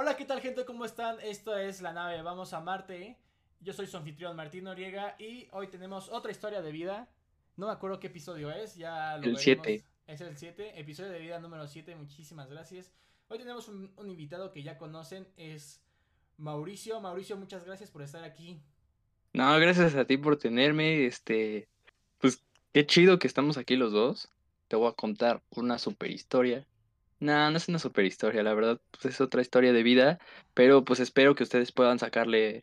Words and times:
Hola, 0.00 0.16
¿qué 0.16 0.24
tal 0.24 0.40
gente? 0.40 0.64
¿Cómo 0.64 0.84
están? 0.84 1.18
Esto 1.24 1.58
es 1.58 1.82
La 1.82 1.92
Nave 1.92 2.22
Vamos 2.22 2.52
a 2.52 2.60
Marte. 2.60 3.16
Yo 3.58 3.72
soy 3.72 3.88
su 3.88 3.96
anfitrión 3.96 4.36
Martín 4.36 4.62
Noriega 4.62 5.16
y 5.18 5.48
hoy 5.50 5.66
tenemos 5.66 6.08
otra 6.10 6.30
historia 6.30 6.62
de 6.62 6.70
vida. 6.70 7.08
No 7.56 7.66
me 7.66 7.72
acuerdo 7.72 7.98
qué 7.98 8.06
episodio 8.06 8.52
es, 8.52 8.76
ya 8.76 9.16
lo 9.16 9.24
El 9.24 9.36
7. 9.36 9.82
Es 10.06 10.20
el 10.20 10.36
7, 10.36 10.78
episodio 10.78 11.10
de 11.10 11.18
vida 11.18 11.40
número 11.40 11.66
7, 11.66 11.96
muchísimas 11.96 12.48
gracias. 12.48 12.92
Hoy 13.26 13.38
tenemos 13.38 13.66
un, 13.66 13.92
un 13.96 14.08
invitado 14.08 14.52
que 14.52 14.62
ya 14.62 14.78
conocen, 14.78 15.26
es 15.36 15.82
Mauricio. 16.36 17.00
Mauricio, 17.00 17.36
muchas 17.36 17.64
gracias 17.64 17.90
por 17.90 18.02
estar 18.02 18.22
aquí. 18.22 18.60
No, 19.32 19.58
gracias 19.58 19.96
a 19.96 20.04
ti 20.04 20.16
por 20.16 20.38
tenerme. 20.38 21.06
Este, 21.06 21.66
pues 22.18 22.44
qué 22.72 22.86
chido 22.86 23.18
que 23.18 23.26
estamos 23.26 23.58
aquí 23.58 23.74
los 23.74 23.90
dos. 23.90 24.28
Te 24.68 24.76
voy 24.76 24.90
a 24.90 24.92
contar 24.92 25.42
una 25.50 25.76
super 25.76 26.08
historia. 26.08 26.64
No, 27.20 27.50
no 27.50 27.56
es 27.56 27.68
una 27.68 27.78
super 27.78 28.04
historia, 28.04 28.42
la 28.42 28.54
verdad, 28.54 28.80
pues 28.92 29.06
es 29.06 29.20
otra 29.20 29.42
historia 29.42 29.72
de 29.72 29.82
vida, 29.82 30.18
pero 30.54 30.84
pues 30.84 31.00
espero 31.00 31.34
que 31.34 31.42
ustedes 31.42 31.72
puedan 31.72 31.98
sacarle, 31.98 32.62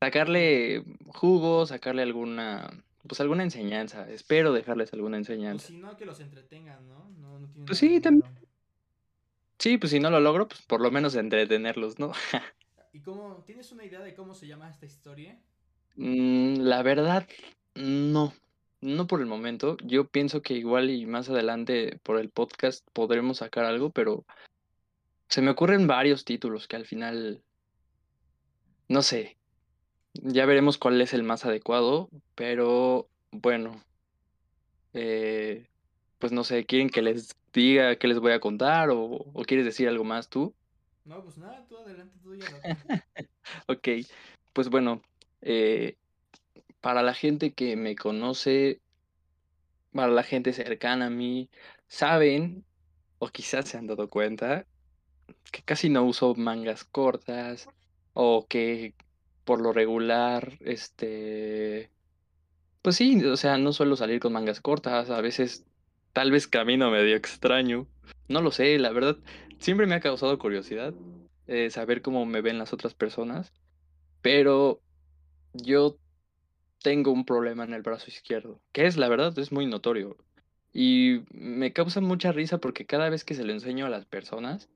sacarle 0.00 0.84
jugo, 1.08 1.66
sacarle 1.66 2.02
alguna, 2.02 2.70
pues 3.06 3.20
alguna 3.20 3.42
enseñanza. 3.42 4.08
Espero 4.08 4.52
dejarles 4.52 4.92
alguna 4.94 5.16
O 5.16 5.20
enseñanza. 5.20 5.68
si 5.68 5.76
no, 5.76 5.96
que 5.96 6.06
los 6.06 6.20
entretengan, 6.20 6.88
¿no? 6.88 7.08
No, 7.20 7.38
no 7.38 7.48
tiene 7.48 7.66
Pues 7.66 7.78
sí, 7.78 8.00
también. 8.00 8.24
Sí, 9.58 9.78
pues 9.78 9.92
si 9.92 10.00
no 10.00 10.10
lo 10.10 10.20
logro, 10.20 10.48
pues 10.48 10.62
por 10.62 10.80
lo 10.80 10.90
menos 10.90 11.14
entretenerlos, 11.14 11.98
¿no? 11.98 12.12
¿Y 12.92 13.00
cómo, 13.00 13.42
tienes 13.46 13.72
una 13.72 13.84
idea 13.84 14.00
de 14.00 14.14
cómo 14.14 14.34
se 14.34 14.46
llama 14.46 14.68
esta 14.68 14.86
historia? 14.86 15.38
Mm, 15.96 16.62
la 16.62 16.82
verdad, 16.82 17.28
no, 17.74 18.32
no 18.82 19.06
por 19.06 19.20
el 19.20 19.26
momento. 19.26 19.76
Yo 19.82 20.06
pienso 20.06 20.42
que 20.42 20.54
igual 20.54 20.90
y 20.90 21.06
más 21.06 21.30
adelante 21.30 21.98
por 22.02 22.18
el 22.18 22.28
podcast 22.28 22.86
podremos 22.92 23.38
sacar 23.38 23.64
algo, 23.64 23.90
pero 23.90 24.26
se 25.28 25.40
me 25.40 25.50
ocurren 25.50 25.86
varios 25.86 26.24
títulos 26.24 26.68
que 26.68 26.76
al 26.76 26.84
final, 26.84 27.42
no 28.88 29.00
sé, 29.02 29.38
ya 30.12 30.44
veremos 30.44 30.76
cuál 30.76 31.00
es 31.00 31.14
el 31.14 31.22
más 31.22 31.46
adecuado, 31.46 32.10
pero 32.34 33.08
bueno, 33.30 33.82
eh, 34.92 35.66
pues 36.18 36.32
no 36.32 36.44
sé, 36.44 36.66
¿quieren 36.66 36.90
que 36.90 37.00
les 37.00 37.34
diga 37.52 37.96
qué 37.96 38.08
les 38.08 38.18
voy 38.18 38.32
a 38.32 38.40
contar 38.40 38.90
o, 38.90 39.00
o 39.00 39.42
quieres 39.44 39.64
decir 39.64 39.88
algo 39.88 40.04
más 40.04 40.28
tú? 40.28 40.54
No, 41.04 41.22
pues 41.22 41.38
nada, 41.38 41.66
tú 41.68 41.78
adelante, 41.78 42.18
tú 42.22 42.34
ya. 42.34 42.46
Ok, 43.66 43.88
pues 44.52 44.68
bueno, 44.68 45.02
eh, 45.40 45.96
para 46.82 47.02
la 47.02 47.14
gente 47.14 47.54
que 47.54 47.76
me 47.76 47.96
conoce, 47.96 48.80
para 49.92 50.12
la 50.12 50.24
gente 50.24 50.52
cercana 50.52 51.06
a 51.06 51.10
mí, 51.10 51.48
saben, 51.86 52.64
o 53.18 53.28
quizás 53.28 53.68
se 53.68 53.78
han 53.78 53.86
dado 53.86 54.10
cuenta, 54.10 54.66
que 55.50 55.62
casi 55.62 55.88
no 55.88 56.04
uso 56.04 56.34
mangas 56.34 56.84
cortas, 56.84 57.68
o 58.14 58.46
que 58.48 58.94
por 59.44 59.60
lo 59.60 59.72
regular, 59.72 60.58
este, 60.60 61.88
pues 62.82 62.96
sí, 62.96 63.24
o 63.24 63.36
sea, 63.36 63.58
no 63.58 63.72
suelo 63.72 63.96
salir 63.96 64.18
con 64.18 64.32
mangas 64.32 64.60
cortas, 64.60 65.08
a 65.08 65.20
veces 65.20 65.64
tal 66.12 66.32
vez 66.32 66.48
camino 66.48 66.90
medio 66.90 67.16
extraño, 67.16 67.86
no 68.28 68.42
lo 68.42 68.50
sé, 68.50 68.76
la 68.78 68.90
verdad, 68.90 69.16
siempre 69.58 69.86
me 69.86 69.94
ha 69.94 70.00
causado 70.00 70.36
curiosidad 70.38 70.94
eh, 71.46 71.70
saber 71.70 72.02
cómo 72.02 72.26
me 72.26 72.40
ven 72.40 72.58
las 72.58 72.72
otras 72.72 72.94
personas, 72.94 73.52
pero 74.20 74.80
yo 75.52 75.96
tengo 76.82 77.12
un 77.12 77.24
problema 77.24 77.64
en 77.64 77.74
el 77.74 77.82
brazo 77.82 78.10
izquierdo, 78.10 78.60
que 78.72 78.86
es, 78.86 78.96
la 78.96 79.08
verdad, 79.08 79.38
es 79.38 79.52
muy 79.52 79.66
notorio. 79.66 80.16
Y 80.72 81.22
me 81.32 81.72
causa 81.72 82.00
mucha 82.00 82.32
risa 82.32 82.58
porque 82.58 82.86
cada 82.86 83.10
vez 83.10 83.24
que 83.24 83.34
se 83.34 83.44
lo 83.44 83.52
enseño 83.52 83.86
a 83.86 83.90
las 83.90 84.06
personas, 84.06 84.68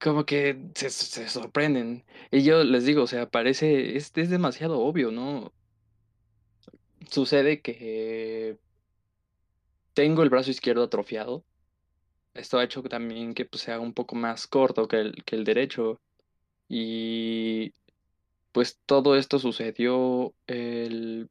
como 0.00 0.24
que 0.26 0.70
se, 0.74 0.90
sorprenden. 1.28 2.04
Y 2.30 2.42
yo 2.42 2.64
les 2.64 2.84
digo, 2.84 3.02
o 3.04 3.06
sea, 3.06 3.28
parece, 3.30 3.96
es, 3.96 4.12
es 4.16 4.30
demasiado 4.30 4.80
obvio, 4.80 5.10
¿no? 5.12 5.52
Sucede 7.08 7.60
que 7.60 8.58
tengo 9.94 10.22
el 10.22 10.30
brazo 10.30 10.50
izquierdo 10.50 10.84
atrofiado. 10.84 11.44
Esto 12.34 12.58
ha 12.58 12.64
hecho 12.64 12.82
también 12.84 13.34
que 13.34 13.44
pues, 13.44 13.62
sea 13.62 13.80
un 13.80 13.92
poco 13.92 14.16
más 14.16 14.46
corto 14.46 14.88
que 14.88 15.00
el, 15.00 15.24
que 15.24 15.36
el 15.36 15.44
derecho. 15.44 16.00
Y 16.68 17.74
pues 18.52 18.78
todo 18.86 19.16
esto 19.16 19.38
sucedió 19.38 20.34
el 20.46 21.28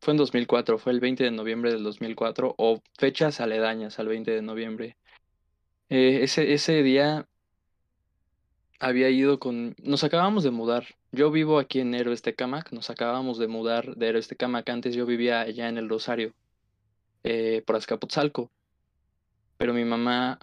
Fue 0.00 0.12
en 0.12 0.18
2004, 0.18 0.78
fue 0.78 0.92
el 0.92 1.00
20 1.00 1.24
de 1.24 1.30
noviembre 1.30 1.72
del 1.72 1.82
2004 1.82 2.54
o 2.56 2.80
fechas 2.98 3.40
aledañas 3.40 3.98
al 3.98 4.08
20 4.08 4.30
de 4.30 4.42
noviembre. 4.42 4.96
Eh, 5.88 6.20
ese, 6.22 6.52
ese 6.52 6.82
día 6.82 7.26
había 8.78 9.10
ido 9.10 9.38
con... 9.38 9.74
Nos 9.82 10.04
acabamos 10.04 10.44
de 10.44 10.50
mudar. 10.50 10.86
Yo 11.12 11.30
vivo 11.30 11.58
aquí 11.58 11.80
en 11.80 11.94
Héroes 11.94 12.22
Tecámac, 12.22 12.72
nos 12.72 12.90
acabamos 12.90 13.38
de 13.38 13.48
mudar 13.48 13.96
de 13.96 14.08
Héroes 14.08 14.28
Tecámac. 14.28 14.68
Antes 14.68 14.94
yo 14.94 15.06
vivía 15.06 15.40
allá 15.40 15.68
en 15.68 15.78
el 15.78 15.88
Rosario, 15.88 16.34
eh, 17.24 17.62
por 17.66 17.76
Azcapotzalco. 17.76 18.50
Pero 19.56 19.74
mi 19.74 19.84
mamá, 19.84 20.38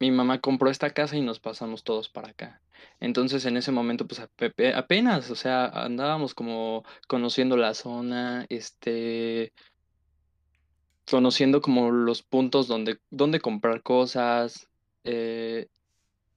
mi 0.00 0.10
mamá 0.10 0.40
compró 0.40 0.70
esta 0.70 0.90
casa 0.90 1.16
y 1.16 1.20
nos 1.20 1.40
pasamos 1.40 1.84
todos 1.84 2.08
para 2.08 2.30
acá. 2.30 2.62
Entonces 3.00 3.44
en 3.46 3.56
ese 3.56 3.72
momento 3.72 4.06
pues 4.06 4.20
ape- 4.20 4.74
apenas, 4.74 5.30
o 5.30 5.34
sea, 5.36 5.66
andábamos 5.66 6.34
como 6.34 6.84
conociendo 7.08 7.56
la 7.56 7.74
zona, 7.74 8.46
este 8.48 9.52
conociendo 11.10 11.60
como 11.60 11.90
los 11.90 12.22
puntos 12.22 12.68
donde, 12.68 12.98
donde 13.10 13.40
comprar 13.40 13.82
cosas. 13.82 14.68
eh, 15.04 15.68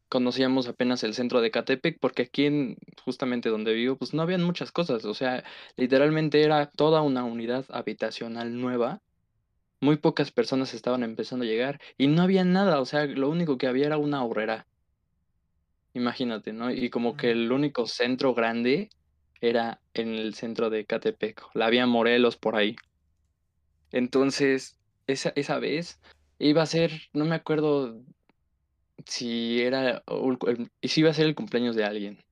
conocíamos 0.09 0.67
apenas 0.67 1.03
el 1.03 1.13
centro 1.15 1.41
de 1.41 1.51
Catepec, 1.51 1.99
porque 1.99 2.23
aquí 2.23 2.45
en 2.45 2.77
justamente 3.05 3.49
donde 3.49 3.73
vivo, 3.73 3.97
pues 3.97 4.13
no 4.13 4.21
habían 4.23 4.43
muchas 4.43 4.71
cosas. 4.71 5.05
O 5.05 5.13
sea, 5.13 5.43
literalmente 5.77 6.43
era 6.43 6.67
toda 6.69 7.01
una 7.01 7.23
unidad 7.23 7.65
habitacional 7.69 8.59
nueva. 8.59 8.99
Muy 9.81 9.97
pocas 9.97 10.31
personas 10.31 10.73
estaban 10.73 11.03
empezando 11.03 11.45
a 11.45 11.47
llegar 11.47 11.79
y 11.97 12.07
no 12.07 12.21
había 12.23 12.43
nada. 12.45 12.81
O 12.81 12.85
sea, 12.85 13.05
lo 13.05 13.29
único 13.29 13.57
que 13.57 13.67
había 13.67 13.87
era 13.87 13.97
una 13.97 14.23
horrera. 14.25 14.67
Imagínate, 15.93 16.53
¿no? 16.53 16.71
Y 16.71 16.89
como 16.89 17.17
que 17.17 17.31
el 17.31 17.51
único 17.51 17.85
centro 17.85 18.33
grande 18.33 18.89
era 19.41 19.81
en 19.93 20.15
el 20.15 20.33
centro 20.35 20.69
de 20.69 20.85
Catepec. 20.85 21.41
La 21.53 21.69
vía 21.69 21.85
Morelos 21.85 22.37
por 22.37 22.55
ahí. 22.55 22.75
Entonces, 23.91 24.77
esa, 25.07 25.33
esa 25.35 25.59
vez 25.59 25.99
iba 26.39 26.61
a 26.61 26.65
ser, 26.65 26.91
no 27.13 27.25
me 27.25 27.35
acuerdo 27.35 28.01
si 29.05 29.61
era, 29.61 30.03
si 30.81 31.01
iba 31.01 31.09
a 31.09 31.13
ser 31.13 31.25
el 31.25 31.35
cumpleaños 31.35 31.75
de 31.75 31.85
alguien. 31.85 32.23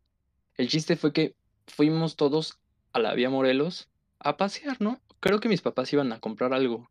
El 0.56 0.70
chiste 0.70 0.96
fue 0.96 1.14
que 1.14 1.36
fuimos 1.68 2.16
todos 2.16 2.59
a 2.94 3.00
la 3.00 3.14
vía 3.14 3.30
Morelos 3.30 3.90
a 4.20 4.38
pasear, 4.38 4.80
¿no? 4.81 5.00
Creo 5.20 5.40
que 5.40 5.50
mis 5.50 5.62
papás 5.62 5.91
iban 5.94 6.12
a 6.12 6.20
comprar 6.20 6.53
algo 6.53 6.90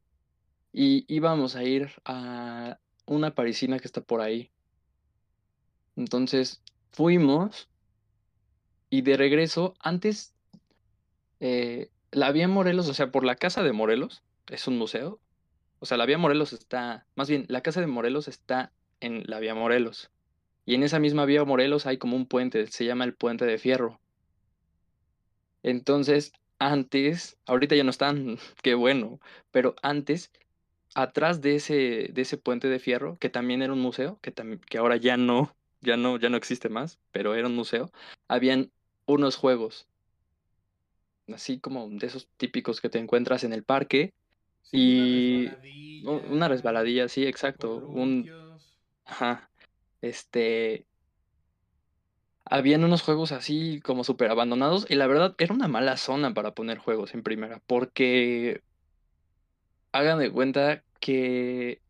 y 0.72 1.04
íbamos 1.12 1.56
a 1.56 1.64
ir 1.64 1.90
a 2.04 2.78
una 3.06 3.34
parisina 3.34 3.78
que 3.78 3.86
está 3.86 4.00
por 4.00 4.20
ahí. 4.20 4.50
Entonces, 5.98 6.62
fuimos 6.92 7.68
y 8.88 9.02
de 9.02 9.16
regreso, 9.16 9.74
antes, 9.80 10.32
eh, 11.40 11.90
la 12.12 12.30
vía 12.30 12.46
Morelos, 12.46 12.88
o 12.88 12.94
sea, 12.94 13.10
por 13.10 13.24
la 13.24 13.34
casa 13.34 13.64
de 13.64 13.72
Morelos, 13.72 14.22
es 14.48 14.68
un 14.68 14.78
museo. 14.78 15.20
O 15.80 15.86
sea, 15.86 15.96
la 15.98 16.06
vía 16.06 16.16
Morelos 16.16 16.52
está, 16.52 17.06
más 17.16 17.28
bien, 17.28 17.46
la 17.48 17.62
casa 17.62 17.80
de 17.80 17.88
Morelos 17.88 18.28
está 18.28 18.72
en 19.00 19.24
la 19.26 19.40
vía 19.40 19.56
Morelos. 19.56 20.12
Y 20.64 20.76
en 20.76 20.84
esa 20.84 21.00
misma 21.00 21.24
vía 21.26 21.44
Morelos 21.44 21.86
hay 21.86 21.98
como 21.98 22.16
un 22.16 22.26
puente, 22.26 22.68
se 22.68 22.84
llama 22.84 23.04
el 23.04 23.14
Puente 23.14 23.44
de 23.44 23.58
Fierro. 23.58 24.00
Entonces, 25.64 26.32
antes, 26.60 27.38
ahorita 27.46 27.74
ya 27.74 27.84
no 27.84 27.90
están, 27.90 28.38
qué 28.62 28.74
bueno, 28.74 29.20
pero 29.50 29.74
antes, 29.82 30.32
atrás 30.94 31.40
de 31.40 31.56
ese, 31.56 32.10
de 32.12 32.22
ese 32.22 32.38
puente 32.38 32.68
de 32.68 32.78
fierro, 32.78 33.18
que 33.18 33.30
también 33.30 33.62
era 33.62 33.72
un 33.72 33.80
museo, 33.80 34.20
que, 34.22 34.32
que 34.32 34.78
ahora 34.78 34.96
ya 34.96 35.16
no, 35.16 35.57
ya 35.80 35.96
no, 35.96 36.18
ya 36.18 36.28
no 36.28 36.36
existe 36.36 36.68
más, 36.68 36.98
pero 37.10 37.34
era 37.34 37.46
un 37.48 37.56
museo, 37.56 37.90
habían 38.28 38.70
unos 39.06 39.36
juegos, 39.36 39.88
así 41.32 41.60
como 41.60 41.88
de 41.88 42.06
esos 42.06 42.28
típicos 42.36 42.80
que 42.80 42.88
te 42.88 42.98
encuentras 42.98 43.44
en 43.44 43.52
el 43.52 43.64
parque, 43.64 44.12
Sí, 44.62 45.46
una 45.46 45.62
y 45.62 46.04
u- 46.06 46.10
una 46.10 46.48
resbaladilla, 46.48 47.04
resbaladilla, 47.04 47.08
sí, 47.08 47.26
exacto, 47.26 47.76
un, 47.76 48.30
ajá, 49.04 49.50
este, 50.02 50.86
Habían 52.50 52.82
unos 52.82 53.02
juegos 53.02 53.32
así 53.32 53.80
como 53.82 54.04
súper 54.04 54.30
abandonados 54.30 54.86
y 54.88 54.94
la 54.94 55.06
verdad 55.06 55.34
era 55.38 55.52
una 55.52 55.68
mala 55.68 55.98
zona 55.98 56.32
para 56.32 56.54
poner 56.54 56.78
juegos 56.78 57.12
en 57.12 57.22
primera, 57.22 57.60
porque 57.66 58.62
hagan 59.92 60.18
de 60.18 60.30
cuenta 60.32 60.82
que, 61.00 61.80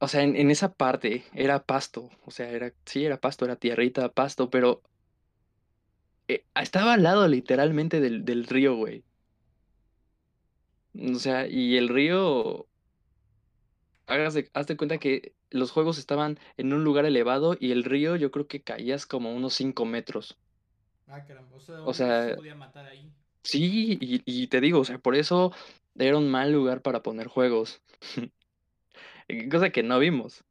o 0.00 0.08
sea, 0.08 0.22
en, 0.22 0.36
en 0.36 0.50
esa 0.50 0.74
parte 0.74 1.24
era 1.34 1.64
pasto, 1.66 2.10
o 2.24 2.30
sea, 2.32 2.50
era, 2.50 2.74
sí, 2.86 3.04
era 3.04 3.20
pasto, 3.20 3.44
era 3.44 3.56
tierrita, 3.56 4.12
pasto, 4.12 4.50
pero 4.50 4.82
eh, 6.28 6.46
estaba 6.54 6.94
al 6.94 7.02
lado 7.02 7.28
literalmente 7.28 8.00
del, 8.00 8.24
del 8.24 8.46
río, 8.46 8.76
güey. 8.76 9.04
O 10.94 11.14
sea, 11.18 11.46
y 11.48 11.76
el 11.76 11.88
río, 11.88 12.68
hagas 14.06 14.34
de, 14.34 14.50
haz 14.54 14.66
de 14.66 14.76
cuenta 14.76 14.98
que 14.98 15.34
los 15.50 15.70
juegos 15.70 15.96
estaban 15.98 16.38
en 16.58 16.72
un 16.74 16.84
lugar 16.84 17.06
elevado 17.06 17.56
y 17.58 17.72
el 17.72 17.84
río 17.84 18.16
yo 18.16 18.30
creo 18.30 18.46
que 18.46 18.62
caías 18.62 19.06
como 19.06 19.34
unos 19.34 19.54
5 19.54 19.84
metros. 19.86 20.38
Ah, 21.06 21.24
caramba. 21.26 21.56
O 21.56 21.60
sea, 21.60 21.82
O 21.82 21.92
niño 21.92 22.16
se 22.16 22.26
sea, 22.26 22.30
podía 22.30 22.54
matar 22.54 22.86
ahí. 22.86 23.14
sí, 23.42 23.98
y, 24.00 24.22
y 24.26 24.48
te 24.48 24.60
digo, 24.60 24.80
o 24.80 24.84
sea, 24.84 24.98
por 24.98 25.14
eso 25.16 25.52
era 25.94 26.16
un 26.18 26.30
mal 26.30 26.52
lugar 26.52 26.82
para 26.82 27.02
poner 27.02 27.28
juegos. 27.28 27.82
Cosa 29.50 29.70
que 29.70 29.82
no 29.82 29.98
vimos. 29.98 30.44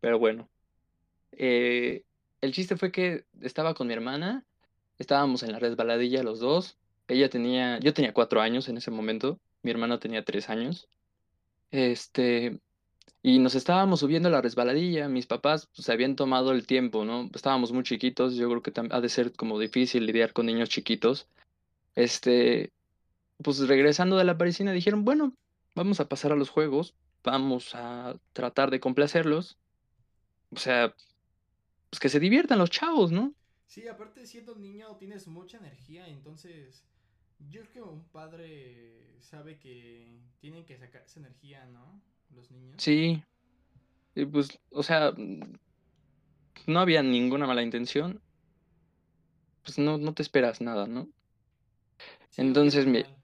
Pero 0.00 0.18
bueno. 0.18 0.48
Eh, 1.32 2.04
el 2.40 2.52
chiste 2.52 2.76
fue 2.76 2.92
que 2.92 3.24
estaba 3.40 3.74
con 3.74 3.88
mi 3.88 3.94
hermana, 3.94 4.44
estábamos 4.98 5.42
en 5.42 5.52
la 5.52 5.58
resbaladilla 5.58 6.22
los 6.22 6.40
dos. 6.40 6.78
Ella 7.08 7.28
tenía, 7.28 7.78
yo 7.80 7.94
tenía 7.94 8.12
cuatro 8.12 8.40
años 8.40 8.68
en 8.68 8.76
ese 8.76 8.90
momento, 8.90 9.40
mi 9.62 9.70
hermano 9.70 9.98
tenía 9.98 10.24
tres 10.24 10.48
años. 10.50 10.88
Este, 11.70 12.60
y 13.22 13.38
nos 13.38 13.54
estábamos 13.54 14.00
subiendo 14.00 14.28
a 14.28 14.32
la 14.32 14.40
resbaladilla. 14.40 15.08
Mis 15.08 15.26
papás 15.26 15.68
pues, 15.74 15.86
se 15.86 15.92
habían 15.92 16.16
tomado 16.16 16.52
el 16.52 16.66
tiempo, 16.66 17.04
¿no? 17.04 17.28
Estábamos 17.34 17.72
muy 17.72 17.82
chiquitos, 17.82 18.36
yo 18.36 18.48
creo 18.48 18.62
que 18.62 18.72
ha 18.90 19.00
de 19.00 19.08
ser 19.08 19.32
como 19.32 19.58
difícil 19.58 20.06
lidiar 20.06 20.32
con 20.32 20.46
niños 20.46 20.68
chiquitos. 20.68 21.28
Este, 21.94 22.72
pues 23.42 23.58
regresando 23.66 24.16
de 24.16 24.24
la 24.24 24.38
parisina 24.38 24.72
dijeron, 24.72 25.04
bueno, 25.04 25.34
vamos 25.74 26.00
a 26.00 26.08
pasar 26.08 26.32
a 26.32 26.36
los 26.36 26.50
juegos, 26.50 26.94
vamos 27.24 27.74
a 27.74 28.16
tratar 28.32 28.70
de 28.70 28.80
complacerlos. 28.80 29.58
O 30.50 30.58
sea, 30.58 30.94
pues 31.90 32.00
que 32.00 32.08
se 32.08 32.20
diviertan 32.20 32.58
los 32.58 32.70
chavos, 32.70 33.12
¿no? 33.12 33.34
Sí, 33.66 33.86
aparte 33.86 34.26
siendo 34.26 34.54
niño 34.56 34.96
tienes 34.96 35.26
mucha 35.26 35.58
energía, 35.58 36.08
entonces 36.08 36.82
yo 37.50 37.60
creo 37.62 37.72
que 37.72 37.80
un 37.82 38.04
padre 38.04 39.20
sabe 39.20 39.58
que 39.58 40.20
tienen 40.40 40.64
que 40.64 40.76
sacar 40.78 41.02
esa 41.02 41.20
energía, 41.20 41.66
¿no? 41.66 42.00
Los 42.34 42.50
niños. 42.50 42.82
Sí, 42.82 43.22
y 44.14 44.24
pues, 44.26 44.58
o 44.70 44.82
sea, 44.82 45.12
mm, 45.12 45.40
no 46.66 46.80
había 46.80 47.02
ninguna 47.02 47.46
mala 47.46 47.62
intención, 47.62 48.20
pues 49.62 49.78
no, 49.78 49.98
no 49.98 50.14
te 50.14 50.22
esperas 50.22 50.60
nada, 50.60 50.86
¿no? 50.86 51.08
Sí, 52.30 52.42
Entonces, 52.42 52.86
normal. 52.86 53.16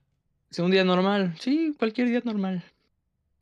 es 0.49 0.59
un 0.59 0.71
día 0.71 0.83
normal, 0.83 1.35
sí, 1.39 1.75
cualquier 1.77 2.09
día 2.09 2.21
normal. 2.23 2.63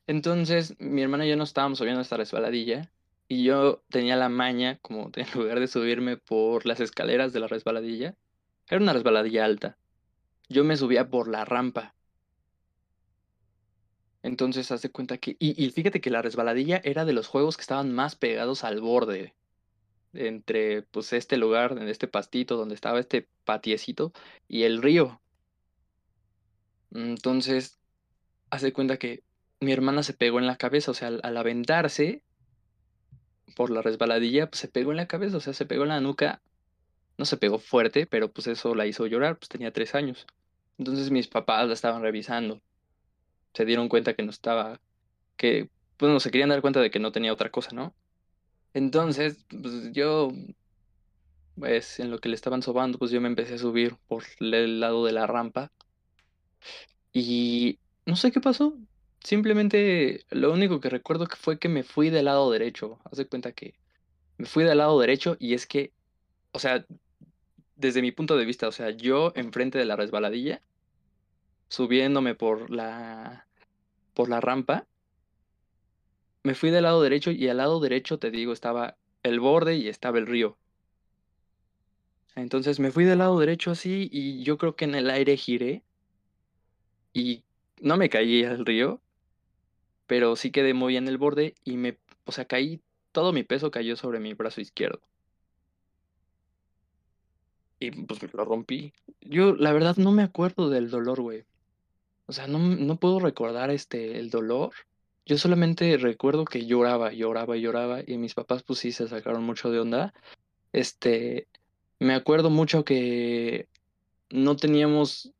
Entonces, 0.06 0.76
mi 0.80 1.02
hermana 1.02 1.26
y 1.26 1.30
yo 1.30 1.36
nos 1.36 1.50
estábamos 1.50 1.78
subiendo 1.78 2.00
esta 2.02 2.16
resbaladilla 2.16 2.92
y 3.28 3.44
yo 3.44 3.84
tenía 3.90 4.16
la 4.16 4.28
maña, 4.28 4.78
como 4.80 5.08
de- 5.10 5.22
en 5.22 5.30
lugar 5.40 5.60
de 5.60 5.68
subirme 5.68 6.16
por 6.18 6.66
las 6.66 6.80
escaleras 6.80 7.32
de 7.32 7.40
la 7.40 7.48
resbaladilla, 7.48 8.16
era 8.68 8.80
una 8.82 8.92
resbaladilla 8.92 9.44
alta, 9.44 9.78
yo 10.48 10.64
me 10.64 10.76
subía 10.76 11.08
por 11.10 11.28
la 11.28 11.44
rampa. 11.46 11.96
Entonces, 14.22 14.70
haz 14.72 14.80
de 14.82 14.90
cuenta 14.90 15.18
que, 15.18 15.36
y, 15.38 15.62
y 15.62 15.70
fíjate 15.70 16.00
que 16.00 16.10
la 16.10 16.22
resbaladilla 16.22 16.80
era 16.84 17.04
de 17.04 17.12
los 17.12 17.28
juegos 17.28 17.56
que 17.56 17.60
estaban 17.62 17.92
más 17.92 18.16
pegados 18.16 18.64
al 18.64 18.80
borde. 18.80 19.36
entre 20.14 20.82
pues 20.84 21.12
este 21.14 21.36
lugar, 21.38 21.72
en 21.78 21.88
este 21.88 22.08
pastito 22.08 22.56
donde 22.56 22.74
estaba 22.76 23.00
este 23.00 23.30
patiecito 23.44 24.12
y 24.48 24.64
el 24.64 24.82
río. 24.82 25.22
Entonces, 26.92 27.78
hace 28.50 28.72
cuenta 28.72 28.98
que 28.98 29.24
mi 29.60 29.72
hermana 29.72 30.02
se 30.02 30.14
pegó 30.14 30.38
en 30.38 30.46
la 30.46 30.56
cabeza, 30.56 30.90
o 30.90 30.94
sea, 30.94 31.08
al, 31.08 31.36
aventarse 31.36 32.22
por 33.56 33.70
la 33.70 33.82
resbaladilla, 33.82 34.48
pues 34.50 34.60
se 34.60 34.68
pegó 34.68 34.90
en 34.90 34.98
la 34.98 35.06
cabeza, 35.06 35.36
o 35.38 35.40
sea, 35.40 35.52
se 35.52 35.66
pegó 35.66 35.84
en 35.84 35.90
la 35.90 36.00
nuca, 36.00 36.42
no 37.18 37.24
se 37.24 37.36
pegó 37.36 37.58
fuerte, 37.58 38.06
pero 38.06 38.30
pues 38.32 38.46
eso 38.48 38.74
la 38.74 38.86
hizo 38.86 39.06
llorar, 39.06 39.38
pues 39.38 39.48
tenía 39.48 39.72
tres 39.72 39.94
años. 39.94 40.26
Entonces 40.78 41.10
mis 41.10 41.28
papás 41.28 41.66
la 41.68 41.74
estaban 41.74 42.02
revisando, 42.02 42.60
se 43.54 43.64
dieron 43.64 43.88
cuenta 43.88 44.14
que 44.14 44.22
no 44.24 44.30
estaba, 44.30 44.80
que, 45.36 45.70
pues 45.96 46.12
no, 46.12 46.20
se 46.20 46.30
querían 46.30 46.50
dar 46.50 46.60
cuenta 46.62 46.80
de 46.80 46.90
que 46.90 46.98
no 46.98 47.12
tenía 47.12 47.32
otra 47.32 47.50
cosa, 47.50 47.70
¿no? 47.72 47.94
Entonces, 48.74 49.46
pues 49.50 49.92
yo 49.92 50.30
Pues 51.56 52.00
en 52.00 52.10
lo 52.10 52.18
que 52.18 52.28
le 52.28 52.34
estaban 52.36 52.62
sobando, 52.62 52.98
pues 52.98 53.10
yo 53.10 53.20
me 53.20 53.28
empecé 53.28 53.54
a 53.54 53.58
subir 53.58 53.96
por 54.08 54.24
el 54.40 54.80
lado 54.80 55.04
de 55.04 55.12
la 55.12 55.26
rampa 55.26 55.70
y 57.12 57.78
no 58.06 58.16
sé 58.16 58.32
qué 58.32 58.40
pasó. 58.40 58.76
Simplemente 59.24 60.26
lo 60.30 60.52
único 60.52 60.80
que 60.80 60.90
recuerdo 60.90 61.26
que 61.26 61.36
fue 61.36 61.58
que 61.58 61.70
me 61.70 61.82
fui 61.82 62.10
del 62.10 62.26
lado 62.26 62.50
derecho. 62.50 62.98
Haz 63.04 63.16
de 63.16 63.26
cuenta 63.26 63.52
que 63.52 63.74
me 64.36 64.44
fui 64.44 64.64
del 64.64 64.78
lado 64.78 65.00
derecho 65.00 65.36
y 65.40 65.54
es 65.54 65.66
que, 65.66 65.92
o 66.52 66.58
sea, 66.58 66.84
desde 67.74 68.02
mi 68.02 68.12
punto 68.12 68.36
de 68.36 68.44
vista, 68.44 68.68
o 68.68 68.72
sea, 68.72 68.90
yo 68.90 69.32
enfrente 69.34 69.78
de 69.78 69.86
la 69.86 69.96
resbaladilla, 69.96 70.60
subiéndome 71.68 72.34
por 72.34 72.70
la 72.70 73.46
por 74.12 74.28
la 74.28 74.40
rampa, 74.40 74.86
me 76.42 76.54
fui 76.54 76.70
del 76.70 76.82
lado 76.84 77.02
derecho 77.02 77.30
y 77.30 77.48
al 77.48 77.56
lado 77.56 77.80
derecho, 77.80 78.18
te 78.18 78.30
digo, 78.30 78.52
estaba 78.52 78.96
el 79.22 79.40
borde 79.40 79.76
y 79.76 79.88
estaba 79.88 80.18
el 80.18 80.26
río. 80.26 80.58
Entonces 82.36 82.78
me 82.78 82.90
fui 82.90 83.04
del 83.04 83.18
lado 83.18 83.38
derecho 83.40 83.70
así 83.70 84.08
y 84.12 84.42
yo 84.42 84.58
creo 84.58 84.76
que 84.76 84.84
en 84.84 84.94
el 84.94 85.08
aire 85.08 85.36
giré 85.38 85.82
y 87.14 87.42
no 87.80 87.96
me 87.96 88.10
caí 88.10 88.44
al 88.44 88.66
río, 88.66 89.00
pero 90.06 90.36
sí 90.36 90.50
quedé 90.50 90.74
muy 90.74 90.96
en 90.96 91.08
el 91.08 91.18
borde 91.18 91.54
y 91.64 91.76
me, 91.76 91.98
o 92.24 92.32
sea, 92.32 92.44
caí, 92.44 92.80
todo 93.12 93.32
mi 93.32 93.42
peso 93.42 93.70
cayó 93.70 93.96
sobre 93.96 94.20
mi 94.20 94.34
brazo 94.34 94.60
izquierdo 94.60 95.00
y 97.78 97.90
pues 97.90 98.22
me 98.22 98.28
lo 98.32 98.44
rompí. 98.44 98.92
Yo, 99.20 99.54
la 99.54 99.72
verdad, 99.72 99.96
no 99.96 100.12
me 100.12 100.22
acuerdo 100.22 100.70
del 100.70 100.90
dolor, 100.90 101.20
güey. 101.20 101.44
O 102.26 102.32
sea, 102.32 102.46
no, 102.46 102.58
no 102.58 102.96
puedo 102.96 103.20
recordar 103.20 103.70
este, 103.70 104.18
el 104.18 104.30
dolor. 104.30 104.72
Yo 105.26 105.38
solamente 105.38 105.96
recuerdo 105.96 106.44
que 106.44 106.66
lloraba, 106.66 107.12
lloraba, 107.12 107.56
lloraba 107.56 108.00
y 108.06 108.18
mis 108.18 108.34
papás 108.34 108.62
pues 108.62 108.78
sí 108.78 108.92
se 108.92 109.08
sacaron 109.08 109.44
mucho 109.44 109.70
de 109.70 109.80
onda. 109.80 110.14
Este, 110.72 111.46
me 111.98 112.14
acuerdo 112.14 112.50
mucho 112.50 112.84
que 112.84 113.68
no 114.30 114.56
teníamos 114.56 115.32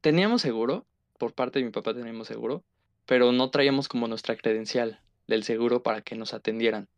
teníamos 0.00 0.40
seguro, 0.40 0.86
por 1.18 1.34
parte 1.34 1.58
de 1.58 1.64
mi 1.64 1.70
papá 1.70 1.94
teníamos 1.94 2.28
seguro, 2.28 2.62
pero 3.06 3.32
no 3.32 3.50
traíamos 3.50 3.88
como 3.88 4.08
nuestra 4.08 4.36
credencial 4.36 5.00
del 5.26 5.44
seguro 5.44 5.82
para 5.82 6.02
que 6.02 6.16
nos 6.16 6.34
atendieran. 6.34 6.88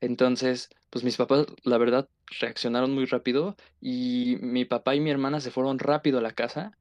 Entonces, 0.00 0.68
pues 0.90 1.04
mis 1.04 1.16
papás, 1.16 1.46
la 1.62 1.78
verdad, 1.78 2.08
reaccionaron 2.40 2.92
muy 2.92 3.06
rápido 3.06 3.56
y 3.80 4.36
mi 4.40 4.64
papá 4.64 4.94
y 4.94 5.00
mi 5.00 5.10
hermana 5.10 5.40
se 5.40 5.50
fueron 5.50 5.78
rápido 5.78 6.18
a 6.18 6.22
la 6.22 6.32
casa 6.32 6.76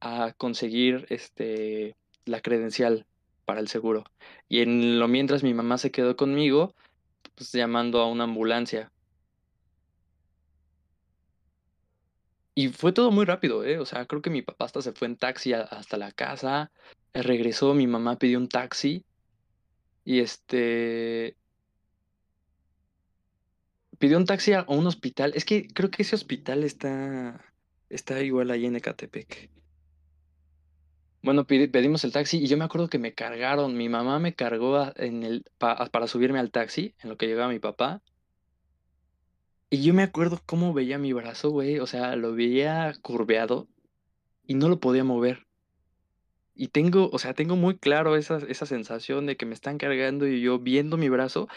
a 0.00 0.32
conseguir 0.36 1.06
este 1.08 1.96
la 2.24 2.40
credencial 2.40 3.06
para 3.44 3.60
el 3.60 3.68
seguro. 3.68 4.04
Y 4.48 4.60
en 4.60 4.98
lo 4.98 5.08
mientras 5.08 5.42
mi 5.42 5.54
mamá 5.54 5.78
se 5.78 5.90
quedó 5.92 6.16
conmigo, 6.16 6.74
pues 7.36 7.52
llamando 7.52 8.00
a 8.00 8.08
una 8.08 8.24
ambulancia. 8.24 8.90
Y 12.54 12.68
fue 12.68 12.92
todo 12.92 13.10
muy 13.10 13.24
rápido, 13.24 13.64
¿eh? 13.64 13.78
O 13.78 13.86
sea, 13.86 14.04
creo 14.06 14.20
que 14.20 14.30
mi 14.30 14.42
papá 14.42 14.66
hasta 14.66 14.82
se 14.82 14.92
fue 14.92 15.08
en 15.08 15.16
taxi 15.16 15.52
hasta 15.54 15.96
la 15.96 16.12
casa, 16.12 16.70
regresó, 17.14 17.74
mi 17.74 17.86
mamá 17.86 18.18
pidió 18.18 18.38
un 18.38 18.48
taxi 18.48 19.04
y 20.04 20.20
este 20.20 21.36
pidió 23.98 24.18
un 24.18 24.26
taxi 24.26 24.52
a 24.52 24.64
un 24.68 24.86
hospital. 24.86 25.32
Es 25.34 25.44
que 25.44 25.68
creo 25.68 25.90
que 25.90 26.02
ese 26.02 26.16
hospital 26.16 26.64
está 26.64 27.44
está 27.88 28.22
igual 28.22 28.50
ahí 28.50 28.66
en 28.66 28.76
Ecatepec. 28.76 29.50
Bueno, 31.22 31.46
pedimos 31.46 32.02
el 32.04 32.12
taxi 32.12 32.38
y 32.38 32.46
yo 32.48 32.56
me 32.56 32.64
acuerdo 32.64 32.88
que 32.88 32.98
me 32.98 33.14
cargaron, 33.14 33.76
mi 33.76 33.88
mamá 33.88 34.18
me 34.18 34.34
cargó 34.34 34.92
en 34.96 35.22
el 35.22 35.44
pa- 35.58 35.86
para 35.92 36.06
subirme 36.08 36.38
al 36.40 36.50
taxi 36.50 36.94
en 37.00 37.10
lo 37.10 37.16
que 37.16 37.26
llegaba 37.28 37.48
mi 37.52 37.60
papá 37.60 38.02
y 39.70 39.82
yo 39.82 39.94
me 39.94 40.02
acuerdo 40.04 40.40
cómo 40.46 40.72
veía 40.74 40.98
mi 40.98 41.12
brazo, 41.12 41.50
güey, 41.50 41.78
o 41.80 41.86
sea, 41.86 42.14
lo 42.16 42.34
veía 42.34 42.92
curveado 43.02 43.68
y 44.46 44.54
no 44.54 44.68
lo 44.68 44.80
podía 44.80 45.04
mover. 45.04 45.46
Y 46.54 46.68
tengo, 46.68 47.10
o 47.12 47.18
sea, 47.18 47.34
tengo 47.34 47.56
muy 47.56 47.76
claro 47.78 48.16
esa, 48.16 48.38
esa 48.48 48.66
sensación 48.66 49.26
de 49.26 49.36
que 49.36 49.46
me 49.46 49.54
están 49.54 49.78
cargando 49.78 50.26
y 50.26 50.40
yo 50.42 50.58
viendo 50.58 50.96
mi 50.96 51.08
brazo, 51.08 51.48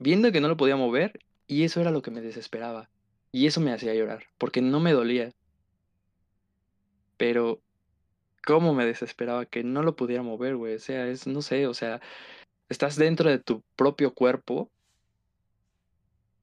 viendo 0.00 0.32
que 0.32 0.40
no 0.40 0.48
lo 0.48 0.56
podía 0.56 0.76
mover, 0.76 1.20
y 1.46 1.64
eso 1.64 1.80
era 1.80 1.90
lo 1.90 2.02
que 2.02 2.10
me 2.10 2.20
desesperaba. 2.20 2.88
Y 3.32 3.46
eso 3.46 3.60
me 3.60 3.72
hacía 3.72 3.94
llorar, 3.94 4.24
porque 4.38 4.62
no 4.62 4.80
me 4.80 4.92
dolía, 4.92 5.32
pero 7.16 7.60
cómo 8.46 8.72
me 8.74 8.86
desesperaba 8.86 9.44
que 9.46 9.62
no 9.64 9.82
lo 9.82 9.96
pudiera 9.96 10.22
mover, 10.22 10.56
güey. 10.56 10.76
O 10.76 10.78
sea, 10.78 11.06
es, 11.08 11.26
no 11.26 11.42
sé, 11.42 11.66
o 11.66 11.74
sea, 11.74 12.00
estás 12.70 12.96
dentro 12.96 13.28
de 13.30 13.38
tu 13.38 13.62
propio 13.76 14.14
cuerpo 14.14 14.70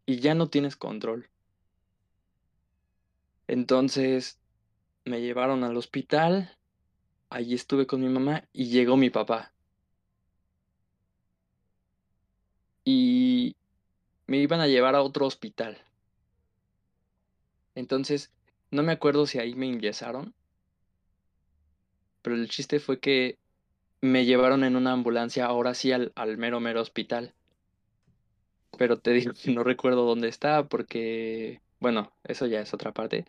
y 0.06 0.20
ya 0.20 0.36
no 0.36 0.50
tienes 0.50 0.75
control. 0.75 1.30
Entonces 3.48 4.40
me 5.06 5.22
llevaron 5.22 5.64
al 5.64 5.78
hospital, 5.78 6.58
allí 7.29 7.55
estuve 7.55 7.88
con 7.88 8.01
mi 8.01 8.10
mamá 8.10 8.48
y 8.53 8.65
llegó 8.70 8.98
mi 8.98 9.10
papá. 9.10 9.53
Y 12.84 13.55
me 14.27 14.38
iban 14.38 14.62
a 14.62 14.67
llevar 14.67 14.96
a 14.96 15.01
otro 15.01 15.25
hospital. 15.25 15.77
Entonces, 17.75 18.32
no 18.72 18.84
me 18.84 18.94
acuerdo 18.94 19.27
si 19.27 19.39
ahí 19.39 19.55
me 19.55 19.65
ingresaron, 19.65 20.34
pero 22.22 22.36
el 22.36 22.50
chiste 22.50 22.79
fue 22.79 23.00
que 23.00 23.38
me 24.01 24.25
llevaron 24.25 24.63
en 24.63 24.75
una 24.75 24.94
ambulancia, 24.94 25.46
ahora 25.46 25.74
sí, 25.74 25.91
al, 25.91 26.12
mero, 26.38 26.60
mero 26.60 26.82
hospital. 26.82 27.34
Pero 28.77 29.00
te 29.00 29.12
digo 29.12 29.34
que 29.44 29.51
no 29.51 29.63
recuerdo 29.63 30.05
dónde 30.05 30.27
está 30.27 30.67
porque, 30.67 31.62
bueno, 31.79 32.12
eso 32.24 32.46
ya 32.46 32.62
es 32.62 32.74
otra 32.74 32.94
parte. 32.94 33.25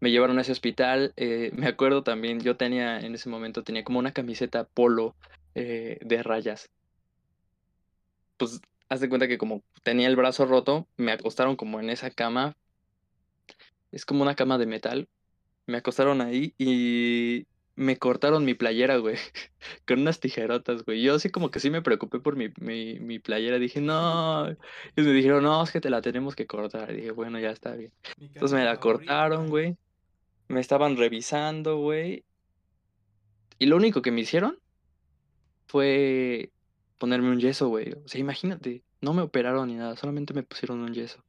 Me 0.00 0.10
llevaron 0.10 0.38
a 0.38 0.42
ese 0.42 0.52
hospital. 0.52 1.12
eh, 1.16 1.50
me 1.54 1.66
acuerdo 1.66 2.02
también, 2.02 2.40
yo 2.40 2.56
tenía, 2.56 3.00
en 3.00 3.14
ese 3.14 3.28
momento, 3.28 3.62
tenía 3.62 3.84
como 3.84 3.98
una 3.98 4.12
camiseta 4.12 4.64
polo 4.64 5.14
eh, 5.54 5.98
de 6.02 6.22
rayas. 6.22 6.70
Pues, 8.36 8.60
haz 8.88 9.00
de 9.00 9.08
cuenta 9.08 9.28
que 9.28 9.38
como 9.38 9.62
tenía 9.82 10.08
el 10.08 10.16
brazo 10.16 10.46
roto, 10.46 10.86
me 10.96 11.12
acostaron 11.12 11.56
como 11.56 11.80
en 11.80 11.90
esa 11.90 12.10
cama. 12.10 12.56
Es 13.92 14.04
como 14.04 14.22
una 14.22 14.34
cama 14.34 14.58
de 14.58 14.66
metal. 14.66 15.08
Me 15.66 15.78
acostaron 15.78 16.20
ahí 16.20 16.54
y 16.58 17.46
me 17.76 17.98
cortaron 17.98 18.44
mi 18.44 18.54
playera, 18.54 18.96
güey, 18.96 19.16
con 19.86 20.00
unas 20.00 20.18
tijerotas, 20.20 20.84
güey. 20.84 21.02
Yo 21.02 21.14
así 21.14 21.30
como 21.30 21.50
que 21.50 21.60
sí 21.60 21.70
me 21.70 21.82
preocupé 21.82 22.20
por 22.20 22.36
mi, 22.36 22.48
mi, 22.60 22.98
mi 23.00 23.18
playera. 23.18 23.58
Dije, 23.58 23.80
no. 23.80 24.50
Y 24.96 25.02
me 25.02 25.12
dijeron, 25.12 25.44
no, 25.44 25.62
es 25.62 25.70
que 25.70 25.80
te 25.80 25.90
la 25.90 26.02
tenemos 26.02 26.34
que 26.34 26.46
cortar. 26.46 26.90
Y 26.92 26.96
dije, 26.96 27.10
bueno, 27.12 27.38
ya 27.38 27.50
está 27.50 27.74
bien. 27.76 27.92
Entonces 28.18 28.58
me 28.58 28.64
la 28.64 28.78
cortaron, 28.78 29.48
güey. 29.48 29.76
Me 30.48 30.60
estaban 30.60 30.96
revisando, 30.96 31.78
güey. 31.78 32.24
Y 33.58 33.66
lo 33.66 33.76
único 33.76 34.02
que 34.02 34.10
me 34.10 34.20
hicieron 34.20 34.58
fue 35.66 36.50
ponerme 36.98 37.30
un 37.30 37.40
yeso, 37.40 37.68
güey. 37.68 37.92
O 38.04 38.08
sea, 38.08 38.20
imagínate, 38.20 38.82
no 39.00 39.14
me 39.14 39.22
operaron 39.22 39.68
ni 39.68 39.74
nada, 39.74 39.96
solamente 39.96 40.34
me 40.34 40.42
pusieron 40.42 40.80
un 40.80 40.94
yeso. 40.94 41.24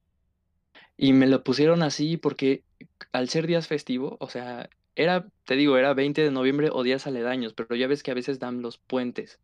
Y 0.98 1.14
me 1.14 1.28
lo 1.28 1.44
pusieron 1.44 1.84
así 1.84 2.18
porque 2.18 2.64
al 3.12 3.30
ser 3.30 3.48
días 3.48 3.68
festivo, 3.68 4.18
o 4.20 4.30
sea, 4.30 4.70
era, 4.96 5.28
te 5.46 5.56
digo, 5.56 5.78
era 5.78 5.94
20 5.94 6.24
de 6.24 6.32
noviembre 6.32 6.70
o 6.72 6.84
días 6.84 7.06
aledaños, 7.06 7.54
pero 7.54 7.76
ya 7.76 7.88
ves 7.88 8.02
que 8.02 8.12
a 8.12 8.16
veces 8.16 8.40
dan 8.40 8.62
los 8.62 8.78
puentes. 8.80 9.40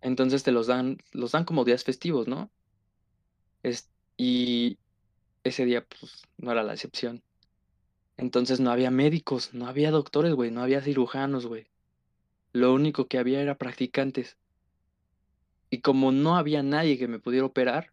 Entonces 0.00 0.42
te 0.42 0.52
los 0.52 0.66
dan, 0.66 0.98
los 1.12 1.32
dan 1.32 1.44
como 1.44 1.64
días 1.64 1.84
festivos, 1.84 2.28
¿no? 2.28 2.50
Es, 3.62 3.90
y 4.16 4.78
ese 5.44 5.64
día, 5.64 5.84
pues, 5.84 6.22
no 6.38 6.50
era 6.50 6.62
la 6.62 6.72
excepción. 6.72 7.22
Entonces 8.22 8.60
no 8.60 8.70
había 8.70 8.92
médicos, 8.92 9.52
no 9.52 9.66
había 9.66 9.90
doctores, 9.90 10.32
güey, 10.34 10.52
no 10.52 10.62
había 10.62 10.80
cirujanos, 10.80 11.44
güey. 11.46 11.66
Lo 12.52 12.72
único 12.72 13.08
que 13.08 13.18
había 13.18 13.40
era 13.40 13.58
practicantes. 13.58 14.38
Y 15.70 15.80
como 15.80 16.12
no 16.12 16.36
había 16.36 16.62
nadie 16.62 16.98
que 16.98 17.08
me 17.08 17.18
pudiera 17.18 17.46
operar, 17.46 17.92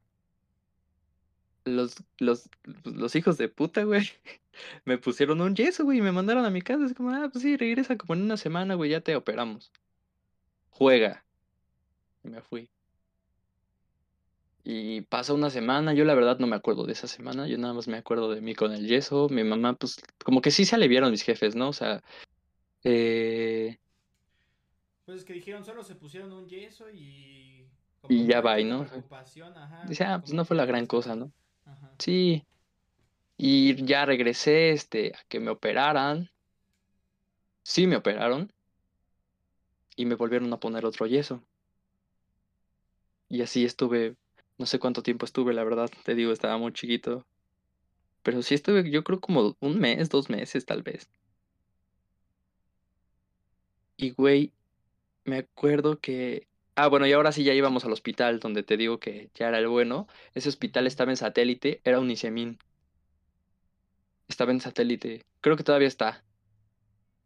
los, 1.66 1.96
los, 2.20 2.48
los 2.84 3.16
hijos 3.16 3.40
de 3.40 3.50
puta, 3.50 3.84
güey, 3.86 4.08
me 4.86 5.00
pusieron 5.00 5.42
un 5.42 5.56
yeso, 5.56 5.84
güey, 5.84 5.98
y 5.98 6.02
me 6.04 6.12
mandaron 6.12 6.46
a 6.46 6.52
mi 6.52 6.62
casa. 6.62 6.86
Es 6.86 6.94
como, 6.94 7.10
ah, 7.10 7.30
pues 7.32 7.42
sí, 7.42 7.58
regresa 7.58 7.98
como 7.98 8.14
en 8.14 8.22
una 8.22 8.38
semana, 8.38 8.76
güey, 8.76 8.92
ya 8.92 9.02
te 9.02 9.16
operamos. 9.16 9.72
Juega. 10.70 11.26
Y 12.24 12.30
me 12.30 12.42
fui. 12.44 12.70
Y 14.64 15.02
pasa 15.02 15.34
una 15.34 15.50
semana, 15.50 15.94
yo 15.94 16.06
la 16.06 16.16
verdad 16.16 16.38
no 16.40 16.48
me 16.48 16.56
acuerdo 16.56 16.86
de 16.86 16.94
esa 16.94 17.08
semana, 17.08 17.48
yo 17.48 17.58
nada 17.58 17.74
más 17.74 17.88
me 17.88 17.98
acuerdo 17.98 18.30
de 18.30 18.42
mí 18.42 18.54
con 18.56 18.74
el 18.74 18.88
yeso. 18.88 19.28
Mi 19.30 19.44
mamá, 19.44 19.74
pues, 19.76 20.02
como 20.24 20.42
que 20.42 20.52
sí 20.52 20.66
se 20.66 20.76
aliviaron 20.76 21.12
mis 21.12 21.24
jefes, 21.24 21.56
¿no? 21.56 21.70
O 21.70 21.74
sea, 21.74 22.04
eh, 22.84 23.78
Pues 25.06 25.20
es 25.20 25.26
que 25.26 25.34
dijeron, 25.34 25.64
solo 25.64 25.84
se 25.84 25.96
pusieron 25.96 26.32
un 26.32 26.48
yeso 26.48 26.90
y 26.90 27.68
como 28.02 28.14
y 28.14 28.28
ya 28.28 28.42
va, 28.42 28.58
¿no? 28.60 28.82
ajá, 28.82 29.84
Dice, 29.88 30.04
ah, 30.04 30.20
pues 30.20 30.34
no 30.34 30.46
fue 30.46 30.56
la 30.56 30.66
gran 30.66 30.86
cosa. 30.86 31.16
¿no? 31.16 31.32
Ajá. 31.66 31.92
Sí. 31.98 32.46
Y 33.38 33.86
ya 33.86 34.06
regresé, 34.06 34.72
este, 34.72 35.14
a 35.16 35.20
que 35.28 35.40
me 35.40 35.50
operaran. 35.50 36.30
Sí, 37.64 37.88
me 37.88 37.96
operaron. 37.96 38.52
Y 39.96 40.06
me 40.06 40.16
volvieron 40.16 40.52
a 40.54 40.60
poner 40.60 40.86
otro 40.86 41.08
yeso. 41.08 41.44
Y 43.30 43.42
así 43.42 43.64
estuve, 43.64 44.16
no 44.60 44.66
sé 44.66 44.78
cuánto 44.80 45.02
tiempo 45.04 45.26
estuve, 45.26 45.54
la 45.54 45.64
verdad, 45.64 45.90
te 46.04 46.16
digo, 46.16 46.32
estaba 46.32 46.58
muy 46.58 46.74
chiquito. 46.74 47.26
Pero 48.24 48.42
sí 48.44 48.56
estuve, 48.56 48.90
yo 48.92 49.04
creo 49.04 49.20
como 49.22 49.56
un 49.62 49.80
mes, 49.80 50.10
dos 50.10 50.30
meses 50.30 50.66
tal 50.66 50.84
vez. 50.84 51.10
Y 53.98 54.12
güey, 54.12 54.54
me 55.26 55.38
acuerdo 55.40 56.00
que... 56.00 56.48
Ah, 56.76 56.88
bueno, 56.88 57.08
y 57.08 57.14
ahora 57.14 57.32
sí 57.32 57.44
ya 57.44 57.54
íbamos 57.54 57.86
al 57.86 57.94
hospital 57.94 58.40
donde 58.40 58.64
te 58.64 58.78
digo 58.78 59.00
que 59.00 59.30
ya 59.34 59.50
era 59.50 59.60
el 59.60 59.68
bueno. 59.68 60.08
Ese 60.34 60.50
hospital 60.50 60.88
estaba 60.88 61.12
en 61.12 61.18
satélite, 61.18 61.82
era 61.84 62.00
un 62.00 62.12
ICEMIN. 62.12 62.60
Estaba 64.28 64.52
en 64.52 64.62
satélite. 64.62 65.26
Creo 65.42 65.58
que 65.58 65.64
todavía 65.64 65.88
está. 65.88 66.24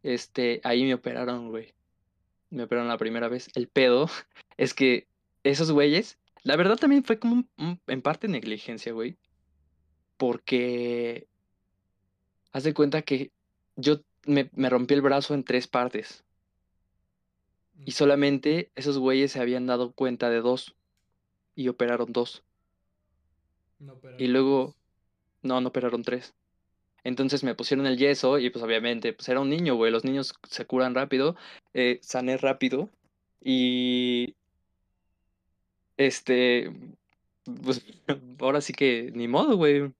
Este, 0.02 0.60
ahí 0.64 0.84
me 0.84 0.94
operaron, 0.94 1.50
güey. 1.50 1.74
Me 2.50 2.64
operaron 2.64 2.88
la 2.88 2.98
primera 2.98 3.28
vez. 3.28 3.48
El 3.54 3.68
pedo 3.68 4.08
es 4.56 4.74
que 4.74 5.08
esos 5.44 5.70
güeyes, 5.72 6.18
la 6.44 6.56
verdad 6.56 6.76
también 6.76 7.02
fue 7.04 7.18
como 7.18 7.34
un- 7.34 7.48
un- 7.58 7.80
en 7.86 8.02
parte 8.02 8.28
negligencia, 8.28 8.92
güey. 8.92 9.16
Porque 10.16 11.26
haz 12.52 12.64
de 12.64 12.74
cuenta 12.74 13.02
que 13.02 13.32
yo 13.76 14.00
me, 14.26 14.48
me 14.54 14.70
rompí 14.70 14.94
el 14.94 15.02
brazo 15.02 15.34
en 15.34 15.42
tres 15.44 15.66
partes. 15.66 16.24
Y 17.84 17.92
solamente 17.92 18.70
esos 18.76 18.98
güeyes 18.98 19.32
se 19.32 19.40
habían 19.40 19.66
dado 19.66 19.92
cuenta 19.92 20.30
de 20.30 20.40
dos 20.40 20.74
y 21.54 21.68
operaron 21.68 22.12
dos. 22.12 22.42
No 23.78 23.92
Y 23.92 23.96
operaron 23.96 24.32
luego, 24.32 24.64
tres. 24.66 24.76
no, 25.42 25.60
no 25.60 25.68
operaron 25.68 26.02
tres. 26.02 26.34
Entonces 27.02 27.44
me 27.44 27.54
pusieron 27.54 27.86
el 27.86 27.98
yeso 27.98 28.38
y 28.38 28.48
pues 28.48 28.64
obviamente, 28.64 29.12
pues 29.12 29.28
era 29.28 29.40
un 29.40 29.50
niño, 29.50 29.74
güey. 29.74 29.92
Los 29.92 30.04
niños 30.04 30.32
se 30.48 30.64
curan 30.64 30.94
rápido, 30.94 31.36
eh, 31.74 31.98
sané 32.02 32.38
rápido. 32.38 32.88
Y 33.42 34.36
este, 35.96 36.72
pues 37.62 37.84
ahora 38.40 38.60
sí 38.60 38.72
que 38.72 39.10
ni 39.14 39.28
modo, 39.28 39.56
güey. 39.56 39.92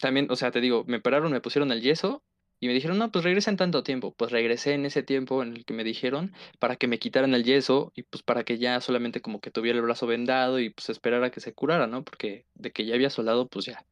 También, 0.00 0.28
o 0.30 0.36
sea, 0.36 0.50
te 0.50 0.60
digo, 0.60 0.84
me 0.86 0.98
operaron, 0.98 1.32
me 1.32 1.40
pusieron 1.40 1.72
el 1.72 1.80
yeso 1.80 2.22
y 2.60 2.66
me 2.66 2.74
dijeron, 2.74 2.98
no, 2.98 3.10
pues 3.10 3.24
regresa 3.24 3.50
en 3.50 3.56
tanto 3.56 3.82
tiempo. 3.82 4.12
Pues 4.14 4.32
regresé 4.32 4.74
en 4.74 4.84
ese 4.84 5.02
tiempo 5.02 5.42
en 5.42 5.56
el 5.56 5.64
que 5.64 5.74
me 5.74 5.84
dijeron 5.84 6.32
para 6.58 6.76
que 6.76 6.88
me 6.88 6.98
quitaran 6.98 7.34
el 7.34 7.44
yeso 7.44 7.92
y 7.94 8.02
pues 8.02 8.22
para 8.22 8.44
que 8.44 8.58
ya 8.58 8.80
solamente 8.80 9.22
como 9.22 9.40
que 9.40 9.50
tuviera 9.50 9.78
el 9.78 9.84
brazo 9.84 10.06
vendado 10.06 10.58
y 10.60 10.70
pues 10.70 10.90
esperara 10.90 11.30
que 11.30 11.40
se 11.40 11.54
curara, 11.54 11.86
¿no? 11.86 12.04
Porque 12.04 12.46
de 12.54 12.72
que 12.72 12.84
ya 12.86 12.94
había 12.94 13.10
soldado, 13.10 13.48
pues 13.48 13.66
ya. 13.66 13.84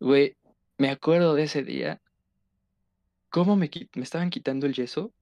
Güey, 0.00 0.36
me 0.78 0.90
acuerdo 0.90 1.34
de 1.34 1.44
ese 1.44 1.62
día, 1.62 2.00
cómo 3.30 3.56
me, 3.56 3.70
me 3.94 4.02
estaban 4.02 4.30
quitando 4.30 4.66
el 4.66 4.74
yeso. 4.74 5.12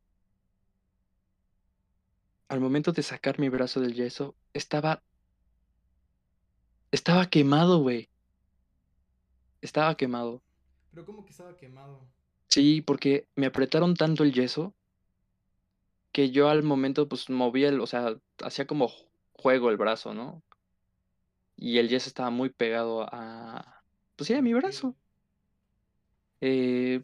Al 2.49 2.61
momento 2.61 2.93
de 2.93 3.03
sacar 3.03 3.39
mi 3.39 3.49
brazo 3.49 3.81
del 3.81 3.95
yeso, 3.95 4.35
estaba, 4.55 5.03
estaba 6.91 7.29
quemado, 7.29 7.81
güey. 7.81 8.09
Estaba 9.61 9.97
quemado. 9.97 10.43
Pero 10.91 11.05
como 11.05 11.25
que 11.25 11.31
estaba 11.31 11.57
quemado. 11.57 12.01
Sí, 12.49 12.81
porque 12.81 13.29
me 13.37 13.47
apretaron 13.47 13.95
tanto 13.95 14.25
el 14.25 14.33
yeso 14.33 14.75
que 16.13 16.31
yo 16.31 16.49
al 16.49 16.63
momento 16.63 17.09
pues 17.09 17.29
movía 17.29 17.69
el, 17.69 17.81
o 17.81 17.87
sea, 17.87 18.17
hacía 18.43 18.67
como 18.67 18.91
juego 19.33 19.71
el 19.71 19.77
brazo, 19.77 20.15
¿no? 20.15 20.43
Y 21.57 21.79
el 21.79 21.89
yeso 21.89 22.09
estaba 22.09 22.31
muy 22.31 22.49
pegado 22.49 23.03
a, 23.03 23.83
pues 24.17 24.29
sí, 24.29 24.35
a 24.35 24.43
mi 24.43 24.55
brazo. 24.55 24.97
Eh, 26.41 27.03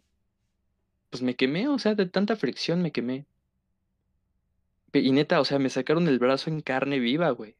pues 1.11 1.23
me 1.23 1.37
quemé, 1.37 1.69
o 1.69 1.79
sea, 1.79 1.95
de 1.95 2.07
tanta 2.07 2.37
fricción 2.37 2.83
me 2.83 2.93
quemé. 2.93 3.27
Y 5.01 5.13
neta, 5.13 5.41
o 5.41 5.45
sea, 5.45 5.59
me 5.59 5.71
sacaron 5.71 6.09
el 6.09 6.19
brazo 6.19 6.51
en 6.51 6.61
carne 6.61 6.99
viva, 7.01 7.31
güey. 7.31 7.57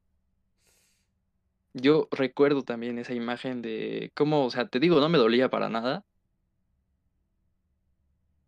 Yo 1.73 2.09
recuerdo 2.13 2.63
también 2.63 2.99
esa 2.99 3.15
imagen 3.15 3.61
de 3.63 4.13
cómo, 4.15 4.45
o 4.45 4.51
sea, 4.51 4.69
te 4.69 4.79
digo, 4.79 5.01
no 5.01 5.09
me 5.09 5.19
dolía 5.19 5.51
para 5.51 5.69
nada. 5.69 6.05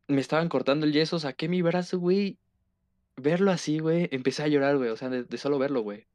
Me 0.08 0.20
estaban 0.20 0.48
cortando 0.48 0.86
el 0.86 0.92
yeso, 0.92 1.18
saqué 1.18 1.48
mi 1.48 1.62
brazo, 1.62 1.98
güey. 1.98 2.38
Verlo 3.16 3.50
así, 3.50 3.78
güey, 3.78 4.08
empecé 4.12 4.42
a 4.44 4.48
llorar, 4.48 4.76
güey, 4.76 4.90
o 4.90 4.96
sea, 4.96 5.08
de, 5.08 5.24
de 5.24 5.38
solo 5.38 5.58
verlo, 5.58 5.80
güey. 5.82 6.06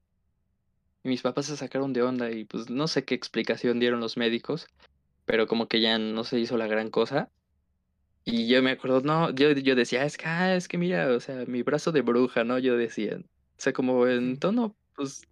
Y 1.04 1.10
mis 1.10 1.22
papás 1.22 1.48
se 1.48 1.58
sacaron 1.58 1.94
de 1.94 2.04
onda 2.04 2.32
y 2.32 2.46
pues 2.46 2.70
no 2.70 2.88
sé 2.88 3.06
qué 3.06 3.16
explicación 3.16 3.80
dieron 3.80 4.00
los 4.00 4.18
médicos, 4.18 4.68
pero 5.26 5.48
como 5.48 5.68
que 5.68 5.82
ya 5.82 5.98
no 5.98 6.24
se 6.24 6.40
hizo 6.40 6.58
la 6.58 6.68
gran 6.68 6.90
cosa. 6.90 7.32
Y 8.24 8.48
yo 8.48 8.62
me 8.62 8.72
acuerdo, 8.72 9.02
no, 9.02 9.32
yo, 9.32 9.52
yo 9.52 9.76
decía, 9.76 10.06
es 10.06 10.18
que, 10.18 10.26
ah, 10.28 10.56
es 10.56 10.68
que 10.68 10.78
mira, 10.78 11.10
o 11.16 11.20
sea, 11.20 11.46
mi 11.48 11.64
brazo 11.64 11.92
de 11.92 12.02
bruja, 12.02 12.44
¿no? 12.44 12.60
Yo 12.60 12.78
decía, 12.78 13.18
o 13.18 13.24
sea, 13.58 13.74
como 13.74 14.08
en 14.08 14.38
tono, 14.40 14.76
pues, 14.96 15.24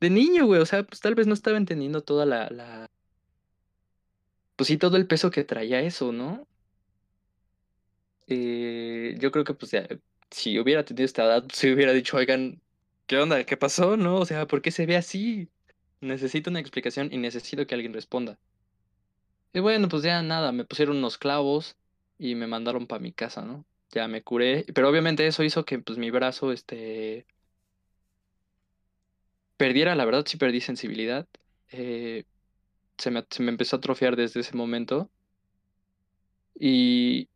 de 0.00 0.10
niño, 0.10 0.46
güey, 0.46 0.60
o 0.60 0.66
sea, 0.66 0.84
pues 0.84 1.00
tal 1.00 1.14
vez 1.14 1.26
no 1.26 1.34
estaba 1.34 1.58
entendiendo 1.58 2.02
toda 2.02 2.26
la, 2.26 2.50
la, 2.50 2.90
pues 4.56 4.68
sí, 4.68 4.76
todo 4.78 4.96
el 4.96 5.06
peso 5.06 5.30
que 5.30 5.44
traía 5.44 5.80
eso, 5.80 6.12
¿no? 6.12 6.46
Eh, 8.26 9.16
yo 9.18 9.30
creo 9.30 9.44
que, 9.44 9.54
pues, 9.54 9.70
ya, 9.72 9.86
si 10.30 10.58
hubiera 10.58 10.84
tenido 10.84 11.04
esta 11.06 11.24
edad, 11.24 11.44
se 11.52 11.72
hubiera 11.72 11.92
dicho, 11.92 12.16
oigan, 12.16 12.62
¿qué 13.06 13.18
onda? 13.18 13.44
¿Qué 13.44 13.56
pasó? 13.56 13.96
¿No? 13.96 14.16
O 14.20 14.26
sea, 14.26 14.46
¿por 14.46 14.62
qué 14.62 14.70
se 14.70 14.86
ve 14.86 14.96
así? 14.96 15.50
Necesito 16.00 16.50
una 16.50 16.60
explicación 16.60 17.10
y 17.12 17.18
necesito 17.18 17.66
que 17.66 17.74
alguien 17.74 17.94
responda. 17.94 18.38
Y 19.52 19.60
bueno, 19.60 19.88
pues 19.88 20.02
ya 20.02 20.22
nada, 20.22 20.52
me 20.52 20.64
pusieron 20.64 20.98
unos 20.98 21.18
clavos 21.18 21.77
y 22.18 22.34
me 22.34 22.46
mandaron 22.46 22.86
para 22.86 23.00
mi 23.00 23.12
casa, 23.12 23.42
¿no? 23.42 23.66
ya 23.90 24.08
me 24.08 24.22
curé, 24.22 24.64
pero 24.74 24.88
obviamente 24.88 25.26
eso 25.26 25.42
hizo 25.44 25.64
que 25.64 25.78
pues 25.78 25.98
mi 25.98 26.10
brazo, 26.10 26.52
este, 26.52 27.26
perdiera, 29.56 29.94
la 29.94 30.04
verdad 30.04 30.24
sí 30.26 30.36
perdí 30.38 30.60
sensibilidad. 30.60 31.26
Eh, 31.70 32.24
se 32.98 33.10
me, 33.10 33.24
se 33.30 33.42
me 33.42 33.50
empezó 33.50 33.76
a 33.76 33.78
atrofiar 33.78 34.16
desde 34.16 34.40
ese 34.40 34.56
momento. 34.56 35.10
Y, 36.60 37.28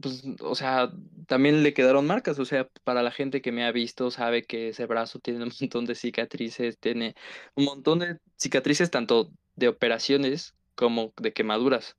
pues, 0.00 0.22
o 0.40 0.54
sea, 0.54 0.92
también 1.26 1.62
le 1.62 1.74
quedaron 1.74 2.06
marcas. 2.06 2.38
O 2.38 2.44
sea, 2.44 2.68
para 2.84 3.02
la 3.02 3.10
gente 3.10 3.42
que 3.42 3.52
me 3.52 3.64
ha 3.64 3.72
visto, 3.72 4.10
sabe 4.10 4.44
que 4.44 4.68
ese 4.68 4.86
brazo 4.86 5.18
tiene 5.20 5.44
un 5.44 5.52
montón 5.60 5.84
de 5.86 5.94
cicatrices, 5.94 6.78
tiene 6.78 7.14
un 7.54 7.64
montón 7.64 8.00
de 8.00 8.18
cicatrices 8.36 8.90
tanto 8.90 9.30
de 9.56 9.68
operaciones 9.68 10.54
como 10.74 11.12
de 11.16 11.32
quemaduras. 11.32 11.96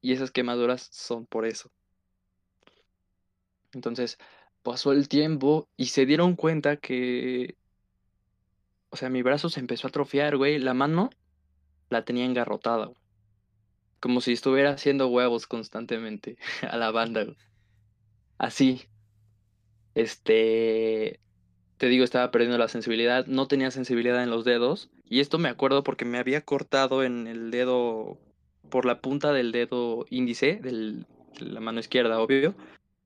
Y 0.00 0.12
esas 0.12 0.30
quemaduras 0.30 0.88
son 0.92 1.26
por 1.26 1.46
eso. 1.46 1.70
Entonces, 3.72 4.18
pasó 4.62 4.92
el 4.92 5.08
tiempo 5.08 5.68
y 5.76 5.86
se 5.86 6.06
dieron 6.06 6.36
cuenta 6.36 6.76
que, 6.76 7.56
o 8.90 8.96
sea, 8.96 9.10
mi 9.10 9.22
brazo 9.22 9.48
se 9.48 9.60
empezó 9.60 9.86
a 9.86 9.90
atrofiar, 9.90 10.36
güey. 10.36 10.58
La 10.58 10.74
mano 10.74 11.10
la 11.90 12.04
tenía 12.04 12.24
engarrotada. 12.24 12.90
Como 14.00 14.20
si 14.20 14.32
estuviera 14.32 14.70
haciendo 14.70 15.08
huevos 15.08 15.46
constantemente 15.46 16.38
a 16.70 16.76
la 16.76 16.90
banda, 16.90 17.24
güey. 17.24 17.36
Así. 18.38 18.88
Este, 19.94 21.20
te 21.78 21.86
digo, 21.88 22.04
estaba 22.04 22.30
perdiendo 22.30 22.58
la 22.58 22.68
sensibilidad, 22.68 23.26
no 23.26 23.48
tenía 23.48 23.70
sensibilidad 23.70 24.22
en 24.22 24.30
los 24.30 24.44
dedos. 24.44 24.90
Y 25.04 25.20
esto 25.20 25.38
me 25.38 25.48
acuerdo 25.48 25.82
porque 25.82 26.04
me 26.04 26.18
había 26.18 26.42
cortado 26.42 27.02
en 27.04 27.26
el 27.26 27.50
dedo, 27.50 28.18
por 28.68 28.84
la 28.84 29.00
punta 29.00 29.32
del 29.32 29.52
dedo 29.52 30.06
índice, 30.10 30.56
del, 30.62 31.06
de 31.38 31.46
la 31.46 31.60
mano 31.60 31.80
izquierda, 31.80 32.20
obvio. 32.20 32.54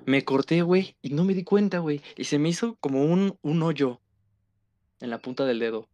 Me 0.04 0.24
corté, 0.24 0.62
güey, 0.62 0.96
y 1.00 1.10
no 1.10 1.24
me 1.24 1.34
di 1.34 1.44
cuenta, 1.44 1.78
güey. 1.78 2.00
Y 2.16 2.24
se 2.24 2.38
me 2.38 2.48
hizo 2.48 2.76
como 2.80 3.04
un, 3.04 3.38
un 3.42 3.62
hoyo 3.62 4.00
en 5.00 5.10
la 5.10 5.18
punta 5.18 5.44
del 5.44 5.58
dedo. 5.58 5.88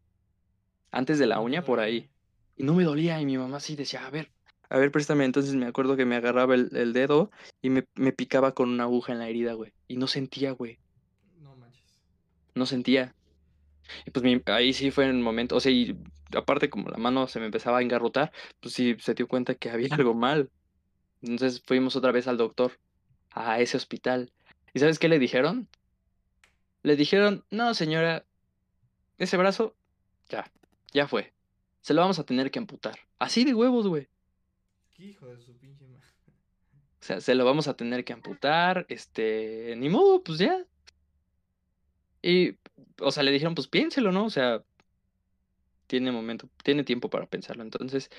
Antes 0.90 1.18
de 1.18 1.26
la 1.26 1.40
uña, 1.40 1.62
por 1.62 1.80
ahí. 1.80 2.08
Y 2.56 2.64
no 2.64 2.74
me 2.74 2.84
dolía. 2.84 3.20
Y 3.20 3.26
mi 3.26 3.36
mamá 3.36 3.60
sí 3.60 3.76
decía, 3.76 4.06
a 4.06 4.10
ver, 4.10 4.30
a 4.70 4.78
ver, 4.78 4.90
préstame. 4.90 5.24
Entonces 5.24 5.54
me 5.54 5.66
acuerdo 5.66 5.96
que 5.96 6.06
me 6.06 6.16
agarraba 6.16 6.54
el, 6.54 6.74
el 6.74 6.92
dedo 6.92 7.30
y 7.60 7.70
me, 7.70 7.84
me 7.94 8.12
picaba 8.12 8.52
con 8.52 8.70
una 8.70 8.84
aguja 8.84 9.12
en 9.12 9.18
la 9.18 9.28
herida, 9.28 9.52
güey. 9.52 9.72
Y 9.86 9.96
no 9.96 10.06
sentía, 10.06 10.52
güey. 10.52 10.78
No 11.40 11.54
manches. 11.56 12.00
No 12.54 12.64
sentía. 12.64 13.14
Y 14.06 14.10
pues 14.10 14.22
mi- 14.24 14.42
ahí 14.46 14.72
sí 14.72 14.90
fue 14.90 15.04
en 15.04 15.10
el 15.10 15.22
momento, 15.22 15.56
o 15.56 15.60
sea, 15.60 15.72
y 15.72 15.96
aparte 16.36 16.68
como 16.70 16.88
la 16.90 16.98
mano 16.98 17.26
se 17.28 17.40
me 17.40 17.46
empezaba 17.46 17.78
a 17.78 17.82
engarrotar, 17.82 18.32
pues 18.60 18.74
sí 18.74 18.96
se 19.00 19.14
dio 19.14 19.28
cuenta 19.28 19.54
que 19.54 19.70
había 19.70 19.88
algo 20.06 20.14
mal. 20.14 20.50
Entonces 21.22 21.62
fuimos 21.66 21.96
otra 21.96 22.12
vez 22.12 22.28
al 22.28 22.36
doctor, 22.36 22.78
a 23.30 23.60
ese 23.60 23.76
hospital. 23.76 24.32
¿Y 24.74 24.78
sabes 24.80 24.98
qué 24.98 25.08
le 25.08 25.18
dijeron? 25.18 25.68
Le 26.82 26.96
dijeron, 26.96 27.44
no, 27.50 27.74
señora, 27.74 28.24
ese 29.18 29.36
brazo, 29.36 29.74
ya, 30.28 30.50
ya 30.92 31.08
fue. 31.08 31.32
Se 31.80 31.94
lo 31.94 32.00
vamos 32.02 32.18
a 32.18 32.24
tener 32.24 32.50
que 32.50 32.58
amputar. 32.58 32.98
Así 33.18 33.44
de 33.44 33.54
huevos, 33.54 33.86
güey. 33.86 34.08
Qué 34.94 35.04
hijo 35.06 35.26
de 35.26 35.40
su 35.40 35.56
pinche 35.58 35.86
madre. 35.86 36.06
O 37.00 37.04
sea, 37.04 37.20
se 37.20 37.34
lo 37.34 37.44
vamos 37.44 37.68
a 37.68 37.74
tener 37.74 38.04
que 38.04 38.12
amputar, 38.12 38.86
este, 38.88 39.74
ni 39.76 39.88
modo, 39.88 40.22
pues 40.22 40.38
ya. 40.38 40.64
Y, 42.28 42.58
o 43.00 43.10
sea, 43.10 43.22
le 43.22 43.32
dijeron, 43.32 43.54
pues 43.54 43.68
piénselo, 43.68 44.12
¿no? 44.12 44.26
O 44.26 44.30
sea, 44.30 44.62
tiene 45.86 46.12
momento, 46.12 46.48
tiene 46.62 46.84
tiempo 46.84 47.10
para 47.10 47.26
pensarlo. 47.28 47.62
Entonces, 47.62 48.10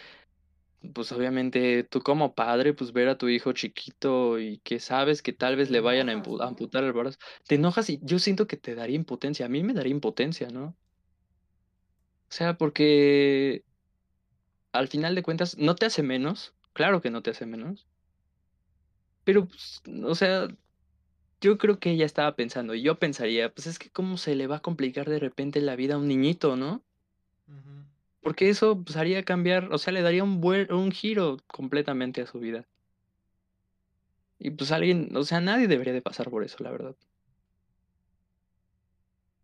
pues 0.93 1.11
obviamente 1.11 1.83
tú 1.83 2.01
como 2.01 2.35
padre, 2.35 2.73
pues 2.73 2.93
ver 2.93 3.09
a 3.09 3.17
tu 3.17 3.27
hijo 3.29 3.51
chiquito 3.53 4.39
y 4.39 4.59
que 4.59 4.79
sabes 4.79 5.21
que 5.21 5.33
tal 5.33 5.55
vez 5.57 5.69
le 5.69 5.81
vayan 5.81 6.09
a 6.09 6.13
amputar 6.13 6.83
el 6.83 6.93
brazo, 6.93 7.17
te 7.47 7.55
enojas 7.55 7.89
y 7.89 7.99
yo 8.03 8.19
siento 8.19 8.47
que 8.47 8.57
te 8.57 8.75
daría 8.75 8.95
impotencia. 8.95 9.45
A 9.45 9.49
mí 9.49 9.63
me 9.63 9.73
daría 9.73 9.91
impotencia, 9.93 10.49
¿no? 10.49 10.77
O 12.29 12.31
sea, 12.31 12.57
porque 12.57 13.63
al 14.71 14.87
final 14.87 15.13
de 15.13 15.21
cuentas 15.21 15.57
no 15.59 15.75
te 15.75 15.85
hace 15.85 16.01
menos, 16.03 16.55
claro 16.73 17.01
que 17.01 17.11
no 17.11 17.21
te 17.21 17.29
hace 17.31 17.45
menos, 17.45 17.87
pero, 19.23 19.47
pues, 19.47 19.81
o 20.05 20.15
sea, 20.15 20.47
yo 21.41 21.57
creo 21.57 21.79
que 21.79 21.91
ella 21.91 22.05
estaba 22.05 22.35
pensando, 22.35 22.75
y 22.75 22.81
yo 22.81 22.99
pensaría, 22.99 23.53
pues 23.53 23.67
es 23.67 23.79
que 23.79 23.89
cómo 23.89 24.17
se 24.17 24.35
le 24.35 24.47
va 24.47 24.57
a 24.57 24.61
complicar 24.61 25.09
de 25.09 25.19
repente 25.19 25.61
la 25.61 25.75
vida 25.75 25.95
a 25.95 25.97
un 25.97 26.07
niñito, 26.07 26.55
¿no? 26.55 26.83
Porque 28.21 28.49
eso 28.49 28.81
pues, 28.83 28.97
haría 28.97 29.23
cambiar, 29.23 29.73
o 29.73 29.77
sea, 29.77 29.93
le 29.93 30.01
daría 30.01 30.23
un 30.23 30.41
buen, 30.41 30.71
un 30.73 30.91
giro 30.91 31.37
completamente 31.47 32.21
a 32.21 32.27
su 32.27 32.39
vida. 32.39 32.67
Y 34.39 34.51
pues 34.51 34.71
alguien, 34.71 35.15
o 35.15 35.23
sea, 35.23 35.41
nadie 35.41 35.67
debería 35.67 35.93
de 35.93 36.01
pasar 36.01 36.29
por 36.29 36.43
eso, 36.43 36.57
la 36.63 36.71
verdad. 36.71 36.95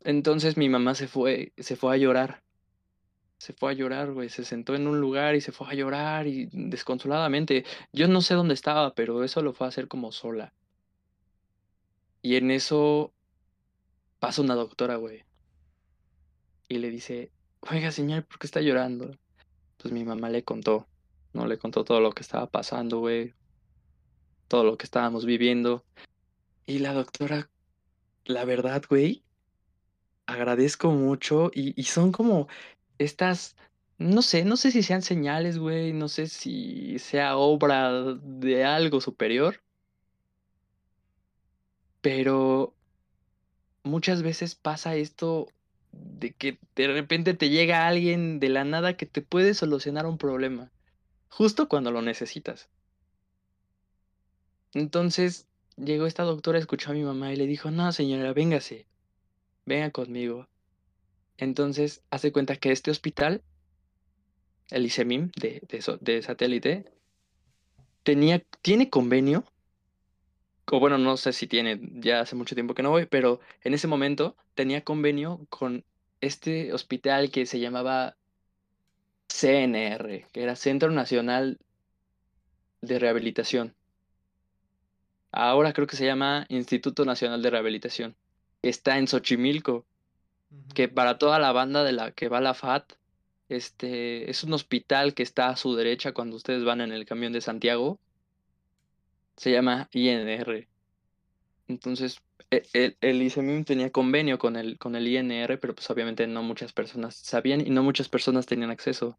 Entonces 0.05 0.55
mi 0.55 0.69
mamá 0.69 0.95
se 0.95 1.07
fue, 1.07 1.51
se 1.57 1.75
fue 1.75 1.93
a 1.93 1.97
llorar. 1.97 2.43
Se 3.39 3.53
fue 3.53 3.71
a 3.71 3.73
llorar, 3.73 4.13
güey. 4.13 4.29
Se 4.29 4.45
sentó 4.45 4.75
en 4.75 4.87
un 4.87 5.01
lugar 5.01 5.35
y 5.35 5.41
se 5.41 5.51
fue 5.51 5.67
a 5.69 5.73
llorar 5.73 6.27
y 6.27 6.47
desconsoladamente. 6.51 7.65
Yo 7.91 8.07
no 8.07 8.21
sé 8.21 8.35
dónde 8.35 8.53
estaba, 8.53 8.93
pero 8.95 9.23
eso 9.23 9.41
lo 9.41 9.53
fue 9.53 9.67
a 9.67 9.69
hacer 9.69 9.87
como 9.87 10.11
sola. 10.11 10.53
Y 12.25 12.37
en 12.37 12.49
eso 12.49 13.13
pasa 14.17 14.41
una 14.41 14.55
doctora, 14.55 14.95
güey. 14.95 15.25
Y 16.67 16.79
le 16.79 16.89
dice, 16.89 17.31
oiga, 17.59 17.91
señor, 17.91 18.25
¿por 18.25 18.39
qué 18.39 18.47
está 18.47 18.61
llorando? 18.61 19.15
Pues 19.77 19.93
mi 19.93 20.03
mamá 20.03 20.31
le 20.31 20.43
contó, 20.43 20.87
¿no? 21.33 21.45
Le 21.45 21.59
contó 21.59 21.83
todo 21.83 22.01
lo 22.01 22.13
que 22.13 22.23
estaba 22.23 22.49
pasando, 22.49 22.97
güey. 22.97 23.35
Todo 24.47 24.63
lo 24.63 24.75
que 24.75 24.85
estábamos 24.85 25.23
viviendo. 25.23 25.85
Y 26.65 26.79
la 26.79 26.93
doctora, 26.93 27.51
la 28.23 28.43
verdad, 28.43 28.81
güey, 28.89 29.23
agradezco 30.25 30.89
mucho 30.89 31.51
y, 31.53 31.79
y 31.79 31.83
son 31.83 32.11
como 32.11 32.47
estas, 32.97 33.55
no 33.99 34.23
sé, 34.23 34.45
no 34.45 34.57
sé 34.57 34.71
si 34.71 34.81
sean 34.81 35.03
señales, 35.03 35.59
güey, 35.59 35.93
no 35.93 36.07
sé 36.07 36.25
si 36.25 36.97
sea 36.97 37.37
obra 37.37 38.15
de 38.15 38.63
algo 38.63 38.99
superior, 38.99 39.61
pero 42.05 42.75
muchas 43.81 44.21
veces 44.21 44.53
pasa 44.53 44.95
esto 44.95 45.47
de 45.91 46.33
que 46.33 46.59
de 46.75 46.85
repente 46.85 47.33
te 47.33 47.49
llega 47.49 47.87
alguien 47.87 48.39
de 48.39 48.49
la 48.49 48.63
nada 48.63 48.95
que 48.95 49.07
te 49.07 49.23
puede 49.23 49.55
solucionar 49.55 50.05
un 50.05 50.19
problema, 50.19 50.71
justo 51.29 51.67
cuando 51.67 51.89
lo 51.89 52.03
necesitas. 52.03 52.69
Entonces 54.75 55.47
llegó 55.77 56.05
esta 56.05 56.21
doctora, 56.21 56.59
escuchó 56.59 56.91
a 56.91 56.93
mi 56.93 57.01
mamá 57.01 57.33
y 57.33 57.37
le 57.37 57.47
dijo, 57.47 57.71
no, 57.71 57.91
señora, 57.91 58.33
véngase, 58.33 58.85
venga 59.65 59.89
conmigo. 59.89 60.47
Entonces, 61.37 62.03
hace 62.11 62.31
cuenta 62.31 62.55
que 62.57 62.71
este 62.71 62.91
hospital, 62.91 63.41
el 64.69 64.85
ICEMIM 64.85 65.31
de, 65.37 65.63
de, 65.67 65.97
de 66.01 66.21
satélite, 66.21 66.85
tenía, 68.03 68.43
tiene 68.61 68.91
convenio, 68.91 69.43
o 70.71 70.79
bueno, 70.79 70.97
no 70.97 71.17
sé 71.17 71.33
si 71.33 71.47
tiene, 71.47 71.79
ya 71.93 72.21
hace 72.21 72.35
mucho 72.35 72.55
tiempo 72.55 72.73
que 72.73 72.83
no 72.83 72.89
voy, 72.91 73.05
pero 73.05 73.39
en 73.63 73.73
ese 73.73 73.87
momento 73.87 74.35
tenía 74.55 74.83
convenio 74.83 75.45
con 75.49 75.85
este 76.21 76.73
hospital 76.73 77.31
que 77.31 77.45
se 77.45 77.59
llamaba 77.59 78.17
CNR, 79.27 80.25
que 80.31 80.43
era 80.43 80.55
Centro 80.55 80.91
Nacional 80.91 81.59
de 82.81 82.99
Rehabilitación. 82.99 83.75
Ahora 85.31 85.73
creo 85.73 85.87
que 85.87 85.97
se 85.97 86.05
llama 86.05 86.45
Instituto 86.49 87.05
Nacional 87.05 87.41
de 87.41 87.49
Rehabilitación. 87.49 88.15
Está 88.61 88.97
en 88.97 89.07
Xochimilco. 89.07 89.85
que 90.73 90.87
para 90.87 91.17
toda 91.17 91.39
la 91.39 91.51
banda 91.51 91.83
de 91.83 91.93
la 91.93 92.11
que 92.11 92.29
va 92.29 92.41
la 92.41 92.53
FAT, 92.53 92.93
este 93.49 94.29
es 94.31 94.43
un 94.43 94.53
hospital 94.53 95.13
que 95.13 95.23
está 95.23 95.49
a 95.49 95.57
su 95.57 95.75
derecha 95.75 96.13
cuando 96.13 96.35
ustedes 96.37 96.63
van 96.63 96.81
en 96.81 96.91
el 96.91 97.05
camión 97.05 97.33
de 97.33 97.41
Santiago. 97.41 97.99
Se 99.37 99.51
llama 99.51 99.89
INR. 99.91 100.67
Entonces, 101.67 102.21
e- 102.51 102.63
el, 102.73 102.97
el 103.01 103.21
ICEMIM 103.21 103.65
tenía 103.65 103.91
convenio 103.91 104.37
con 104.39 104.55
el, 104.55 104.77
con 104.77 104.95
el 104.95 105.07
INR, 105.07 105.59
pero 105.59 105.75
pues 105.75 105.89
obviamente 105.89 106.27
no 106.27 106.43
muchas 106.43 106.73
personas 106.73 107.15
sabían 107.15 107.61
y 107.61 107.69
no 107.69 107.83
muchas 107.83 108.09
personas 108.09 108.45
tenían 108.45 108.71
acceso. 108.71 109.17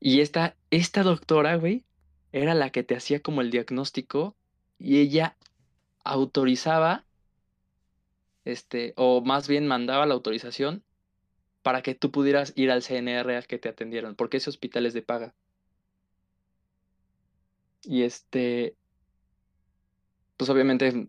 Y 0.00 0.20
esta, 0.20 0.56
esta 0.70 1.02
doctora, 1.02 1.56
güey, 1.56 1.84
era 2.32 2.54
la 2.54 2.70
que 2.70 2.82
te 2.82 2.96
hacía 2.96 3.20
como 3.20 3.40
el 3.40 3.50
diagnóstico 3.50 4.36
y 4.78 4.98
ella 5.00 5.36
autorizaba, 6.04 7.04
este, 8.44 8.92
o 8.96 9.22
más 9.22 9.48
bien 9.48 9.66
mandaba 9.66 10.06
la 10.06 10.14
autorización 10.14 10.82
para 11.62 11.82
que 11.82 11.94
tú 11.94 12.10
pudieras 12.10 12.52
ir 12.56 12.70
al 12.70 12.82
CNR 12.82 13.36
a 13.36 13.42
que 13.42 13.58
te 13.58 13.68
atendieran, 13.68 14.16
porque 14.16 14.38
ese 14.38 14.50
hospital 14.50 14.86
es 14.86 14.94
de 14.94 15.02
paga. 15.02 15.34
Y 17.82 18.02
este, 18.02 18.76
pues 20.36 20.50
obviamente 20.50 21.06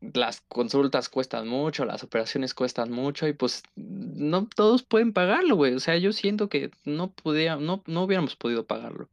las 0.00 0.40
consultas 0.42 1.08
cuestan 1.08 1.46
mucho, 1.46 1.84
las 1.84 2.02
operaciones 2.02 2.54
cuestan 2.54 2.90
mucho 2.90 3.28
y 3.28 3.32
pues 3.34 3.62
no 3.76 4.46
todos 4.46 4.82
pueden 4.82 5.12
pagarlo, 5.12 5.56
güey. 5.56 5.74
O 5.74 5.80
sea, 5.80 5.96
yo 5.98 6.12
siento 6.12 6.48
que 6.48 6.70
no 6.84 7.10
podía, 7.10 7.56
no, 7.56 7.82
no 7.86 8.04
hubiéramos 8.04 8.36
podido 8.36 8.66
pagarlo. 8.66 9.08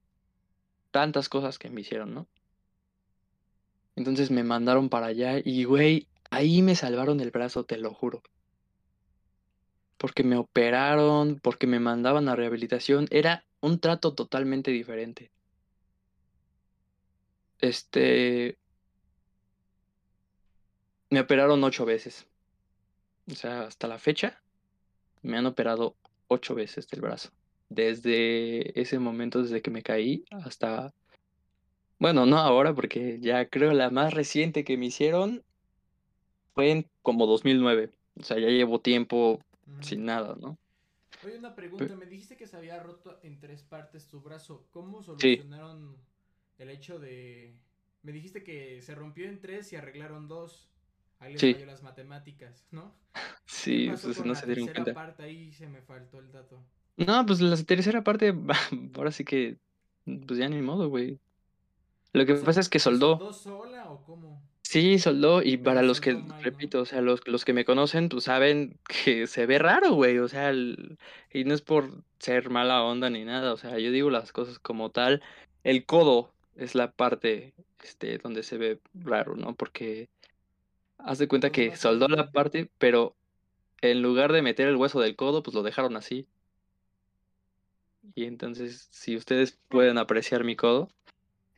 Tantas 0.92 1.28
cosas 1.30 1.60
que 1.60 1.70
me 1.70 1.82
hicieron, 1.82 2.14
¿no? 2.14 2.28
Entonces 3.96 4.32
me 4.32 4.44
mandaron 4.44 4.90
para 4.90 5.08
allá 5.08 5.40
y, 5.44 5.66
güey, 5.66 6.08
ahí 6.30 6.62
me 6.62 6.76
salvaron 6.76 7.20
el 7.20 7.32
brazo, 7.32 7.66
te 7.66 7.78
lo 7.78 7.94
juro. 7.94 8.22
Porque 9.98 10.24
me 10.24 10.38
operaron, 10.38 11.40
porque 11.42 11.68
me 11.68 11.80
mandaban 11.80 12.30
a 12.30 12.36
rehabilitación. 12.36 13.08
Era 13.10 13.44
un 13.60 13.80
trato 13.80 14.14
totalmente 14.14 14.72
diferente. 14.72 15.32
Este... 17.60 18.58
Me 21.10 21.20
operaron 21.20 21.64
ocho 21.64 21.86
veces. 21.86 22.28
O 23.32 23.36
sea, 23.36 23.64
hasta 23.64 23.88
la 23.88 24.00
fecha 24.00 24.42
me 25.22 25.38
han 25.38 25.46
operado 25.46 25.96
ocho 26.28 26.56
veces 26.56 26.88
del 26.88 27.02
brazo. 27.02 27.30
Desde 27.70 28.80
ese 28.80 29.00
momento, 29.00 29.42
desde 29.42 29.62
que 29.62 29.72
me 29.72 29.84
caí 29.84 30.24
hasta... 30.32 30.94
Bueno, 32.00 32.26
no 32.26 32.38
ahora, 32.38 32.74
porque 32.74 33.20
ya 33.20 33.50
creo 33.50 33.74
la 33.74 33.90
más 33.90 34.14
reciente 34.14 34.64
que 34.64 34.78
me 34.78 34.86
hicieron 34.86 35.44
fue 36.54 36.72
en 36.72 36.90
como 37.02 37.26
2009. 37.26 37.92
O 38.20 38.24
sea, 38.24 38.40
ya 38.40 38.48
llevo 38.48 38.80
tiempo 38.80 39.42
sin 39.82 40.06
nada, 40.06 40.36
¿no? 40.40 40.58
Oye, 41.24 41.38
una 41.38 41.56
pregunta. 41.56 41.96
Me 41.96 42.06
dijiste 42.06 42.38
que 42.38 42.48
se 42.48 42.56
había 42.56 42.82
roto 42.82 43.20
en 43.24 43.40
tres 43.40 43.64
partes 43.64 44.08
tu 44.08 44.22
brazo. 44.22 44.68
¿Cómo 44.72 45.02
solucionaron 45.02 45.98
el 46.58 46.70
hecho 46.70 47.00
de... 47.00 47.56
Me 48.04 48.12
dijiste 48.12 48.44
que 48.44 48.82
se 48.82 48.96
rompió 48.96 49.28
en 49.28 49.42
tres 49.42 49.74
y 49.74 49.76
arreglaron 49.76 50.28
dos. 50.28 50.70
Ahí 51.20 51.34
les 51.34 51.42
falló 51.42 51.66
las 51.66 51.84
matemáticas, 51.84 52.68
¿no? 52.72 52.94
Sí, 53.46 53.90
pues 53.90 54.24
no 54.24 54.36
se 54.36 54.46
dieron 54.46 54.68
cuenta. 54.68 54.94
parte 54.94 55.24
ahí 55.24 55.52
se 55.52 55.68
me 55.68 55.82
faltó 55.82 56.20
el 56.20 56.32
dato. 56.32 56.64
No, 56.98 57.26
pues 57.26 57.42
la 57.42 57.56
tercera 57.58 58.04
parte, 58.04 58.34
ahora 58.96 59.12
sí 59.12 59.24
que, 59.24 59.58
pues 60.06 60.40
ya 60.40 60.50
ni 60.50 60.62
modo, 60.62 60.90
güey. 60.90 61.20
Lo 62.14 62.26
que 62.26 62.36
pasa 62.36 62.60
es 62.60 62.70
que 62.70 62.80
soldó. 62.80 63.18
¿Soldó 63.18 63.34
sola 63.34 63.90
o 63.90 64.04
cómo? 64.04 64.42
Sí, 64.64 65.00
soldó, 65.00 65.42
y 65.44 65.56
para 65.56 65.82
los 65.82 66.02
que, 66.02 66.22
repito, 66.42 66.82
o 66.82 66.86
sea, 66.86 67.00
los, 67.02 67.26
los 67.26 67.46
que 67.46 67.54
me 67.54 67.64
conocen, 67.64 68.10
pues 68.10 68.26
saben 68.26 68.78
que 68.86 69.26
se 69.26 69.46
ve 69.46 69.60
raro, 69.60 69.94
güey, 69.94 70.18
o 70.20 70.28
sea, 70.28 70.52
y 70.52 71.44
no 71.46 71.54
es 71.54 71.62
por 71.62 72.04
ser 72.20 72.50
mala 72.50 72.84
onda 72.84 73.10
ni 73.10 73.24
nada, 73.24 73.54
o 73.54 73.58
sea, 73.58 73.80
yo 73.80 73.92
digo 73.92 74.10
las 74.10 74.34
cosas 74.34 74.60
como 74.60 74.90
tal. 74.92 75.24
El 75.64 75.86
codo 75.86 76.34
es 76.56 76.76
la 76.76 76.92
parte, 76.92 77.54
este, 77.82 78.18
donde 78.18 78.44
se 78.44 78.58
ve 78.58 78.82
raro, 78.94 79.38
¿no? 79.38 79.56
Porque 79.56 80.10
haz 80.98 81.18
de 81.18 81.28
cuenta 81.28 81.52
que 81.52 81.76
soldó 81.76 82.08
la 82.08 82.32
parte, 82.32 82.70
pero 82.78 83.16
en 83.82 84.02
lugar 84.02 84.32
de 84.32 84.42
meter 84.42 84.68
el 84.68 84.76
hueso 84.76 85.00
del 85.00 85.16
codo, 85.16 85.44
pues 85.44 85.54
lo 85.56 85.64
dejaron 85.64 85.96
así. 85.96 86.28
Y 88.16 88.26
entonces, 88.26 88.88
si 88.92 89.16
ustedes 89.16 89.60
pueden 89.68 89.98
apreciar 89.98 90.44
mi 90.44 90.56
codo, 90.56 90.90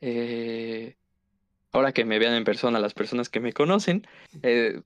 eh, 0.01 0.95
ahora 1.71 1.93
que 1.93 2.05
me 2.05 2.19
vean 2.19 2.33
en 2.33 2.43
persona 2.43 2.79
las 2.79 2.93
personas 2.93 3.29
que 3.29 3.39
me 3.39 3.53
conocen, 3.53 4.07
eh, 4.41 4.81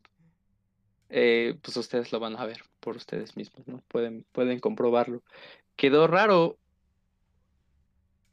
eh, 1.10 1.58
pues 1.62 1.78
ustedes 1.78 2.12
lo 2.12 2.20
van 2.20 2.36
a 2.36 2.46
ver 2.46 2.64
por 2.80 2.96
ustedes 2.96 3.38
mismos, 3.38 3.68
¿no? 3.68 3.84
Pueden, 3.88 4.26
pueden 4.32 4.60
comprobarlo. 4.60 5.24
Quedó 5.76 6.08
raro. 6.08 6.58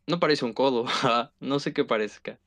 No 0.06 0.18
parece 0.18 0.44
un 0.44 0.52
codo, 0.52 0.86
no 1.40 1.60
sé 1.60 1.72
qué 1.72 1.84
parezca. 1.84 2.38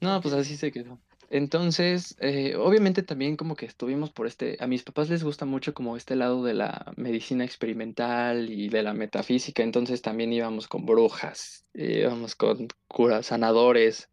No, 0.00 0.20
pues 0.20 0.34
así 0.34 0.56
se 0.56 0.72
quedó. 0.72 0.98
Entonces, 1.30 2.16
eh, 2.18 2.56
obviamente 2.56 3.04
también 3.04 3.36
como 3.36 3.54
que 3.54 3.64
estuvimos 3.66 4.10
por 4.10 4.26
este, 4.26 4.56
a 4.60 4.66
mis 4.66 4.82
papás 4.82 5.08
les 5.08 5.22
gusta 5.22 5.46
mucho 5.46 5.72
como 5.74 5.96
este 5.96 6.16
lado 6.16 6.42
de 6.44 6.54
la 6.54 6.92
medicina 6.96 7.44
experimental 7.44 8.50
y 8.50 8.68
de 8.68 8.82
la 8.82 8.94
metafísica, 8.94 9.62
entonces 9.62 10.02
también 10.02 10.32
íbamos 10.32 10.66
con 10.66 10.86
brujas, 10.86 11.64
íbamos 11.72 12.34
con 12.34 12.66
curas, 12.88 13.26
sanadores. 13.26 14.10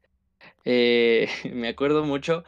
Eh, 0.65 1.27
me 1.53 1.69
acuerdo 1.69 2.03
mucho 2.05 2.43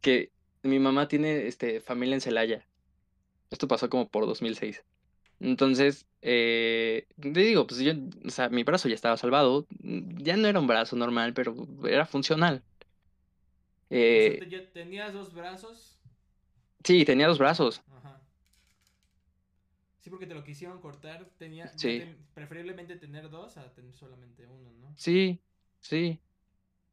que 0.00 0.32
mi 0.62 0.78
mamá 0.78 1.08
tiene 1.08 1.46
este, 1.46 1.80
familia 1.80 2.14
en 2.14 2.20
Celaya. 2.22 2.66
Esto 3.50 3.68
pasó 3.68 3.90
como 3.90 4.08
por 4.08 4.26
2006. 4.26 4.84
Entonces, 5.40 6.06
eh, 6.22 7.06
te 7.20 7.30
digo, 7.30 7.66
pues 7.66 7.80
yo, 7.80 7.92
o 8.24 8.30
sea, 8.30 8.48
mi 8.48 8.64
brazo 8.64 8.88
ya 8.88 8.94
estaba 8.94 9.16
salvado. 9.18 9.66
Ya 9.80 10.36
no 10.36 10.48
era 10.48 10.60
un 10.60 10.66
brazo 10.66 10.96
normal, 10.96 11.34
pero 11.34 11.54
era 11.86 12.06
funcional. 12.06 12.64
Eh, 13.90 14.68
¿Tenías 14.72 15.12
dos 15.12 15.32
brazos? 15.32 15.98
Sí, 16.82 17.04
tenía 17.04 17.28
dos 17.28 17.38
brazos. 17.38 17.82
Ajá. 17.96 18.20
Sí, 20.00 20.10
porque 20.10 20.26
te 20.26 20.34
lo 20.34 20.44
quisieron 20.44 20.80
cortar, 20.80 21.30
tenía 21.38 21.72
preferiblemente 22.34 22.96
tener 22.96 23.30
dos 23.30 23.56
a 23.56 23.72
tener 23.72 23.94
solamente 23.94 24.46
uno, 24.46 24.70
¿no? 24.72 24.92
Sí, 24.96 25.40
sí. 25.80 26.20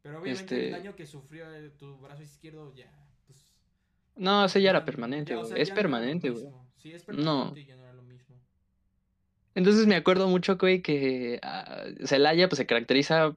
Pero 0.02 0.22
obviamente 0.22 0.56
el 0.56 0.62
este 0.62 0.72
daño 0.72 0.96
que 0.96 1.06
sufrió 1.06 1.46
tu 1.74 1.98
brazo 1.98 2.24
izquierdo 2.24 2.74
ya, 2.74 2.90
pues... 3.28 3.46
No, 4.16 4.46
ese 4.46 4.62
ya 4.62 4.72
era 4.72 4.86
permanente, 4.86 5.36
güey. 5.36 5.62
es 5.62 5.72
permanente, 5.72 6.30
güey. 6.30 6.48
sí, 6.78 6.94
es 6.94 7.04
permanente 7.04 7.60
y 7.60 7.66
ya 7.66 7.76
no 7.76 7.84
era 7.84 7.94
lo 7.94 8.04
mismo. 8.04 8.40
Entonces 9.56 9.86
me 9.88 9.96
acuerdo 9.96 10.28
mucho, 10.30 10.58
güey, 10.58 10.82
que 10.82 11.42
uh, 11.44 12.08
Celaya 12.08 12.48
pues 12.48 12.58
se 12.58 12.66
caracteriza 12.66 13.36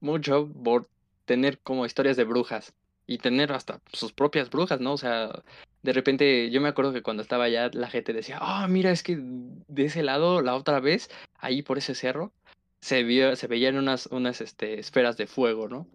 mucho 0.00 0.48
por 0.64 0.88
tener 1.26 1.58
como 1.60 1.86
historias 1.86 2.16
de 2.16 2.24
brujas 2.24 2.74
y 3.12 3.18
tener 3.18 3.52
hasta 3.52 3.80
sus 3.92 4.12
propias 4.12 4.50
brujas, 4.50 4.80
¿no? 4.80 4.94
O 4.94 4.98
sea, 4.98 5.42
de 5.82 5.92
repente 5.92 6.50
yo 6.50 6.60
me 6.60 6.68
acuerdo 6.68 6.92
que 6.92 7.02
cuando 7.02 7.22
estaba 7.22 7.44
allá 7.44 7.70
la 7.72 7.90
gente 7.90 8.12
decía, 8.12 8.38
ah, 8.40 8.66
mira, 8.68 8.90
es 8.90 9.02
que 9.02 9.18
de 9.20 9.84
ese 9.84 10.02
lado, 10.02 10.40
la 10.42 10.54
otra 10.54 10.80
vez, 10.80 11.10
ahí 11.38 11.62
por 11.62 11.78
ese 11.78 11.94
cerro, 11.94 12.32
se, 12.80 13.02
vio, 13.02 13.36
se 13.36 13.46
veían 13.46 13.76
unas, 13.76 14.06
unas 14.06 14.40
este, 14.40 14.80
esferas 14.80 15.16
de 15.16 15.26
fuego, 15.26 15.68
¿no? 15.68 15.86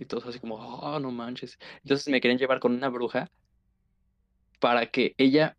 Y 0.00 0.06
todos 0.06 0.26
así 0.26 0.40
como, 0.40 0.56
oh, 0.56 0.98
no 0.98 1.10
manches. 1.10 1.58
Entonces 1.82 2.08
me 2.08 2.20
querían 2.20 2.38
llevar 2.38 2.60
con 2.60 2.72
una 2.74 2.88
bruja 2.88 3.30
para 4.58 4.86
que 4.86 5.14
ella, 5.18 5.56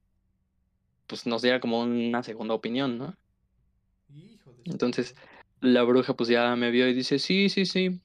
pues, 1.06 1.28
nos 1.28 1.42
diera 1.44 1.60
como 1.60 1.82
una 1.82 2.24
segunda 2.24 2.54
opinión, 2.56 2.98
¿no? 2.98 3.16
Entonces, 4.66 5.16
la 5.62 5.84
bruja 5.84 6.16
pues 6.16 6.30
ya 6.30 6.56
me 6.56 6.72
vio 6.72 6.88
y 6.88 6.94
dice, 6.94 7.20
sí, 7.20 7.50
sí, 7.50 7.66
sí, 7.66 8.02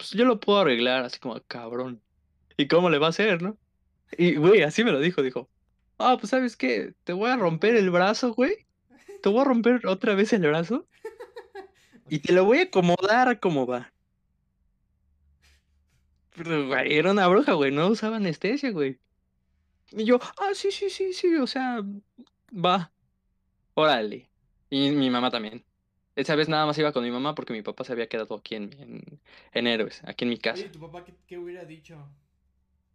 pues 0.00 0.12
yo 0.12 0.24
lo 0.24 0.40
puedo 0.40 0.60
arreglar, 0.60 1.04
así 1.04 1.18
como, 1.18 1.38
cabrón. 1.46 2.00
¿Y 2.60 2.68
cómo 2.68 2.90
le 2.90 2.98
va 2.98 3.06
a 3.06 3.10
hacer, 3.10 3.40
no? 3.40 3.56
Y, 4.18 4.36
güey, 4.36 4.60
así 4.60 4.84
me 4.84 4.92
lo 4.92 5.00
dijo, 5.00 5.22
dijo, 5.22 5.48
ah, 5.96 6.18
pues 6.20 6.28
sabes 6.28 6.58
qué, 6.58 6.92
te 7.04 7.14
voy 7.14 7.30
a 7.30 7.36
romper 7.36 7.74
el 7.74 7.88
brazo, 7.88 8.34
güey. 8.34 8.66
Te 9.22 9.30
voy 9.30 9.40
a 9.40 9.44
romper 9.44 9.86
otra 9.86 10.14
vez 10.14 10.34
el 10.34 10.42
brazo. 10.42 10.86
Y 12.10 12.18
te 12.18 12.34
lo 12.34 12.44
voy 12.44 12.58
a 12.58 12.62
acomodar 12.64 13.40
como 13.40 13.66
va. 13.66 13.94
Pero, 16.36 16.66
güey, 16.66 16.98
era 16.98 17.12
una 17.12 17.28
bruja, 17.28 17.54
güey, 17.54 17.72
no 17.72 17.88
usaba 17.88 18.16
anestesia, 18.16 18.72
güey. 18.72 18.98
Y 19.92 20.04
yo, 20.04 20.18
ah, 20.20 20.50
sí, 20.52 20.70
sí, 20.70 20.90
sí, 20.90 21.14
sí, 21.14 21.36
o 21.36 21.46
sea, 21.46 21.80
va. 22.52 22.92
Órale. 23.72 24.30
Y 24.68 24.90
mi 24.90 25.08
mamá 25.08 25.30
también. 25.30 25.64
Esa 26.14 26.34
vez 26.34 26.50
nada 26.50 26.66
más 26.66 26.76
iba 26.76 26.92
con 26.92 27.04
mi 27.04 27.10
mamá 27.10 27.34
porque 27.34 27.54
mi 27.54 27.62
papá 27.62 27.84
se 27.84 27.92
había 27.92 28.08
quedado 28.08 28.34
aquí 28.34 28.56
en, 28.56 28.70
en, 28.78 29.20
en 29.52 29.66
Héroes, 29.66 30.02
aquí 30.04 30.24
en 30.24 30.28
mi 30.28 30.38
casa. 30.38 30.66
¿Y 30.66 30.68
tu 30.68 30.78
papá 30.78 31.06
qué 31.26 31.38
hubiera 31.38 31.64
dicho? 31.64 31.96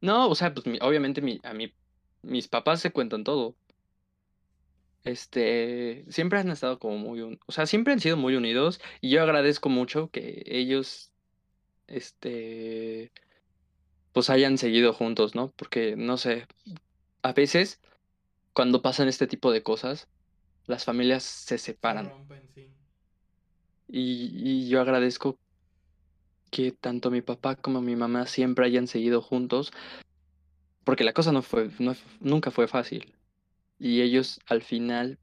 No, 0.01 0.29
o 0.29 0.35
sea, 0.35 0.53
pues 0.53 0.65
obviamente 0.81 1.21
mi, 1.21 1.39
a 1.43 1.53
mí, 1.53 1.73
mis 2.21 2.47
papás 2.47 2.81
se 2.81 2.91
cuentan 2.91 3.23
todo. 3.23 3.55
Este, 5.03 6.03
siempre 6.09 6.39
han 6.39 6.49
estado 6.49 6.79
como 6.79 6.97
muy, 6.97 7.21
o 7.21 7.51
sea, 7.51 7.67
siempre 7.67 7.93
han 7.93 7.99
sido 7.99 8.17
muy 8.17 8.35
unidos 8.35 8.81
y 9.01 9.11
yo 9.11 9.21
agradezco 9.21 9.69
mucho 9.69 10.09
que 10.09 10.43
ellos, 10.47 11.11
este, 11.87 13.11
pues 14.13 14.29
hayan 14.31 14.57
seguido 14.57 14.93
juntos, 14.93 15.35
¿no? 15.35 15.51
Porque, 15.51 15.95
no 15.95 16.17
sé, 16.17 16.47
a 17.21 17.33
veces 17.33 17.81
cuando 18.53 18.81
pasan 18.81 19.07
este 19.07 19.27
tipo 19.27 19.51
de 19.51 19.61
cosas, 19.61 20.07
las 20.65 20.85
familias 20.85 21.23
se 21.23 21.59
separan. 21.59 22.11
y, 23.87 24.31
y 24.33 24.69
yo 24.69 24.81
agradezco 24.81 25.37
que 26.55 26.71
tanto 26.71 27.11
mi 27.11 27.21
papá 27.21 27.57
como 27.57 27.81
mi 27.81 27.97
mamá 27.97 28.27
siempre 28.27 28.65
hayan 28.65 28.87
seguido 28.87 29.21
juntos, 29.21 29.73
porque 30.85 31.03
la 31.03 31.11
cosa 31.11 31.33
no 31.33 31.41
fue, 31.41 31.69
nunca 32.21 32.49
fue 32.49 32.69
fácil. 32.69 33.13
Y 33.77 34.01
ellos 34.01 34.39
al 34.47 34.61
final, 34.61 35.19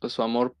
pues 0.00 0.12
su 0.12 0.22
amor 0.22 0.54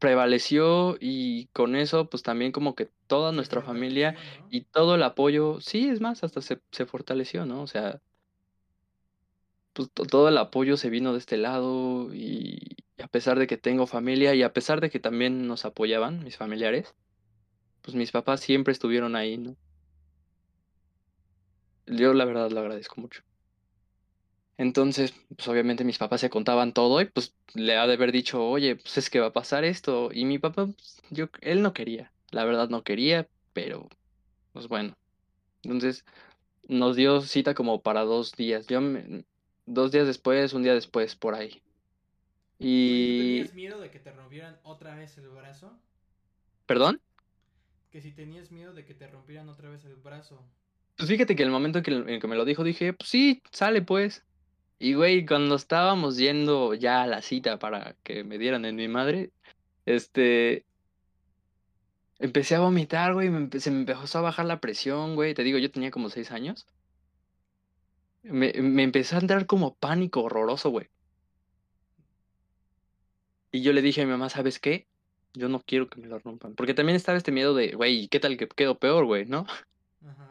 prevaleció 0.00 0.96
y 0.98 1.46
con 1.52 1.76
eso, 1.76 2.10
pues 2.10 2.24
también 2.24 2.50
como 2.50 2.74
que 2.74 2.90
toda 3.06 3.30
nuestra 3.30 3.62
familia 3.62 4.16
y 4.50 4.62
todo 4.62 4.96
el 4.96 5.04
apoyo, 5.04 5.60
sí, 5.60 5.88
es 5.88 6.00
más, 6.00 6.24
hasta 6.24 6.40
se, 6.40 6.60
se 6.72 6.84
fortaleció, 6.84 7.46
¿no? 7.46 7.62
O 7.62 7.68
sea, 7.68 8.00
pues 9.72 9.88
todo 9.92 10.28
el 10.28 10.38
apoyo 10.38 10.76
se 10.76 10.90
vino 10.90 11.12
de 11.12 11.20
este 11.20 11.36
lado 11.36 12.12
y 12.12 12.76
a 13.00 13.06
pesar 13.06 13.38
de 13.38 13.46
que 13.46 13.56
tengo 13.56 13.86
familia 13.86 14.34
y 14.34 14.42
a 14.42 14.52
pesar 14.52 14.80
de 14.80 14.90
que 14.90 14.98
también 14.98 15.46
nos 15.46 15.64
apoyaban 15.64 16.24
mis 16.24 16.36
familiares, 16.36 16.96
pues 17.82 17.96
mis 17.96 18.12
papás 18.12 18.40
siempre 18.40 18.72
estuvieron 18.72 19.16
ahí, 19.16 19.38
¿no? 19.38 19.56
Yo 21.86 22.14
la 22.14 22.24
verdad 22.24 22.52
lo 22.52 22.60
agradezco 22.60 23.00
mucho. 23.00 23.22
Entonces, 24.56 25.14
pues 25.36 25.46
obviamente 25.48 25.84
mis 25.84 25.98
papás 25.98 26.20
se 26.20 26.30
contaban 26.30 26.72
todo 26.72 27.00
y 27.00 27.04
pues 27.06 27.36
le 27.54 27.76
ha 27.76 27.86
de 27.86 27.94
haber 27.94 28.10
dicho, 28.12 28.44
oye, 28.44 28.74
pues 28.76 28.98
es 28.98 29.08
que 29.10 29.20
va 29.20 29.28
a 29.28 29.32
pasar 29.32 29.64
esto. 29.64 30.10
Y 30.12 30.24
mi 30.24 30.38
papá, 30.38 30.66
pues, 30.66 31.00
yo, 31.10 31.26
él 31.42 31.62
no 31.62 31.72
quería, 31.72 32.12
la 32.30 32.44
verdad 32.44 32.68
no 32.68 32.82
quería, 32.82 33.28
pero 33.52 33.88
pues 34.52 34.68
bueno, 34.68 34.94
Entonces 35.62 36.04
nos 36.64 36.96
dio 36.96 37.20
cita 37.22 37.54
como 37.54 37.82
para 37.82 38.02
dos 38.04 38.32
días. 38.34 38.66
Yo 38.68 38.80
me- 38.82 39.24
dos 39.66 39.92
días 39.92 40.06
después, 40.08 40.52
un 40.54 40.62
día 40.64 40.74
después, 40.74 41.16
por 41.16 41.34
ahí. 41.36 41.62
Oye, 42.82 42.98
¿tú 42.98 43.14
Y... 43.14 43.14
tenías 43.14 43.54
miedo 43.54 43.78
de 43.80 43.88
que 43.92 44.00
te 44.00 44.10
rompieran 44.10 44.58
otra 44.64 44.96
vez 44.96 45.16
el 45.18 45.28
brazo? 45.28 45.78
¿Perdón? 46.66 47.00
Que 47.90 48.00
si 48.00 48.12
tenías 48.12 48.50
miedo 48.50 48.74
de 48.74 48.84
que 48.84 48.94
te 48.94 49.06
rompieran 49.06 49.48
otra 49.48 49.70
vez 49.70 49.84
el 49.84 49.96
brazo. 49.96 50.42
Pues 50.96 51.08
fíjate 51.08 51.36
que 51.36 51.42
el 51.42 51.50
momento 51.50 51.78
en 51.78 51.84
que, 51.84 51.92
en 51.92 52.20
que 52.20 52.26
me 52.26 52.36
lo 52.36 52.44
dijo 52.44 52.64
dije, 52.64 52.92
pues 52.92 53.08
sí, 53.08 53.42
sale 53.50 53.82
pues. 53.82 54.24
Y 54.78 54.94
güey, 54.94 55.26
cuando 55.26 55.56
estábamos 55.56 56.16
yendo 56.16 56.74
ya 56.74 57.02
a 57.02 57.06
la 57.06 57.22
cita 57.22 57.58
para 57.58 57.96
que 58.02 58.24
me 58.24 58.38
dieran 58.38 58.64
en 58.64 58.76
mi 58.76 58.88
madre, 58.88 59.32
este, 59.86 60.66
empecé 62.18 62.54
a 62.56 62.60
vomitar, 62.60 63.14
güey, 63.14 63.30
me 63.30 63.48
se 63.60 63.70
me 63.70 63.80
empezó 63.80 64.18
a 64.18 64.22
bajar 64.22 64.46
la 64.46 64.60
presión, 64.60 65.14
güey. 65.14 65.34
Te 65.34 65.44
digo, 65.44 65.58
yo 65.58 65.70
tenía 65.70 65.90
como 65.90 66.10
seis 66.10 66.30
años. 66.30 66.66
Me, 68.22 68.52
me 68.52 68.82
empezó 68.84 69.16
a 69.16 69.20
entrar 69.20 69.46
como 69.46 69.74
pánico 69.76 70.22
horroroso, 70.22 70.70
güey. 70.70 70.88
Y 73.52 73.62
yo 73.62 73.72
le 73.72 73.82
dije 73.82 74.02
a 74.02 74.04
mi 74.04 74.10
mamá, 74.10 74.28
¿sabes 74.28 74.58
qué? 74.58 74.88
Yo 75.38 75.48
no 75.48 75.60
quiero 75.60 75.88
que 75.88 76.00
me 76.00 76.08
lo 76.08 76.18
rompan. 76.18 76.54
Porque 76.54 76.74
también 76.74 76.96
estaba 76.96 77.16
este 77.16 77.30
miedo 77.30 77.54
de, 77.54 77.72
güey, 77.72 78.08
¿qué 78.08 78.18
tal 78.18 78.36
que 78.36 78.48
quedo 78.48 78.76
peor, 78.78 79.04
güey, 79.04 79.24
no? 79.24 79.46
Ajá. 80.04 80.28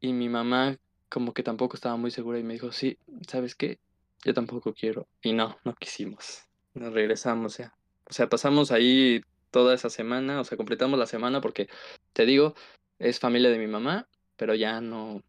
Y 0.00 0.12
mi 0.12 0.28
mamá 0.28 0.76
como 1.08 1.32
que 1.32 1.42
tampoco 1.42 1.74
estaba 1.74 1.96
muy 1.96 2.10
segura 2.10 2.38
y 2.38 2.42
me 2.42 2.52
dijo, 2.52 2.70
sí, 2.70 2.98
¿sabes 3.26 3.54
qué? 3.54 3.78
Yo 4.24 4.34
tampoco 4.34 4.74
quiero. 4.74 5.08
Y 5.22 5.32
no, 5.32 5.56
no 5.64 5.74
quisimos. 5.74 6.42
Nos 6.74 6.92
regresamos 6.92 7.56
ya. 7.56 7.74
O 8.04 8.12
sea, 8.12 8.28
pasamos 8.28 8.72
ahí 8.72 9.22
toda 9.50 9.74
esa 9.74 9.88
semana, 9.88 10.40
o 10.40 10.44
sea, 10.44 10.58
completamos 10.58 10.98
la 10.98 11.06
semana 11.06 11.40
porque, 11.40 11.68
te 12.12 12.26
digo, 12.26 12.54
es 12.98 13.18
familia 13.18 13.48
de 13.50 13.58
mi 13.58 13.66
mamá, 13.66 14.06
pero 14.36 14.54
ya 14.54 14.82
no, 14.82 15.22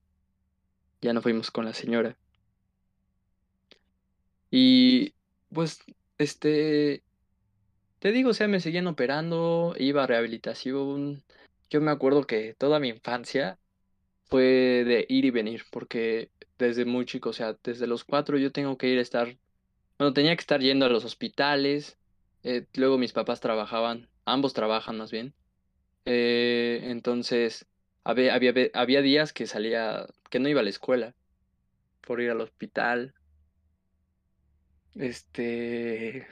ya 1.02 1.14
no 1.14 1.22
fuimos 1.22 1.50
con 1.50 1.64
la 1.64 1.74
señora. 1.74 2.18
Y 4.52 5.14
pues, 5.54 5.80
este, 6.18 7.04
te 8.00 8.12
digo, 8.12 8.32
o 8.32 8.34
sea, 8.34 8.48
me 8.48 8.60
seguían 8.60 8.88
operando, 8.88 9.76
iba 9.78 10.04
a 10.04 10.08
rehabilitación. 10.08 11.24
Yo 11.70 11.82
me 11.82 11.92
acuerdo 11.92 12.24
que 12.26 12.56
toda 12.56 12.80
mi 12.80 12.90
infancia 12.90 13.60
fue 14.26 14.44
de 14.86 15.06
ir 15.10 15.26
y 15.26 15.32
venir, 15.32 15.64
porque 15.72 16.32
desde 16.58 16.86
muy 16.86 17.06
chico, 17.06 17.30
o 17.32 17.34
sea, 17.34 17.58
desde 17.64 17.88
los 17.88 18.04
cuatro 18.06 18.38
yo 18.38 18.52
tengo 18.52 18.78
que 18.78 18.90
ir 18.90 19.00
a 19.00 19.02
estar, 19.02 19.38
bueno, 19.98 20.14
tenía 20.14 20.36
que 20.36 20.42
estar 20.42 20.62
yendo 20.62 20.86
a 20.86 20.90
los 20.90 21.06
hospitales, 21.06 21.98
eh, 22.44 22.66
luego 22.76 22.98
mis 22.98 23.14
papás 23.14 23.42
trabajaban, 23.42 24.10
ambos 24.26 24.54
trabajan 24.54 24.98
más 24.98 25.12
bien, 25.12 25.34
eh, 26.06 26.82
entonces 26.86 27.68
había, 28.04 28.36
había, 28.36 28.54
había 28.74 29.02
días 29.02 29.34
que 29.34 29.48
salía, 29.48 30.08
que 30.30 30.40
no 30.40 30.50
iba 30.50 30.62
a 30.62 30.64
la 30.64 30.70
escuela 30.72 31.16
por 32.02 32.22
ir 32.22 32.32
al 32.32 32.42
hospital, 32.42 33.14
este, 34.96 36.28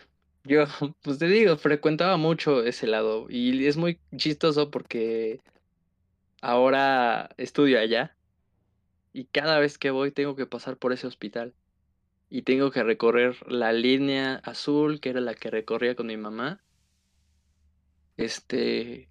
yo, 0.47 0.65
pues 1.01 1.19
te 1.19 1.27
digo, 1.27 1.57
frecuentaba 1.57 2.17
mucho 2.17 2.63
ese 2.63 2.87
lado 2.87 3.27
y 3.29 3.65
es 3.67 3.77
muy 3.77 3.99
chistoso 4.15 4.71
porque 4.71 5.41
ahora 6.41 7.29
estudio 7.37 7.79
allá. 7.79 8.15
Y 9.13 9.25
cada 9.25 9.59
vez 9.59 9.77
que 9.77 9.91
voy 9.91 10.11
tengo 10.11 10.35
que 10.35 10.45
pasar 10.45 10.77
por 10.77 10.93
ese 10.93 11.07
hospital. 11.07 11.53
Y 12.29 12.43
tengo 12.43 12.71
que 12.71 12.83
recorrer 12.83 13.37
la 13.51 13.71
línea 13.71 14.35
azul, 14.43 14.99
que 14.99 15.09
era 15.09 15.21
la 15.21 15.33
que 15.33 15.49
recorría 15.49 15.95
con 15.95 16.07
mi 16.07 16.17
mamá. 16.17 16.61
Este. 18.17 19.09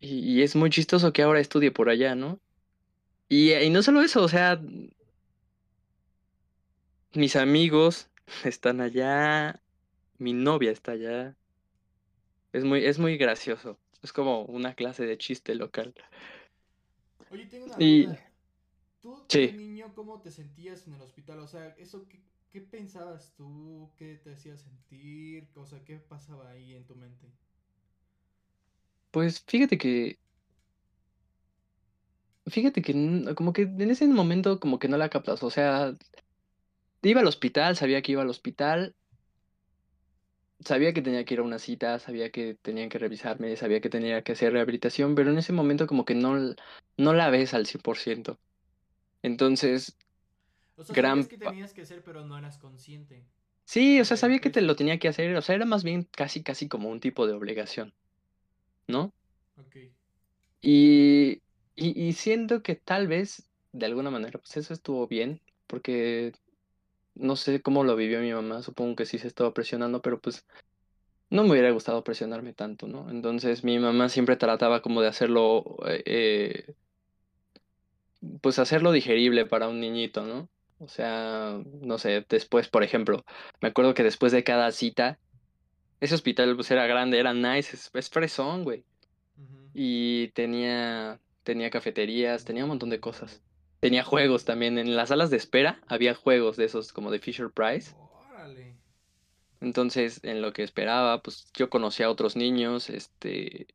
Y, 0.00 0.42
es 0.42 0.56
muy 0.56 0.70
chistoso 0.70 1.12
que 1.12 1.22
ahora 1.22 1.40
estudie 1.40 1.70
por 1.70 1.90
allá, 1.90 2.14
¿no? 2.14 2.40
Y, 3.28 3.52
y 3.52 3.70
no 3.70 3.82
solo 3.82 4.00
eso, 4.00 4.22
o 4.22 4.28
sea, 4.28 4.60
mis 7.14 7.36
amigos 7.36 8.08
están 8.44 8.80
allá, 8.80 9.60
mi 10.18 10.32
novia 10.32 10.70
está 10.72 10.92
allá. 10.92 11.36
Es 12.52 12.62
muy, 12.64 12.84
es 12.84 12.98
muy 12.98 13.16
gracioso. 13.16 13.80
Es 14.02 14.12
como 14.12 14.42
una 14.44 14.74
clase 14.74 15.06
de 15.06 15.16
chiste 15.18 15.54
local. 15.54 15.94
Oye, 17.30 17.46
tengo 17.46 17.66
una 17.66 17.78
Y 17.78 17.80
duda. 17.80 18.18
¿Tú 19.00 19.28
sí, 19.28 19.54
niño 19.54 19.94
cómo 19.94 20.20
te 20.20 20.30
sentías 20.30 20.86
en 20.86 20.94
el 20.94 21.02
hospital? 21.02 21.40
O 21.40 21.46
sea, 21.48 21.68
eso 21.78 22.08
qué, 22.08 22.22
qué 22.50 22.60
pensabas 22.62 23.34
tú? 23.34 23.92
¿Qué 23.96 24.16
te 24.16 24.32
hacía 24.32 24.56
sentir? 24.56 25.50
O 25.56 25.66
sea, 25.66 25.84
¿qué 25.84 25.98
pasaba 25.98 26.50
ahí 26.50 26.74
en 26.74 26.86
tu 26.86 26.96
mente? 26.96 27.32
pues 29.10 29.44
fíjate 29.46 29.78
que, 29.78 30.20
fíjate 32.46 32.82
que 32.82 32.92
como 33.36 33.52
que 33.52 33.62
en 33.62 33.90
ese 33.90 34.06
momento 34.08 34.58
como 34.60 34.78
que 34.78 34.88
no 34.88 34.96
la 34.96 35.08
captas. 35.10 35.42
O 35.42 35.50
sea, 35.50 35.94
Iba 37.02 37.20
al 37.20 37.26
hospital, 37.26 37.76
sabía 37.76 38.02
que 38.02 38.12
iba 38.12 38.22
al 38.22 38.30
hospital, 38.30 38.94
sabía 40.60 40.92
que 40.92 41.02
tenía 41.02 41.24
que 41.24 41.34
ir 41.34 41.40
a 41.40 41.44
una 41.44 41.58
cita, 41.58 41.98
sabía 41.98 42.30
que 42.30 42.54
tenían 42.54 42.88
que 42.88 42.98
revisarme, 42.98 43.56
sabía 43.56 43.80
que 43.80 43.90
tenía 43.90 44.22
que 44.22 44.32
hacer 44.32 44.52
rehabilitación, 44.52 45.14
pero 45.14 45.30
en 45.30 45.38
ese 45.38 45.52
momento 45.52 45.86
como 45.86 46.04
que 46.04 46.14
no, 46.14 46.54
no 46.96 47.12
la 47.14 47.30
ves 47.30 47.54
al 47.54 47.66
100%. 47.66 48.38
Entonces, 49.22 49.96
O 50.76 50.84
sea, 50.84 50.94
sabías 50.94 50.96
gran... 50.96 51.26
que 51.26 51.38
tenías 51.38 51.72
que 51.72 51.82
hacer, 51.82 52.02
pero 52.04 52.24
no 52.24 52.38
eras 52.38 52.58
consciente 52.58 53.26
Sí, 53.64 54.00
o 54.00 54.04
sea, 54.04 54.16
sabía 54.16 54.38
que 54.40 54.50
te 54.50 54.62
lo 54.62 54.76
tenía 54.76 54.98
que 54.98 55.08
hacer, 55.08 55.36
o 55.36 55.42
sea, 55.42 55.54
era 55.54 55.66
más 55.66 55.84
bien 55.84 56.04
casi, 56.04 56.42
casi 56.42 56.68
como 56.68 56.88
un 56.88 57.00
tipo 57.00 57.26
de 57.26 57.34
obligación, 57.34 57.94
¿no? 58.86 59.12
Ok. 59.56 59.76
Y, 60.62 61.42
y, 61.76 62.08
y 62.08 62.12
siento 62.14 62.62
que 62.62 62.76
tal 62.76 63.08
vez, 63.08 63.50
de 63.72 63.86
alguna 63.86 64.10
manera, 64.10 64.38
pues 64.38 64.56
eso 64.56 64.72
estuvo 64.74 65.06
bien, 65.06 65.42
porque 65.66 66.32
no 67.18 67.36
sé 67.36 67.60
cómo 67.62 67.84
lo 67.84 67.96
vivió 67.96 68.20
mi 68.20 68.32
mamá, 68.32 68.62
supongo 68.62 68.96
que 68.96 69.06
sí 69.06 69.18
se 69.18 69.28
estaba 69.28 69.52
presionando, 69.52 70.00
pero 70.02 70.20
pues 70.20 70.46
no 71.30 71.44
me 71.44 71.50
hubiera 71.50 71.70
gustado 71.70 72.04
presionarme 72.04 72.54
tanto, 72.54 72.88
¿no? 72.88 73.10
Entonces 73.10 73.64
mi 73.64 73.78
mamá 73.78 74.08
siempre 74.08 74.36
trataba 74.36 74.82
como 74.82 75.02
de 75.02 75.08
hacerlo, 75.08 75.76
eh, 75.86 76.02
eh, 76.06 76.74
pues 78.40 78.58
hacerlo 78.58 78.92
digerible 78.92 79.46
para 79.46 79.68
un 79.68 79.80
niñito, 79.80 80.24
¿no? 80.24 80.48
O 80.78 80.88
sea, 80.88 81.60
no 81.82 81.98
sé, 81.98 82.24
después, 82.28 82.68
por 82.68 82.82
ejemplo, 82.84 83.24
me 83.60 83.68
acuerdo 83.68 83.94
que 83.94 84.04
después 84.04 84.32
de 84.32 84.44
cada 84.44 84.70
cita, 84.72 85.18
ese 86.00 86.14
hospital 86.14 86.54
pues 86.56 86.70
era 86.70 86.86
grande, 86.86 87.18
era 87.18 87.34
nice, 87.34 87.76
es, 87.76 87.90
es 87.92 88.10
fresón, 88.10 88.64
güey. 88.64 88.84
Y 89.74 90.28
tenía, 90.28 91.20
tenía 91.42 91.70
cafeterías, 91.70 92.44
tenía 92.44 92.64
un 92.64 92.70
montón 92.70 92.90
de 92.90 93.00
cosas. 93.00 93.42
Tenía 93.80 94.02
juegos 94.04 94.44
también, 94.44 94.78
en 94.78 94.96
las 94.96 95.10
salas 95.10 95.30
de 95.30 95.36
espera 95.36 95.80
había 95.86 96.14
juegos 96.14 96.56
de 96.56 96.64
esos 96.64 96.92
como 96.92 97.10
de 97.10 97.18
Fisher 97.20 97.50
Price. 97.50 97.94
Órale. 97.96 98.74
Entonces, 99.60 100.20
en 100.24 100.42
lo 100.42 100.52
que 100.52 100.62
esperaba, 100.62 101.20
pues 101.22 101.50
yo 101.54 101.68
conocía 101.70 102.06
a 102.06 102.10
otros 102.10 102.36
niños, 102.36 102.90
este, 102.90 103.68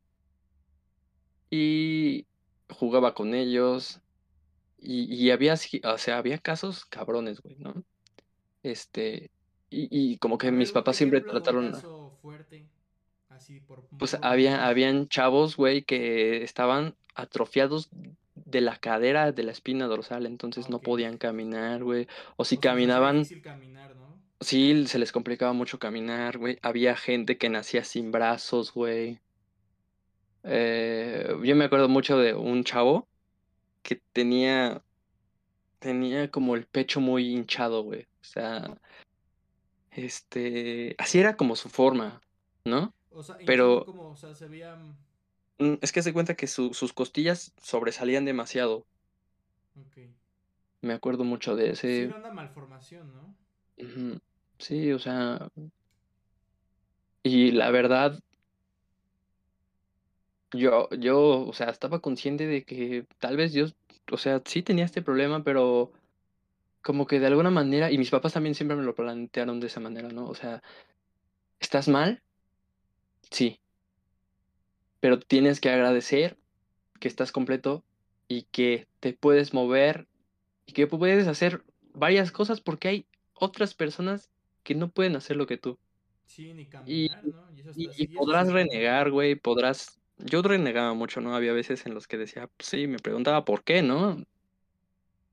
y 1.50 2.26
jugaba 2.70 3.14
con 3.14 3.34
ellos 3.34 4.00
y, 4.78 5.14
y 5.14 5.32
había, 5.32 5.54
así- 5.54 5.82
o 5.84 5.98
sea, 5.98 6.18
había 6.18 6.38
casos 6.38 6.86
cabrones, 6.86 7.42
güey, 7.42 7.56
¿no? 7.58 7.84
Este, 8.64 9.32
y, 9.70 9.88
y 9.92 10.18
como 10.18 10.38
que 10.38 10.52
mis 10.52 10.72
papás 10.72 10.98
siempre 10.98 11.22
trataron, 11.22 11.72
caso 11.72 12.18
fuerte, 12.22 12.66
así 13.30 13.60
por 13.60 13.88
pues 13.98 14.18
había, 14.22 14.68
habían 14.68 15.08
chavos, 15.08 15.56
güey, 15.56 15.84
que 15.84 16.44
estaban 16.44 16.96
atrofiados 17.16 17.90
de 18.54 18.62
la 18.62 18.78
cadera, 18.78 19.34
de 19.34 19.44
la 19.44 19.52
espina 19.52 19.88
dorsal, 19.88 20.26
entonces 20.26 20.70
no 20.70 20.80
podían 20.80 21.18
caminar, 21.18 21.84
güey, 21.84 22.08
o 22.38 22.46
si 22.46 22.56
O 22.56 22.62
caminaban, 22.62 23.18
difícil 23.18 23.42
caminar, 23.42 23.96
¿no? 23.96 24.16
sí, 24.40 24.88
se 24.88 25.00
les 25.00 25.12
complicaba 25.12 25.52
mucho 25.52 25.80
caminar, 25.80 26.38
güey, 26.38 26.60
había 26.62 26.96
gente 26.96 27.38
que 27.38 27.50
nacía 27.50 27.84
sin 27.84 28.12
brazos, 28.12 28.74
güey. 28.74 29.20
Eh, 30.44 31.36
yo 31.44 31.56
me 31.56 31.66
acuerdo 31.66 31.90
mucho 31.90 32.18
de 32.18 32.34
un 32.34 32.64
chavo 32.64 33.08
que 33.82 34.02
tenía 34.14 34.82
Tenía 35.84 36.32
como 36.32 36.56
el 36.56 36.66
pecho 36.66 37.02
muy 37.02 37.34
hinchado, 37.34 37.84
güey. 37.84 38.04
O 38.04 38.24
sea, 38.24 38.78
este, 39.92 40.96
así 40.98 41.20
era 41.20 41.36
como 41.36 41.58
su 41.58 41.68
forma, 41.68 42.22
¿no? 42.64 42.94
O 43.12 43.22
sea, 43.22 43.36
Pero 43.46 43.84
como, 43.86 44.12
o 44.12 44.16
sea, 44.16 44.34
se 44.34 44.48
veía... 44.48 44.78
mm, 45.60 45.76
es 45.82 45.92
que 45.92 46.02
se 46.02 46.14
cuenta 46.14 46.36
que 46.36 46.48
su- 46.48 46.74
sus 46.74 46.94
costillas 46.94 47.54
sobresalían 47.62 48.26
demasiado. 48.26 48.86
Ok. 49.80 49.98
Me 50.82 50.94
acuerdo 50.94 51.24
mucho 51.24 51.56
de 51.56 51.76
Sí 51.76 51.88
ese. 51.88 52.04
era 52.04 52.18
una 52.18 52.32
malformación, 52.32 53.14
¿no? 53.14 53.36
Sí, 54.60 54.92
o 54.92 55.00
sea, 55.00 55.48
y 57.24 57.52
la 57.52 57.72
verdad, 57.72 58.20
yo, 60.52 60.90
yo, 60.92 61.46
o 61.48 61.54
sea, 61.54 61.70
estaba 61.70 62.00
consciente 62.00 62.46
de 62.48 62.64
que 62.64 63.06
tal 63.20 63.38
vez 63.38 63.54
yo, 63.54 63.66
o 64.12 64.18
sea, 64.18 64.42
sí 64.46 64.62
tenía 64.64 64.86
este 64.86 65.02
problema, 65.02 65.44
pero 65.44 65.92
como 66.84 67.08
que 67.08 67.20
de 67.20 67.28
alguna 67.28 67.52
manera, 67.52 67.92
y 67.92 67.98
mis 67.98 68.12
papás 68.12 68.34
también 68.34 68.56
siempre 68.56 68.78
me 68.78 68.84
lo 68.84 68.96
plantearon 68.96 69.60
de 69.60 69.68
esa 69.68 69.80
manera, 69.80 70.10
¿no? 70.10 70.28
O 70.28 70.36
sea, 70.36 70.62
¿estás 71.60 71.88
mal? 71.88 72.22
Sí, 73.32 73.60
pero 75.04 75.20
tienes 75.20 75.60
que 75.60 75.70
agradecer 75.70 76.38
que 77.02 77.10
estás 77.10 77.34
completo 77.34 77.84
y 78.30 78.44
que 78.44 78.88
te 79.02 79.12
puedes 79.12 79.54
mover 79.54 80.08
y 80.66 80.72
que 80.72 80.88
puedes 80.88 81.28
hacer 81.28 81.62
varias 81.94 82.32
cosas 82.32 82.62
porque 82.62 82.88
hay 82.88 83.06
otras 83.34 83.74
personas 83.74 84.30
que 84.64 84.76
no 84.76 84.92
pueden 84.92 85.18
hacer 85.18 85.36
lo 85.36 85.46
que 85.46 85.58
tú. 85.58 85.78
Sí, 86.26 86.54
ni 86.54 86.68
caminar, 86.68 87.22
¿no? 87.26 87.46
Y, 87.76 88.08
podrás 88.16 88.50
renegar, 88.50 89.12
güey, 89.12 89.36
podrás... 89.36 90.00
Yo 90.20 90.42
renegaba 90.42 90.94
mucho, 90.94 91.20
¿no? 91.20 91.36
Había 91.36 91.52
veces 91.52 91.86
en 91.86 91.96
los 91.96 92.08
que 92.08 92.18
decía, 92.18 92.50
pues 92.56 92.70
sí, 92.70 92.88
me 92.88 93.00
preguntaba 93.00 93.44
por 93.44 93.66
qué, 93.66 93.82
¿no? 93.82 94.24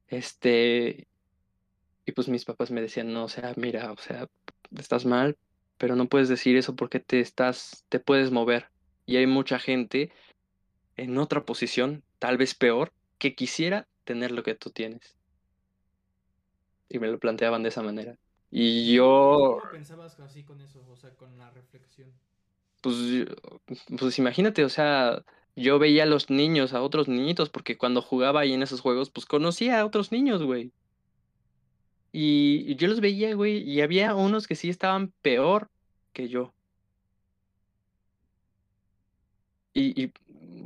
Este... 0.08 1.06
Y 2.06 2.10
pues 2.10 2.26
mis 2.26 2.44
papás 2.44 2.72
me 2.72 2.82
decían, 2.82 3.12
no, 3.12 3.22
o 3.22 3.28
sea, 3.28 3.54
mira, 3.56 3.92
o 3.92 3.98
sea, 3.98 4.26
estás 4.76 5.06
mal, 5.06 5.38
pero 5.78 5.94
no 5.94 6.08
puedes 6.08 6.28
decir 6.28 6.56
eso 6.56 6.74
porque 6.74 6.98
te 6.98 7.20
estás, 7.20 7.84
te 7.88 8.00
puedes 8.00 8.32
mover. 8.32 8.66
Y 9.10 9.16
hay 9.16 9.26
mucha 9.26 9.58
gente 9.58 10.12
en 10.96 11.18
otra 11.18 11.44
posición, 11.44 12.04
tal 12.20 12.38
vez 12.38 12.54
peor, 12.54 12.92
que 13.18 13.34
quisiera 13.34 13.88
tener 14.04 14.30
lo 14.30 14.44
que 14.44 14.54
tú 14.54 14.70
tienes. 14.70 15.16
Y 16.88 17.00
me 17.00 17.08
lo 17.08 17.18
planteaban 17.18 17.64
de 17.64 17.70
esa 17.70 17.82
manera. 17.82 18.16
Y 18.52 18.94
yo... 18.94 19.58
¿Cómo 19.62 19.72
pensabas 19.72 20.20
así 20.20 20.44
con 20.44 20.60
eso? 20.60 20.86
O 20.88 20.94
sea, 20.94 21.10
con 21.16 21.36
la 21.38 21.50
reflexión. 21.50 22.12
Pues, 22.82 22.96
pues 23.98 24.16
imagínate, 24.20 24.64
o 24.64 24.68
sea, 24.68 25.24
yo 25.56 25.80
veía 25.80 26.04
a 26.04 26.06
los 26.06 26.30
niños, 26.30 26.72
a 26.72 26.80
otros 26.80 27.08
niñitos, 27.08 27.50
porque 27.50 27.76
cuando 27.76 28.02
jugaba 28.02 28.42
ahí 28.42 28.52
en 28.52 28.62
esos 28.62 28.80
juegos, 28.80 29.10
pues 29.10 29.26
conocía 29.26 29.80
a 29.80 29.86
otros 29.86 30.12
niños, 30.12 30.40
güey. 30.44 30.70
Y 32.12 32.76
yo 32.76 32.86
los 32.86 33.00
veía, 33.00 33.34
güey, 33.34 33.58
y 33.58 33.80
había 33.80 34.14
unos 34.14 34.46
que 34.46 34.54
sí 34.54 34.68
estaban 34.68 35.12
peor 35.20 35.68
que 36.12 36.28
yo. 36.28 36.54
Y, 39.72 40.04
y 40.04 40.12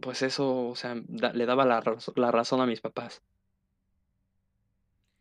pues 0.01 0.23
eso, 0.23 0.69
o 0.69 0.77
sea, 0.77 0.95
le 0.95 1.47
daba 1.47 1.65
la, 1.65 1.83
la 2.17 2.31
razón 2.31 2.61
a 2.61 2.67
mis 2.67 2.81
papás. 2.81 3.23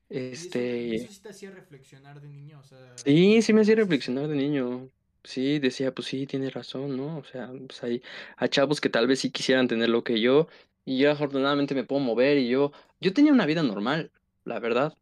Este. 0.10 0.96
eso, 0.96 1.12
sí 1.12 1.22
te 1.22 1.30
hacía 1.30 1.52
reflexionar 1.52 2.22
de 2.22 2.28
niño? 2.28 2.60
O 2.60 2.64
sea, 2.64 2.96
sí, 2.98 3.42
sí 3.42 3.54
me 3.54 3.62
hacía 3.62 3.76
reflexionar 3.76 4.28
de 4.28 4.36
niño. 4.36 4.90
Sí, 5.24 5.58
decía, 5.60 5.94
pues 5.94 6.08
sí, 6.08 6.28
tiene 6.28 6.50
razón, 6.50 6.98
¿no? 6.98 7.18
O 7.18 7.24
sea, 7.24 7.50
pues 7.68 7.82
hay, 7.84 8.04
hay 8.38 8.50
chavos 8.50 8.82
que 8.82 8.90
tal 8.90 9.08
vez 9.08 9.22
sí 9.22 9.32
quisieran 9.32 9.68
tener 9.68 9.90
lo 9.90 10.04
que 10.04 10.20
yo, 10.20 10.48
y 10.86 11.00
yo 11.00 11.12
afortunadamente 11.12 11.74
me 11.74 11.86
puedo 11.86 12.02
mover, 12.02 12.38
y 12.38 12.50
yo, 12.50 12.74
yo 13.00 13.14
tenía 13.14 13.32
una 13.32 13.46
vida 13.46 13.64
normal, 13.64 14.12
la 14.44 14.60
verdad. 14.60 14.98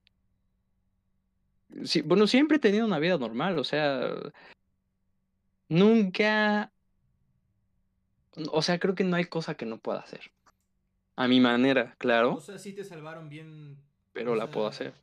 Sí, 1.84 2.02
bueno, 2.02 2.28
siempre 2.28 2.58
he 2.58 2.60
tenido 2.60 2.86
una 2.86 3.00
vida 3.00 3.17
normal, 3.17 3.58
o 3.58 3.63
sea, 3.63 4.13
nunca, 5.70 6.72
o 8.52 8.62
sea, 8.62 8.80
creo 8.80 8.96
que 8.96 9.04
no 9.04 9.15
hay 9.15 9.26
cosa 9.26 9.56
que 9.56 9.65
no 9.65 9.78
pueda 9.78 10.00
hacer. 10.00 10.32
A 11.15 11.28
mi 11.28 11.39
manera, 11.39 11.96
claro. 11.98 12.36
O 12.36 12.41
sea, 12.41 12.58
sí 12.58 12.74
te 12.74 12.84
salvaron 12.84 13.30
bien. 13.30 13.78
Pero 14.13 14.36
la 14.36 14.50
puedo 14.50 14.67
hacer. 14.67 14.94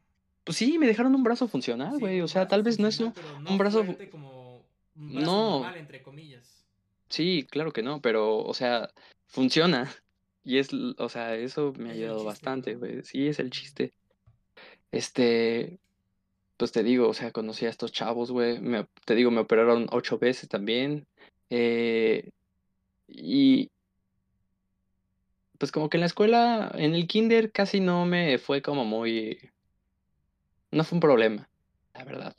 Pues 0.45 0.57
sí, 0.57 0.79
me 0.79 0.87
dejaron 0.87 1.15
un 1.15 1.23
brazo 1.23 1.47
funcional, 1.47 1.99
güey. 1.99 2.21
o 2.21 2.29
sea, 2.29 2.49
tal 2.49 2.63
vez 2.63 2.79
no 2.79 2.89
es 2.89 2.99
un, 3.01 3.13
brazo. 3.59 3.85
Como 4.11 4.65
un 4.97 5.13
brazo 5.13 5.25
no. 5.25 5.61
normal, 5.61 5.77
entre 5.77 6.03
comillas. 6.03 6.65
Sí, 7.09 7.47
claro 7.51 7.73
que 7.73 7.83
no, 7.83 8.01
pero, 8.01 8.39
o 8.39 8.55
sea, 8.55 8.91
funciona. 9.27 9.91
Y 10.45 10.57
es, 10.57 10.71
o 10.73 11.11
sea, 11.11 11.35
eso 11.35 11.75
me 11.77 11.91
ha 11.91 11.93
ayudado 11.93 12.25
bastante, 12.25 12.75
güey. 12.75 13.03
Sí, 13.03 13.29
es 13.29 13.39
el 13.39 13.51
chiste. 13.51 13.93
Este, 14.91 15.79
pues 16.57 16.73
te 16.73 16.83
digo, 16.83 17.07
o 17.07 17.13
sea, 17.13 17.33
conocí 17.33 17.67
a 17.67 17.69
estos 17.69 17.93
chavos, 17.93 18.31
güey. 18.31 18.59
te 19.05 19.15
digo, 19.15 19.31
me 19.31 19.41
operaron 19.41 19.89
ocho 19.91 20.19
veces 20.19 20.49
también. 20.49 21.07
Eh, 21.51 22.31
y 23.09 23.71
pues 25.59 25.73
como 25.73 25.91
que 25.91 25.97
en 25.97 26.03
la 26.03 26.07
escuela, 26.07 26.71
en 26.75 26.95
el 26.95 27.07
kinder 27.09 27.51
casi 27.51 27.81
no 27.81 28.07
me 28.07 28.39
fue 28.39 28.63
como 28.63 28.85
muy... 28.85 29.51
No 30.71 30.85
fue 30.85 30.97
un 30.97 31.01
problema, 31.01 31.49
la 31.95 32.05
verdad. 32.05 32.37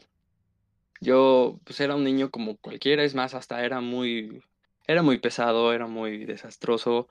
Yo 1.02 1.60
pues 1.66 1.80
era 1.82 1.96
un 1.96 2.04
niño 2.04 2.32
como 2.32 2.58
cualquiera, 2.58 3.04
es 3.04 3.16
más, 3.16 3.34
hasta 3.34 3.64
era 3.66 3.82
muy... 3.82 4.42
Era 4.88 5.04
muy 5.04 5.20
pesado, 5.20 5.74
era 5.74 5.88
muy 5.88 6.26
desastroso. 6.26 7.10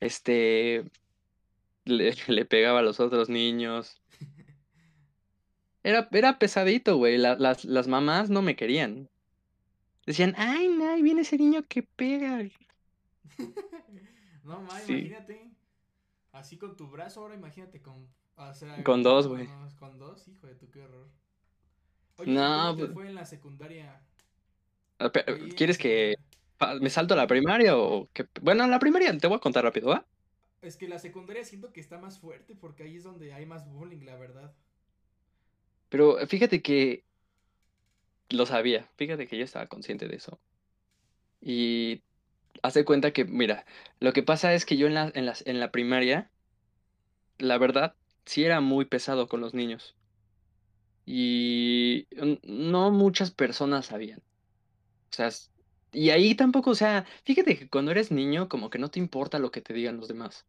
Este... 0.00 0.84
Le, 1.84 2.14
le 2.28 2.44
pegaba 2.44 2.80
a 2.80 2.82
los 2.82 3.00
otros 3.00 3.28
niños. 3.28 4.00
Era, 5.82 6.08
era 6.12 6.38
pesadito, 6.38 6.96
güey. 6.96 7.18
las, 7.18 7.64
las 7.64 7.88
mamás 7.88 8.30
no 8.30 8.42
me 8.42 8.54
querían. 8.54 9.08
Decían, 10.06 10.34
ay, 10.36 10.68
no, 10.68 10.94
viene 11.02 11.22
ese 11.22 11.36
niño 11.36 11.64
que 11.68 11.82
pega. 11.82 12.48
no, 14.44 14.62
ma, 14.62 14.82
imagínate. 14.82 15.50
Así 16.32 16.56
con 16.58 16.76
tu 16.76 16.88
brazo, 16.88 17.20
ahora 17.20 17.34
imagínate 17.34 17.80
con. 17.82 18.08
con 18.84 19.02
dos, 19.02 19.26
güey. 19.28 19.48
Con 19.78 19.98
dos, 19.98 20.28
hijo 20.28 20.46
de 20.46 20.54
tu, 20.54 20.70
qué 20.70 20.82
horror. 20.82 21.08
Oye, 22.18 22.32
no, 22.32 22.74
pues... 22.76 22.92
fue 22.92 23.06
en 23.06 23.14
la 23.14 23.24
secundaria? 23.24 24.02
Ah, 24.98 25.10
¿Quieres 25.56 25.78
que 25.78 26.16
me 26.80 26.90
salto 26.90 27.14
a 27.14 27.16
la 27.16 27.28
primaria 27.28 27.76
o 27.76 28.08
que... 28.12 28.26
Bueno, 28.42 28.66
la 28.66 28.80
primaria 28.80 29.16
te 29.16 29.28
voy 29.28 29.36
a 29.36 29.40
contar 29.40 29.64
rápido, 29.64 29.90
¿va? 29.90 30.04
Es 30.60 30.76
que 30.76 30.88
la 30.88 30.98
secundaria 30.98 31.44
siento 31.44 31.72
que 31.72 31.80
está 31.80 31.98
más 31.98 32.18
fuerte 32.18 32.56
porque 32.56 32.82
ahí 32.82 32.96
es 32.96 33.04
donde 33.04 33.32
hay 33.32 33.46
más 33.46 33.70
bullying, 33.70 34.04
la 34.04 34.16
verdad. 34.16 34.52
Pero 35.88 36.18
fíjate 36.26 36.60
que 36.60 37.04
lo 38.30 38.44
sabía, 38.44 38.88
fíjate 38.96 39.28
que 39.28 39.38
yo 39.38 39.44
estaba 39.44 39.68
consciente 39.68 40.08
de 40.08 40.16
eso. 40.16 40.40
Y 41.40 42.02
hace 42.62 42.84
cuenta 42.84 43.12
que, 43.12 43.24
mira, 43.24 43.64
lo 44.00 44.12
que 44.12 44.22
pasa 44.22 44.54
es 44.54 44.64
que 44.66 44.76
yo 44.76 44.86
en 44.86 44.94
la, 44.94 45.10
en, 45.14 45.30
en 45.44 45.60
la 45.60 45.70
primaria, 45.70 46.30
la 47.38 47.58
verdad, 47.58 47.96
sí 48.26 48.44
era 48.44 48.60
muy 48.60 48.84
pesado 48.84 49.28
con 49.28 49.40
los 49.40 49.54
niños. 49.54 49.96
Y 51.06 52.06
no 52.44 52.90
muchas 52.90 53.30
personas 53.30 53.86
sabían. 53.86 54.20
O 55.12 55.16
sea, 55.16 55.30
y 55.92 56.10
ahí 56.10 56.34
tampoco, 56.34 56.70
o 56.70 56.74
sea, 56.74 57.06
fíjate 57.24 57.58
que 57.58 57.68
cuando 57.68 57.92
eres 57.92 58.10
niño, 58.12 58.48
como 58.48 58.70
que 58.70 58.78
no 58.78 58.90
te 58.90 59.00
importa 59.00 59.38
lo 59.38 59.50
que 59.50 59.62
te 59.62 59.74
digan 59.74 59.98
los 59.98 60.08
demás 60.08 60.46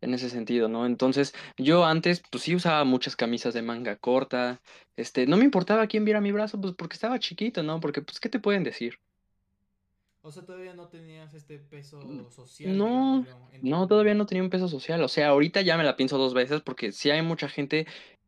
en 0.00 0.14
ese 0.14 0.30
sentido, 0.30 0.68
¿no? 0.68 0.86
Entonces, 0.86 1.34
yo 1.58 1.84
antes, 1.84 2.22
pues 2.30 2.44
sí 2.44 2.54
usaba 2.54 2.84
muchas 2.84 3.16
camisas 3.16 3.54
de 3.54 3.62
manga 3.62 3.96
corta, 3.96 4.60
este, 4.96 5.26
no 5.26 5.36
me 5.36 5.44
importaba 5.44 5.86
quién 5.86 6.04
viera 6.04 6.20
mi 6.20 6.32
brazo, 6.32 6.60
pues 6.60 6.74
porque 6.76 6.94
estaba 6.94 7.18
chiquito, 7.18 7.62
¿no? 7.62 7.80
Porque, 7.80 8.02
pues, 8.02 8.20
¿qué 8.20 8.28
te 8.28 8.40
pueden 8.40 8.64
decir? 8.64 8.98
O 10.22 10.30
sea, 10.32 10.44
todavía 10.44 10.74
no 10.74 10.88
tenías 10.88 11.32
este 11.32 11.58
peso 11.58 12.00
social. 12.30 12.76
No, 12.76 13.26
no, 13.62 13.88
todavía 13.88 14.14
no 14.14 14.26
tenía 14.26 14.42
un 14.42 14.50
peso 14.50 14.68
social. 14.68 15.02
O 15.02 15.08
sea, 15.08 15.28
ahorita 15.28 15.62
ya 15.62 15.78
me 15.78 15.84
la 15.84 15.96
pienso 15.96 16.18
dos 16.18 16.34
veces 16.34 16.60
porque 16.60 16.92
sí 16.92 17.10
hay 17.10 17.22
mucha 17.22 17.48
gente 17.48 17.86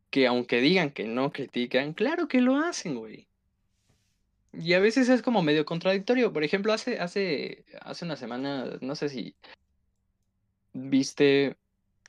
que 0.09 0.25
aunque 0.27 0.59
digan 0.59 0.91
que 0.91 1.05
no 1.05 1.31
critican, 1.31 1.93
claro 1.93 2.27
que 2.27 2.41
lo 2.41 2.57
hacen, 2.57 2.95
güey. 2.95 3.27
Y 4.53 4.73
a 4.73 4.79
veces 4.79 5.09
es 5.09 5.21
como 5.21 5.41
medio 5.41 5.65
contradictorio. 5.65 6.33
Por 6.33 6.43
ejemplo, 6.43 6.73
hace, 6.73 6.99
hace, 6.99 7.65
hace 7.81 8.05
una 8.05 8.15
semana, 8.15 8.77
no 8.81 8.95
sé 8.95 9.09
si 9.09 9.35
viste 10.73 11.57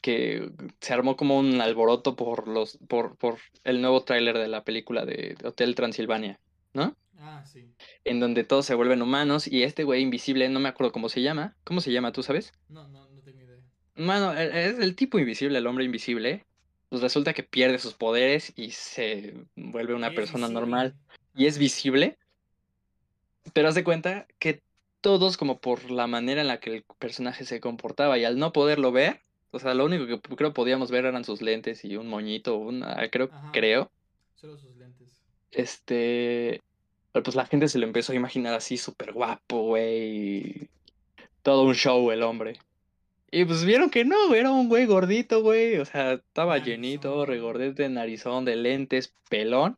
que 0.00 0.50
se 0.80 0.92
armó 0.92 1.16
como 1.16 1.38
un 1.38 1.60
alboroto 1.62 2.14
por 2.14 2.46
los 2.46 2.78
por, 2.88 3.16
por 3.16 3.38
el 3.64 3.80
nuevo 3.80 4.02
tráiler 4.04 4.36
de 4.36 4.48
la 4.48 4.64
película 4.64 5.06
de 5.06 5.36
Hotel 5.44 5.74
Transilvania, 5.74 6.38
¿no? 6.74 6.96
Ah, 7.18 7.42
sí. 7.46 7.72
En 8.04 8.20
donde 8.20 8.44
todos 8.44 8.66
se 8.66 8.74
vuelven 8.74 9.00
humanos 9.00 9.46
y 9.46 9.62
este 9.62 9.84
güey 9.84 10.02
invisible, 10.02 10.48
no 10.50 10.60
me 10.60 10.68
acuerdo 10.68 10.92
cómo 10.92 11.08
se 11.08 11.22
llama. 11.22 11.56
¿Cómo 11.64 11.80
se 11.80 11.90
llama, 11.90 12.12
tú 12.12 12.22
sabes? 12.22 12.52
No, 12.68 12.86
no, 12.88 13.08
no 13.08 13.20
tengo 13.22 13.40
idea. 13.40 13.56
Bueno, 13.96 14.34
e, 14.34 14.66
es 14.66 14.78
el 14.78 14.94
tipo 14.94 15.18
invisible, 15.18 15.56
el 15.58 15.66
hombre 15.66 15.84
invisible. 15.84 16.44
Pues 16.90 17.00
resulta 17.00 17.32
que 17.32 17.42
pierde 17.42 17.78
sus 17.78 17.94
poderes 17.94 18.52
y 18.56 18.72
se 18.72 19.34
vuelve 19.56 19.94
una 19.94 20.10
persona 20.10 20.48
normal. 20.48 20.94
Y 21.34 21.46
es 21.46 21.58
visible. 21.58 22.18
Pero 23.52 23.68
haz 23.68 23.74
de 23.74 23.84
cuenta 23.84 24.26
que 24.38 24.62
todos, 25.00 25.36
como 25.36 25.60
por 25.60 25.90
la 25.90 26.06
manera 26.06 26.42
en 26.42 26.48
la 26.48 26.60
que 26.60 26.70
el 26.70 26.84
personaje 26.98 27.44
se 27.44 27.60
comportaba 27.60 28.18
y 28.18 28.24
al 28.24 28.38
no 28.38 28.52
poderlo 28.52 28.92
ver, 28.92 29.22
o 29.50 29.58
sea, 29.58 29.74
lo 29.74 29.84
único 29.84 30.06
que 30.06 30.20
creo 30.20 30.52
podíamos 30.52 30.90
ver 30.90 31.04
eran 31.04 31.24
sus 31.24 31.42
lentes 31.42 31.84
y 31.84 31.96
un 31.96 32.08
moñito, 32.08 32.56
una, 32.56 32.96
creo, 33.10 33.30
creo. 33.52 33.90
Solo 34.34 34.58
sus. 34.58 34.73
Este, 35.54 36.60
pues 37.12 37.36
la 37.36 37.46
gente 37.46 37.68
se 37.68 37.78
lo 37.78 37.86
empezó 37.86 38.12
a 38.12 38.16
imaginar 38.16 38.54
así 38.54 38.76
súper 38.76 39.12
guapo, 39.12 39.62
güey. 39.62 40.68
Todo 41.42 41.62
un 41.62 41.74
show 41.74 42.10
el 42.10 42.22
hombre. 42.22 42.58
Y 43.30 43.44
pues 43.44 43.64
vieron 43.64 43.90
que 43.90 44.04
no, 44.04 44.34
era 44.34 44.50
un 44.50 44.68
güey 44.68 44.86
gordito, 44.86 45.42
güey. 45.42 45.78
O 45.78 45.84
sea, 45.84 46.14
estaba 46.14 46.58
llenito, 46.58 47.26
regordete, 47.26 47.88
narizón, 47.88 48.44
de 48.44 48.56
lentes, 48.56 49.14
pelón. 49.28 49.76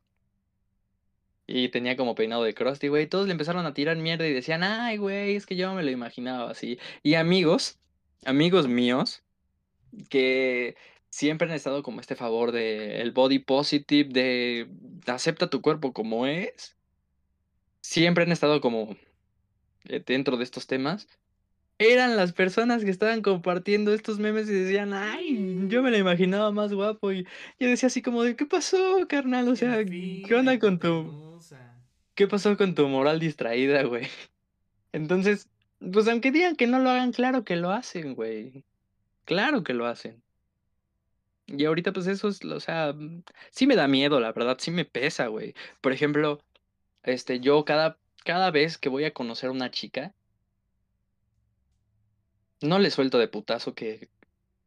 Y 1.47 1.69
tenía 1.69 1.97
como 1.97 2.15
peinado 2.15 2.43
de 2.43 2.55
Krusty, 2.55 2.89
güey. 2.89 3.07
Todos 3.07 3.27
le 3.27 3.33
empezaron 3.33 3.67
a 3.67 3.75
tirar 3.75 3.97
mierda 3.97 4.27
y 4.27 4.33
decían, 4.33 4.65
ay, 4.65 4.97
güey, 4.97 5.37
es 5.37 5.47
que 5.47 5.57
yo 5.57 5.73
me 5.75 5.83
lo 5.83 5.91
imaginaba 5.91 6.51
así. 6.51 6.79
Y 7.03 7.15
amigos, 7.15 7.79
amigos 8.25 8.67
míos, 8.67 9.23
que 10.09 10.77
siempre 11.11 11.49
han 11.49 11.55
estado 11.55 11.83
como 11.83 12.01
este 12.01 12.17
favor 12.17 12.53
de 12.53 13.01
el 13.01 13.13
body 13.13 13.39
positive, 13.39 14.11
de 14.11 14.69
acepta 15.07 15.51
tu 15.51 15.63
cuerpo 15.63 15.93
como 15.93 16.27
es. 16.27 16.77
Siempre 17.81 18.25
han 18.25 18.33
estado 18.33 18.61
como 18.61 18.97
eh, 19.89 20.03
dentro 20.05 20.37
de 20.37 20.45
estos 20.45 20.67
temas. 20.67 21.09
eran 21.79 22.17
las 22.17 22.33
personas 22.33 22.85
que 22.85 22.91
estaban 22.91 23.23
compartiendo 23.23 23.93
estos 23.93 24.19
memes 24.19 24.49
y 24.49 24.53
decían, 24.53 24.95
ay, 24.95 25.67
yo 25.69 25.83
me 25.83 25.91
lo 25.91 25.99
imaginaba 25.99 26.51
más 26.53 26.73
guapo. 26.73 27.13
Y 27.13 27.25
yo 27.61 27.69
decía 27.69 27.89
así 27.89 28.03
como 28.03 28.23
de, 28.23 28.37
¿qué 28.37 28.47
pasó, 28.47 29.07
carnal? 29.09 29.49
O 29.49 29.57
sea, 29.57 29.85
¿qué 29.85 30.35
onda 30.35 30.59
con 30.59 30.79
tu... 30.79 31.41
¿Qué 32.15 32.27
pasó 32.27 32.57
con 32.57 32.75
tu 32.75 32.89
moral 32.89 33.21
distraída, 33.21 33.83
güey? 33.85 34.07
Entonces, 34.93 35.49
pues 35.93 36.09
aunque 36.09 36.33
digan 36.33 36.57
que 36.57 36.67
no 36.67 36.79
lo 36.79 36.91
hagan, 36.91 37.13
claro 37.13 37.45
que 37.45 37.57
lo 37.57 37.71
hacen, 37.71 38.15
güey. 38.15 38.65
Claro 39.27 39.63
que 39.63 39.75
lo 39.75 39.87
hacen. 39.87 40.23
Y 41.47 41.65
ahorita, 41.65 41.93
pues 41.93 42.07
eso 42.09 42.29
es, 42.29 42.45
o 42.45 42.61
sea, 42.61 42.95
sí 43.51 43.67
me 43.67 43.77
da 43.77 43.87
miedo, 43.89 44.19
la 44.21 44.33
verdad, 44.33 44.57
sí 44.61 44.71
me 44.71 44.85
pesa, 44.85 45.29
güey. 45.29 45.55
Por 45.81 45.93
ejemplo, 45.93 46.41
este, 47.05 47.41
yo 47.41 47.65
cada, 47.65 48.01
cada 48.25 48.51
vez 48.53 48.79
que 48.79 48.89
voy 48.91 49.05
a 49.05 49.15
conocer 49.15 49.49
a 49.51 49.53
una 49.53 49.71
chica, 49.71 50.15
no 52.63 52.79
le 52.79 52.91
suelto 52.91 53.19
de 53.19 53.29
putazo 53.29 53.75
que, 53.75 54.11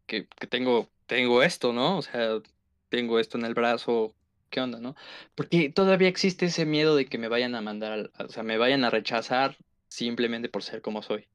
que, 0.07 0.27
que 0.29 0.47
tengo, 0.47 0.91
tengo 1.07 1.43
esto, 1.43 1.73
¿no? 1.73 1.97
O 1.99 2.01
sea, 2.01 2.41
tengo 2.89 3.19
esto 3.19 3.37
en 3.37 3.45
el 3.45 3.53
brazo, 3.53 4.15
¿qué 4.49 4.61
onda, 4.61 4.79
no? 4.79 4.95
Porque 5.35 5.69
todavía 5.71 6.07
existe 6.09 6.47
ese 6.47 6.65
miedo 6.67 6.95
de 6.95 7.07
que 7.07 7.17
me 7.17 7.29
vayan 7.29 7.55
a 7.55 7.61
mandar, 7.61 8.11
o 8.19 8.29
sea, 8.29 8.43
me 8.43 8.57
vayan 8.57 8.83
a 8.85 8.89
rechazar 8.91 9.57
simplemente 9.89 10.49
por 10.49 10.63
ser 10.63 10.81
como 10.81 11.01
soy. 11.03 11.29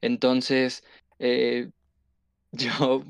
Entonces, 0.00 0.84
eh, 1.18 1.70
yo, 2.52 3.04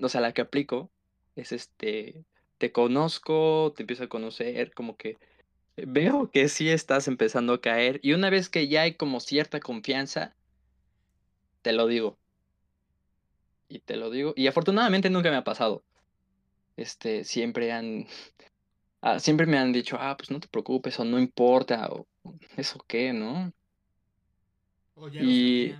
o 0.00 0.08
sea, 0.08 0.20
la 0.20 0.32
que 0.32 0.42
aplico 0.42 0.90
es 1.36 1.52
este, 1.52 2.24
te 2.58 2.72
conozco, 2.72 3.72
te 3.76 3.82
empiezo 3.82 4.04
a 4.04 4.08
conocer, 4.08 4.72
como 4.72 4.96
que 4.96 5.18
veo 5.76 6.30
que 6.30 6.48
sí 6.48 6.68
estás 6.68 7.08
empezando 7.08 7.54
a 7.54 7.60
caer 7.60 7.98
y 8.02 8.12
una 8.12 8.30
vez 8.30 8.48
que 8.48 8.68
ya 8.68 8.82
hay 8.82 8.94
como 8.94 9.20
cierta 9.20 9.60
confianza, 9.60 10.34
te 11.62 11.72
lo 11.72 11.86
digo. 11.86 12.18
Y 13.68 13.78
te 13.80 13.96
lo 13.96 14.10
digo. 14.10 14.34
Y 14.36 14.46
afortunadamente 14.48 15.08
nunca 15.08 15.30
me 15.30 15.36
ha 15.36 15.44
pasado. 15.44 15.82
Este, 16.76 17.24
siempre 17.24 17.72
han. 17.72 18.06
Ah, 19.00 19.18
siempre 19.18 19.46
me 19.46 19.58
han 19.58 19.72
dicho, 19.72 19.96
ah, 19.98 20.16
pues 20.16 20.30
no 20.30 20.40
te 20.40 20.48
preocupes, 20.48 20.98
o 21.00 21.04
no 21.04 21.18
importa, 21.18 21.88
o 21.90 22.06
eso 22.56 22.84
qué, 22.86 23.12
¿no? 23.12 23.52
O 24.94 25.08
ya 25.08 25.22
y. 25.22 25.74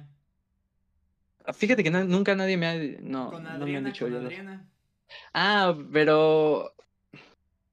Fíjate 1.55 1.83
que 1.83 1.91
nunca 1.91 2.35
nadie 2.35 2.57
me 2.57 2.67
ha. 2.67 2.75
No, 3.01 3.31
no 3.39 3.67
me 3.67 3.77
han 3.77 3.85
dicho 3.85 4.09
yo. 4.09 4.21
Ah, 5.35 5.77
pero. 5.93 6.75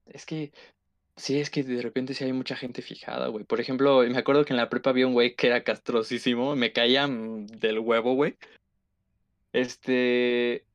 Es 0.07 0.25
que. 0.25 0.51
Sí, 1.15 1.37
es 1.39 1.49
que 1.49 1.63
de 1.63 1.81
repente 1.81 2.13
sí 2.13 2.23
hay 2.23 2.31
mucha 2.31 2.55
gente 2.55 2.81
fijada, 2.81 3.27
güey. 3.27 3.43
Por 3.43 3.59
ejemplo, 3.59 4.01
me 4.03 4.17
acuerdo 4.17 4.45
que 4.45 4.53
en 4.53 4.57
la 4.57 4.69
prepa 4.69 4.91
había 4.91 5.05
un 5.05 5.13
güey 5.13 5.35
que 5.35 5.47
era 5.47 5.65
castrosísimo, 5.65 6.55
me 6.55 6.71
caía 6.71 7.07
del 7.09 7.79
huevo, 7.79 8.13
güey. 8.13 8.37
Este, 9.51 10.65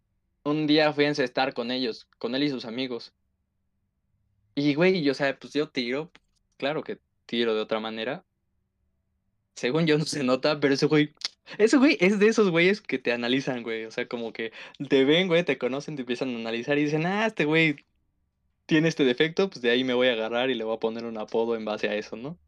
un 0.45 0.67
día 0.67 0.93
fui 0.93 1.07
a 1.07 1.09
encestar 1.09 1.55
con 1.55 1.71
ellos, 1.71 2.09
con 2.19 2.35
él 2.35 2.43
y 2.43 2.51
sus 2.51 2.67
amigos. 2.67 3.15
Y, 4.55 4.75
güey, 4.75 5.03
yo, 5.03 5.13
o 5.13 5.15
sea, 5.15 5.37
pues 5.39 5.53
yo 5.53 5.69
tiro, 5.69 6.11
claro 6.59 6.83
que 6.85 6.99
tiro 7.27 7.55
de 7.55 7.63
otra 7.63 7.81
manera. 7.81 8.25
Según 9.55 9.87
yo 9.87 9.99
no 9.99 10.05
se 10.05 10.25
nota, 10.25 10.61
pero 10.61 10.75
ese 10.75 10.87
güey, 10.87 11.15
ese 11.59 11.77
güey 11.77 11.97
es 12.01 12.19
de 12.19 12.29
esos 12.29 12.51
güeyes 12.51 12.81
que 12.81 12.99
te 12.99 13.13
analizan, 13.13 13.63
güey. 13.63 13.85
O 13.85 13.91
sea, 13.91 14.07
como 14.09 14.33
que 14.33 14.53
te 14.89 15.05
ven, 15.05 15.29
güey, 15.29 15.45
te 15.45 15.59
conocen, 15.59 15.97
te 15.97 16.03
empiezan 16.03 16.35
a 16.35 16.39
analizar 16.39 16.79
y 16.79 16.85
dicen, 16.85 17.07
ah, 17.07 17.27
este 17.27 17.45
güey 17.45 17.77
tiene 18.67 18.89
este 18.89 19.05
defecto, 19.05 19.51
pues 19.51 19.63
de 19.63 19.71
ahí 19.71 19.85
me 19.85 19.95
voy 19.95 20.09
a 20.09 20.13
agarrar 20.13 20.51
y 20.51 20.55
le 20.55 20.65
voy 20.65 20.77
a 20.77 20.81
poner 20.81 21.05
un 21.05 21.19
apodo 21.19 21.57
en 21.57 21.65
base 21.65 21.89
a 21.89 21.95
eso, 21.95 22.17
¿no? 22.17 22.39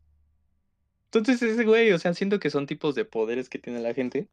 Entonces 1.07 1.41
ese 1.43 1.65
güey, 1.65 1.93
o 1.93 1.99
sea, 1.99 2.15
siento 2.15 2.41
que 2.41 2.51
son 2.51 2.67
tipos 2.67 2.95
de 2.95 3.05
poderes 3.05 3.49
que 3.49 3.59
tiene 3.59 3.81
la 3.81 3.95
gente. 3.95 4.29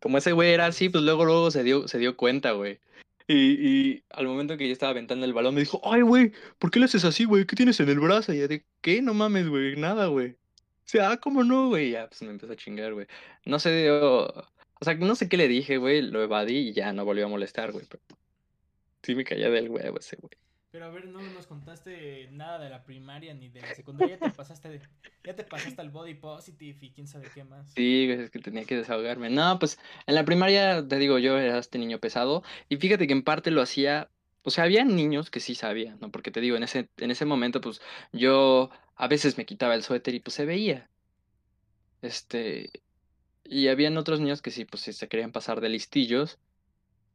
Como 0.00 0.18
ese 0.18 0.32
güey 0.32 0.52
era 0.52 0.66
así, 0.66 0.88
pues 0.88 1.04
luego 1.04 1.24
luego 1.24 1.50
se 1.50 1.62
dio, 1.62 1.88
se 1.88 1.98
dio 1.98 2.16
cuenta, 2.16 2.52
güey. 2.52 2.80
Y, 3.28 4.02
al 4.10 4.26
momento 4.26 4.56
que 4.56 4.66
yo 4.66 4.72
estaba 4.72 4.90
aventando 4.90 5.24
el 5.24 5.32
balón 5.32 5.54
me 5.54 5.60
dijo, 5.60 5.80
ay, 5.84 6.02
güey, 6.02 6.32
¿por 6.58 6.70
qué 6.70 6.80
lo 6.80 6.84
haces 6.84 7.04
así, 7.04 7.24
güey? 7.24 7.46
¿Qué 7.46 7.56
tienes 7.56 7.80
en 7.80 7.88
el 7.88 8.00
brazo? 8.00 8.32
Y 8.34 8.38
yo 8.40 8.48
de, 8.48 8.64
¿qué? 8.80 9.00
No 9.00 9.14
mames, 9.14 9.48
güey, 9.48 9.76
nada, 9.76 10.06
güey. 10.06 10.36
O 10.92 10.98
sea, 10.98 11.12
ah, 11.12 11.16
¿cómo 11.16 11.42
no, 11.42 11.68
güey? 11.68 11.92
Ya, 11.92 12.06
pues 12.06 12.20
me 12.20 12.28
empezó 12.28 12.52
a 12.52 12.56
chingar, 12.56 12.92
güey. 12.92 13.06
No 13.46 13.58
sé, 13.58 13.86
yo, 13.86 14.26
o 14.78 14.84
sea, 14.84 14.92
no 14.92 15.14
sé 15.14 15.26
qué 15.26 15.38
le 15.38 15.48
dije, 15.48 15.78
güey, 15.78 16.02
lo 16.02 16.22
evadí 16.22 16.68
y 16.68 16.72
ya 16.74 16.92
no 16.92 17.06
volvió 17.06 17.24
a 17.24 17.28
molestar, 17.30 17.72
güey. 17.72 17.86
Pero 17.88 18.02
sí 19.02 19.14
me 19.14 19.24
caía 19.24 19.48
del 19.48 19.70
huevo 19.70 19.98
ese, 19.98 20.16
güey. 20.16 20.34
Pero 20.70 20.84
a 20.84 20.90
ver, 20.90 21.06
no 21.06 21.22
nos 21.22 21.46
contaste 21.46 22.28
nada 22.32 22.58
de 22.58 22.68
la 22.68 22.84
primaria 22.84 23.32
ni 23.32 23.48
de 23.48 23.62
la 23.62 23.74
secundaria. 23.74 24.18
Ya 24.18 24.28
te 24.28 24.36
pasaste, 24.36 24.82
ya 25.24 25.34
te 25.34 25.44
pasaste 25.44 25.80
al 25.80 25.88
body 25.88 26.12
positive 26.12 26.76
y 26.82 26.90
quién 26.90 27.06
sabe 27.06 27.26
qué 27.34 27.42
más. 27.42 27.72
Sí, 27.74 28.10
es 28.10 28.30
que 28.30 28.40
tenía 28.40 28.66
que 28.66 28.76
desahogarme. 28.76 29.30
No, 29.30 29.58
pues 29.58 29.78
en 30.06 30.14
la 30.14 30.26
primaria, 30.26 30.86
te 30.86 30.98
digo, 30.98 31.18
yo 31.18 31.38
era 31.38 31.56
este 31.56 31.78
niño 31.78 32.00
pesado. 32.00 32.42
Y 32.68 32.76
fíjate 32.76 33.06
que 33.06 33.14
en 33.14 33.22
parte 33.22 33.50
lo 33.50 33.62
hacía. 33.62 34.10
O 34.42 34.50
sea, 34.50 34.64
había 34.64 34.84
niños 34.84 35.30
que 35.30 35.40
sí 35.40 35.54
sabían, 35.54 35.98
¿no? 36.00 36.10
Porque 36.10 36.30
te 36.30 36.42
digo, 36.42 36.56
en 36.56 36.64
ese, 36.64 36.88
en 36.98 37.10
ese 37.10 37.24
momento, 37.24 37.62
pues 37.62 37.80
yo 38.12 38.70
a 38.96 39.08
veces 39.08 39.38
me 39.38 39.46
quitaba 39.46 39.74
el 39.74 39.82
suéter 39.82 40.14
y 40.14 40.20
pues 40.20 40.34
se 40.34 40.46
veía. 40.46 40.90
Este. 42.02 42.70
Y 43.44 43.68
habían 43.68 43.96
otros 43.98 44.20
niños 44.20 44.42
que 44.42 44.50
sí, 44.50 44.64
pues 44.64 44.82
sí 44.82 44.92
se 44.92 45.08
querían 45.08 45.32
pasar 45.32 45.60
de 45.60 45.68
listillos 45.68 46.38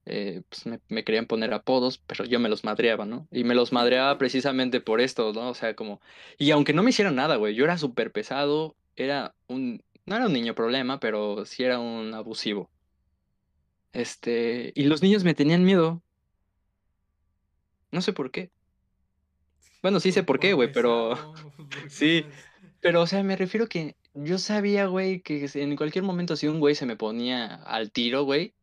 eh, 0.09 0.41
pues 0.47 0.65
me, 0.87 1.03
querían 1.03 1.25
poner 1.25 1.53
apodos, 1.53 1.97
pero 1.97 2.23
yo 2.23 2.39
me 2.39 2.47
los 2.47 2.63
madreaba, 2.63 3.05
¿no? 3.05 3.27
Y 3.29 3.43
me 3.43 3.55
los 3.55 3.73
madreaba 3.73 4.17
precisamente 4.17 4.79
por 4.79 5.01
esto, 5.01 5.33
¿no? 5.33 5.49
O 5.49 5.53
sea, 5.53 5.75
como... 5.75 5.99
Y 6.37 6.51
aunque 6.51 6.71
no 6.71 6.81
me 6.81 6.91
hicieran 6.91 7.15
nada, 7.15 7.35
güey, 7.35 7.55
yo 7.55 7.65
era 7.65 7.77
súper 7.77 8.13
pesado, 8.13 8.77
era 8.95 9.35
un... 9.47 9.83
No 10.05 10.15
era 10.15 10.27
un 10.27 10.33
niño 10.33 10.55
problema, 10.55 11.01
pero 11.01 11.45
sí 11.45 11.63
era 11.65 11.79
un 11.79 12.13
abusivo. 12.13 12.71
Este... 13.91 14.71
Y 14.75 14.83
los 14.85 15.01
niños 15.01 15.25
me 15.25 15.33
tenían 15.33 15.65
miedo. 15.65 16.01
No 17.91 18.01
sé 18.01 18.13
por 18.13 18.31
qué. 18.31 18.49
Bueno, 19.81 19.99
sí 19.99 20.11
sé 20.11 20.23
por 20.23 20.39
qué, 20.39 20.53
güey, 20.53 20.71
pero... 20.71 21.33
sí, 21.89 22.25
pero, 22.79 23.01
o 23.01 23.07
sea, 23.07 23.23
me 23.23 23.35
refiero 23.35 23.67
que 23.67 23.95
yo 24.13 24.37
sabía, 24.37 24.85
güey, 24.87 25.21
que 25.21 25.49
en 25.55 25.75
cualquier 25.75 26.03
momento 26.03 26.35
si 26.35 26.47
un 26.47 26.59
güey 26.59 26.75
se 26.75 26.85
me 26.85 26.95
ponía 26.95 27.55
al 27.63 27.91
tiro, 27.91 28.23
güey, 28.23 28.53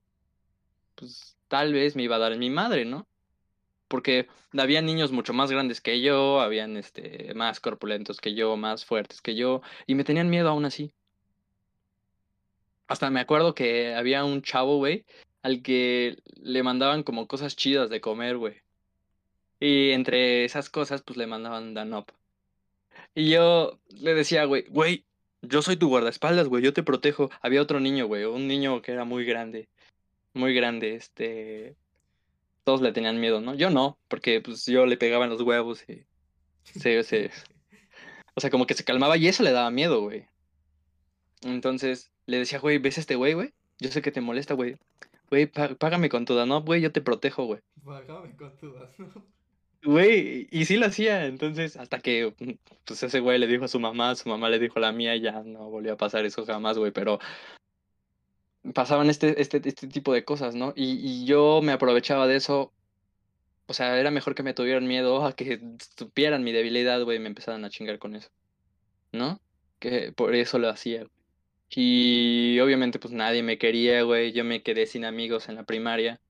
pues 0.95 1.37
tal 1.49 1.73
vez 1.73 1.97
me 1.97 2.05
iba 2.05 2.17
a 2.17 2.21
dar 2.21 2.37
mi 2.39 2.51
madre, 2.51 2.85
¿no? 2.85 3.07
Porque 3.89 4.29
había 4.53 4.83
niños 4.83 5.13
mucho 5.13 5.33
más 5.33 5.51
grandes 5.51 5.81
que 5.81 6.01
yo, 6.01 6.41
habían 6.41 6.77
este, 6.77 7.35
más 7.35 7.61
corpulentos 7.61 8.21
que 8.21 8.35
yo, 8.35 8.57
más 8.57 8.85
fuertes 8.85 9.21
que 9.21 9.35
yo, 9.37 9.63
y 9.87 9.95
me 9.95 10.05
tenían 10.05 10.31
miedo 10.31 10.49
aún 10.49 10.65
así. 10.65 10.95
Hasta 12.87 13.11
me 13.11 13.21
acuerdo 13.21 13.55
que 13.55 13.95
había 13.95 14.25
un 14.25 14.43
chavo, 14.43 14.79
güey, 14.79 15.05
al 15.43 15.63
que 15.63 16.17
le 16.37 16.63
mandaban 16.63 17.03
como 17.03 17.27
cosas 17.27 17.57
chidas 17.57 17.91
de 17.91 18.01
comer, 18.01 18.37
güey. 18.39 18.64
Y 19.65 19.93
entre 19.93 20.45
esas 20.45 20.69
cosas, 20.69 21.03
pues 21.03 21.17
le 21.17 21.27
mandaban 21.27 21.75
Danop. 21.75 22.11
Y 23.15 23.31
yo 23.31 23.79
le 23.89 24.15
decía, 24.15 24.45
güey, 24.45 24.65
güey, 24.69 25.05
yo 25.43 25.63
soy 25.63 25.77
tu 25.77 25.89
guardaespaldas, 25.89 26.49
güey, 26.49 26.63
yo 26.63 26.73
te 26.73 26.83
protejo. 26.83 27.31
Había 27.41 27.63
otro 27.63 27.81
niño, 27.81 28.07
güey, 28.07 28.25
un 28.25 28.49
niño 28.49 28.83
que 28.83 28.93
era 28.93 29.05
muy 29.05 29.25
grande 29.25 29.69
muy 30.35 30.53
grande, 30.53 30.97
este, 30.97 31.77
todos 32.65 32.83
le 32.83 32.93
tenían 32.93 33.21
miedo, 33.21 33.41
¿no? 33.41 33.55
Yo 33.55 33.71
no, 33.71 33.99
porque 34.09 34.41
pues 34.41 34.67
yo 34.67 34.85
le 34.85 34.97
pegaba 34.97 35.25
en 35.25 35.31
los 35.31 35.41
huevos 35.41 35.85
y 35.89 36.05
se, 36.65 37.03
se, 37.05 37.31
o 38.35 38.41
sea, 38.41 38.51
como 38.51 38.67
que 38.67 38.75
se 38.75 38.85
calmaba 38.85 39.17
y 39.17 39.29
eso 39.29 39.43
le 39.43 39.53
daba 39.53 39.71
miedo, 39.71 40.03
güey. 40.03 40.27
Entonces 41.43 42.11
le 42.27 42.39
decía, 42.39 42.59
güey, 42.59 42.79
¿ves 42.79 42.99
a 42.99 43.01
este 43.01 43.17
güey, 43.17 43.35
güey? 43.35 43.55
Yo 43.79 43.91
sé 43.91 44.03
que 44.03 44.13
te 44.13 44.21
molesta, 44.21 44.55
güey. 44.55 44.77
Güey, 45.31 45.47
págame 45.47 46.09
con 46.09 46.25
tu 46.25 46.35
no, 46.47 46.63
güey, 46.63 46.81
yo 46.81 46.93
te 46.93 47.01
protejo, 47.01 47.45
güey. 47.45 47.61
Págame 47.85 48.37
con 48.37 48.57
tu 48.57 48.75
Güey, 49.85 50.49
y 50.51 50.65
sí 50.65 50.77
lo 50.77 50.87
hacía, 50.87 51.27
entonces, 51.27 51.77
hasta 51.77 51.99
que, 52.01 52.35
pues 52.87 53.03
ese 53.03 53.21
güey 53.21 53.39
le 53.39 53.47
dijo 53.47 53.67
a 53.67 53.69
su 53.69 53.79
mamá, 53.79 54.15
su 54.15 54.29
mamá 54.31 54.49
le 54.49 54.59
dijo 54.59 54.79
a 54.79 54.81
la 54.81 54.93
mía, 54.93 55.15
ya 55.17 55.43
no 55.43 55.69
volvió 55.69 55.93
a 55.93 55.97
pasar 55.99 56.25
eso 56.25 56.47
jamás, 56.47 56.79
güey, 56.79 56.91
pero 56.91 57.19
pasaban 58.73 59.11
este, 59.11 59.41
este, 59.43 59.61
este 59.65 59.89
tipo 59.89 60.13
de 60.15 60.25
cosas, 60.25 60.55
¿no? 60.55 60.73
Y, 60.75 60.95
y, 61.07 61.27
yo 61.27 61.61
me 61.63 61.73
aprovechaba 61.73 62.27
de 62.27 62.37
eso. 62.37 62.73
O 63.67 63.75
sea, 63.75 63.99
era 63.99 64.11
mejor 64.11 64.35
que 64.35 64.43
me 64.43 64.55
tuvieran 64.55 64.87
miedo 64.87 65.25
a 65.27 65.35
que 65.35 65.61
supieran 65.99 66.45
mi 66.45 66.53
debilidad, 66.53 67.03
güey, 67.03 67.19
y 67.19 67.21
me 67.21 67.29
empezaran 67.29 67.65
a 67.65 67.71
chingar 67.71 67.99
con 67.99 68.15
eso. 68.17 68.31
¿No? 69.13 69.41
Que 69.81 70.13
por 70.13 70.35
eso 70.35 70.59
lo 70.59 70.69
hacía. 70.69 71.07
Y 71.71 72.59
obviamente, 72.61 72.99
pues 72.99 73.13
nadie 73.15 73.43
me 73.43 73.59
quería, 73.59 74.03
güey. 74.03 74.33
Yo 74.33 74.45
me 74.45 74.63
quedé 74.63 74.87
sin 74.87 75.05
amigos 75.05 75.49
en 75.49 75.57
la 75.57 75.65
primaria. 75.65 76.21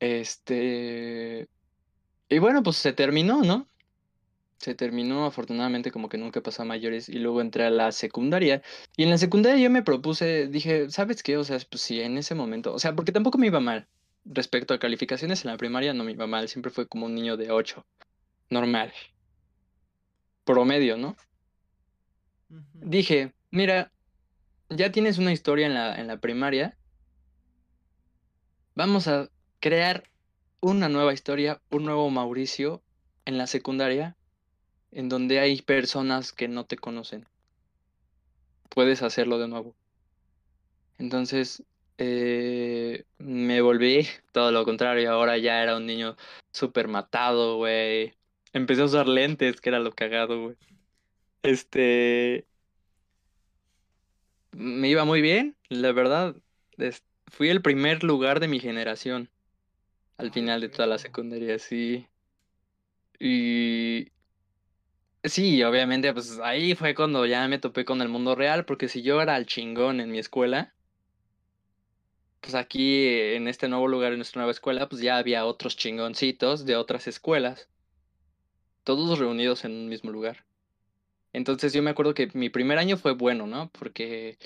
Este. 0.00 1.48
Y 2.28 2.38
bueno, 2.38 2.62
pues 2.62 2.76
se 2.76 2.92
terminó, 2.92 3.42
¿no? 3.42 3.68
se 4.58 4.74
terminó 4.74 5.26
afortunadamente 5.26 5.90
como 5.90 6.08
que 6.08 6.18
nunca 6.18 6.42
pasó 6.42 6.62
a 6.62 6.64
mayores 6.64 7.08
y 7.08 7.18
luego 7.18 7.40
entré 7.40 7.64
a 7.64 7.70
la 7.70 7.92
secundaria 7.92 8.62
y 8.96 9.02
en 9.02 9.10
la 9.10 9.18
secundaria 9.18 9.62
yo 9.62 9.70
me 9.70 9.82
propuse, 9.82 10.48
dije, 10.48 10.90
¿sabes 10.90 11.22
qué? 11.22 11.36
O 11.36 11.44
sea, 11.44 11.58
pues 11.70 11.82
sí, 11.82 12.00
en 12.00 12.18
ese 12.18 12.34
momento, 12.34 12.72
o 12.72 12.78
sea, 12.78 12.94
porque 12.94 13.12
tampoco 13.12 13.38
me 13.38 13.48
iba 13.48 13.60
mal 13.60 13.86
respecto 14.24 14.74
a 14.74 14.78
calificaciones 14.78 15.44
en 15.44 15.50
la 15.50 15.56
primaria, 15.56 15.94
no 15.94 16.04
me 16.04 16.12
iba 16.12 16.26
mal, 16.26 16.48
siempre 16.48 16.70
fue 16.70 16.88
como 16.88 17.06
un 17.06 17.14
niño 17.14 17.36
de 17.36 17.50
8, 17.50 17.86
normal, 18.50 18.92
promedio, 20.44 20.96
¿no? 20.96 21.16
Dije, 22.74 23.34
mira, 23.50 23.92
ya 24.70 24.90
tienes 24.90 25.18
una 25.18 25.32
historia 25.32 25.66
en 25.66 25.74
la, 25.74 25.96
en 25.96 26.06
la 26.06 26.18
primaria, 26.18 26.76
vamos 28.74 29.06
a 29.06 29.28
crear 29.60 30.04
una 30.60 30.88
nueva 30.88 31.12
historia, 31.12 31.60
un 31.70 31.84
nuevo 31.84 32.08
Mauricio 32.10 32.82
en 33.24 33.38
la 33.38 33.46
secundaria, 33.46 34.16
en 34.92 35.08
donde 35.08 35.40
hay 35.40 35.62
personas 35.62 36.32
que 36.32 36.48
no 36.48 36.64
te 36.64 36.76
conocen. 36.76 37.26
Puedes 38.70 39.02
hacerlo 39.02 39.38
de 39.38 39.48
nuevo. 39.48 39.74
Entonces, 40.98 41.62
eh, 41.98 43.04
me 43.18 43.60
volví 43.60 44.06
todo 44.32 44.52
lo 44.52 44.64
contrario. 44.64 45.10
Ahora 45.12 45.38
ya 45.38 45.62
era 45.62 45.76
un 45.76 45.86
niño 45.86 46.16
súper 46.52 46.88
matado, 46.88 47.56
güey. 47.56 48.14
Empecé 48.52 48.82
a 48.82 48.86
usar 48.86 49.08
lentes, 49.08 49.60
que 49.60 49.68
era 49.68 49.78
lo 49.78 49.92
cagado, 49.92 50.42
güey. 50.42 50.56
Este. 51.42 52.46
Me 54.52 54.88
iba 54.88 55.04
muy 55.04 55.20
bien, 55.20 55.56
la 55.68 55.92
verdad. 55.92 56.34
Fui 57.28 57.48
el 57.50 57.62
primer 57.62 58.02
lugar 58.04 58.40
de 58.40 58.48
mi 58.48 58.60
generación 58.60 59.30
al 60.18 60.32
final 60.32 60.60
de 60.60 60.68
toda 60.68 60.86
la 60.86 60.98
secundaria, 60.98 61.58
sí. 61.58 62.06
Y 63.18 64.12
sí, 65.24 65.62
obviamente, 65.62 66.12
pues 66.12 66.38
ahí 66.40 66.74
fue 66.74 66.94
cuando 66.94 67.26
ya 67.26 67.46
me 67.48 67.58
topé 67.58 67.84
con 67.84 68.02
el 68.02 68.08
mundo 68.08 68.34
real, 68.34 68.64
porque 68.64 68.88
si 68.88 69.02
yo 69.02 69.20
era 69.22 69.36
el 69.36 69.46
chingón 69.46 70.00
en 70.00 70.10
mi 70.10 70.18
escuela, 70.18 70.74
pues 72.40 72.54
aquí 72.54 73.08
en 73.08 73.48
este 73.48 73.68
nuevo 73.68 73.88
lugar, 73.88 74.12
en 74.12 74.18
nuestra 74.18 74.40
nueva 74.40 74.52
escuela, 74.52 74.88
pues 74.88 75.02
ya 75.02 75.18
había 75.18 75.46
otros 75.46 75.76
chingoncitos 75.76 76.64
de 76.64 76.76
otras 76.76 77.06
escuelas, 77.08 77.68
todos 78.84 79.18
reunidos 79.18 79.64
en 79.64 79.72
un 79.72 79.88
mismo 79.88 80.10
lugar. 80.10 80.44
Entonces 81.32 81.72
yo 81.72 81.82
me 81.82 81.90
acuerdo 81.90 82.14
que 82.14 82.30
mi 82.34 82.50
primer 82.50 82.78
año 82.78 82.96
fue 82.96 83.12
bueno, 83.12 83.46
¿no? 83.46 83.70
Porque, 83.70 84.38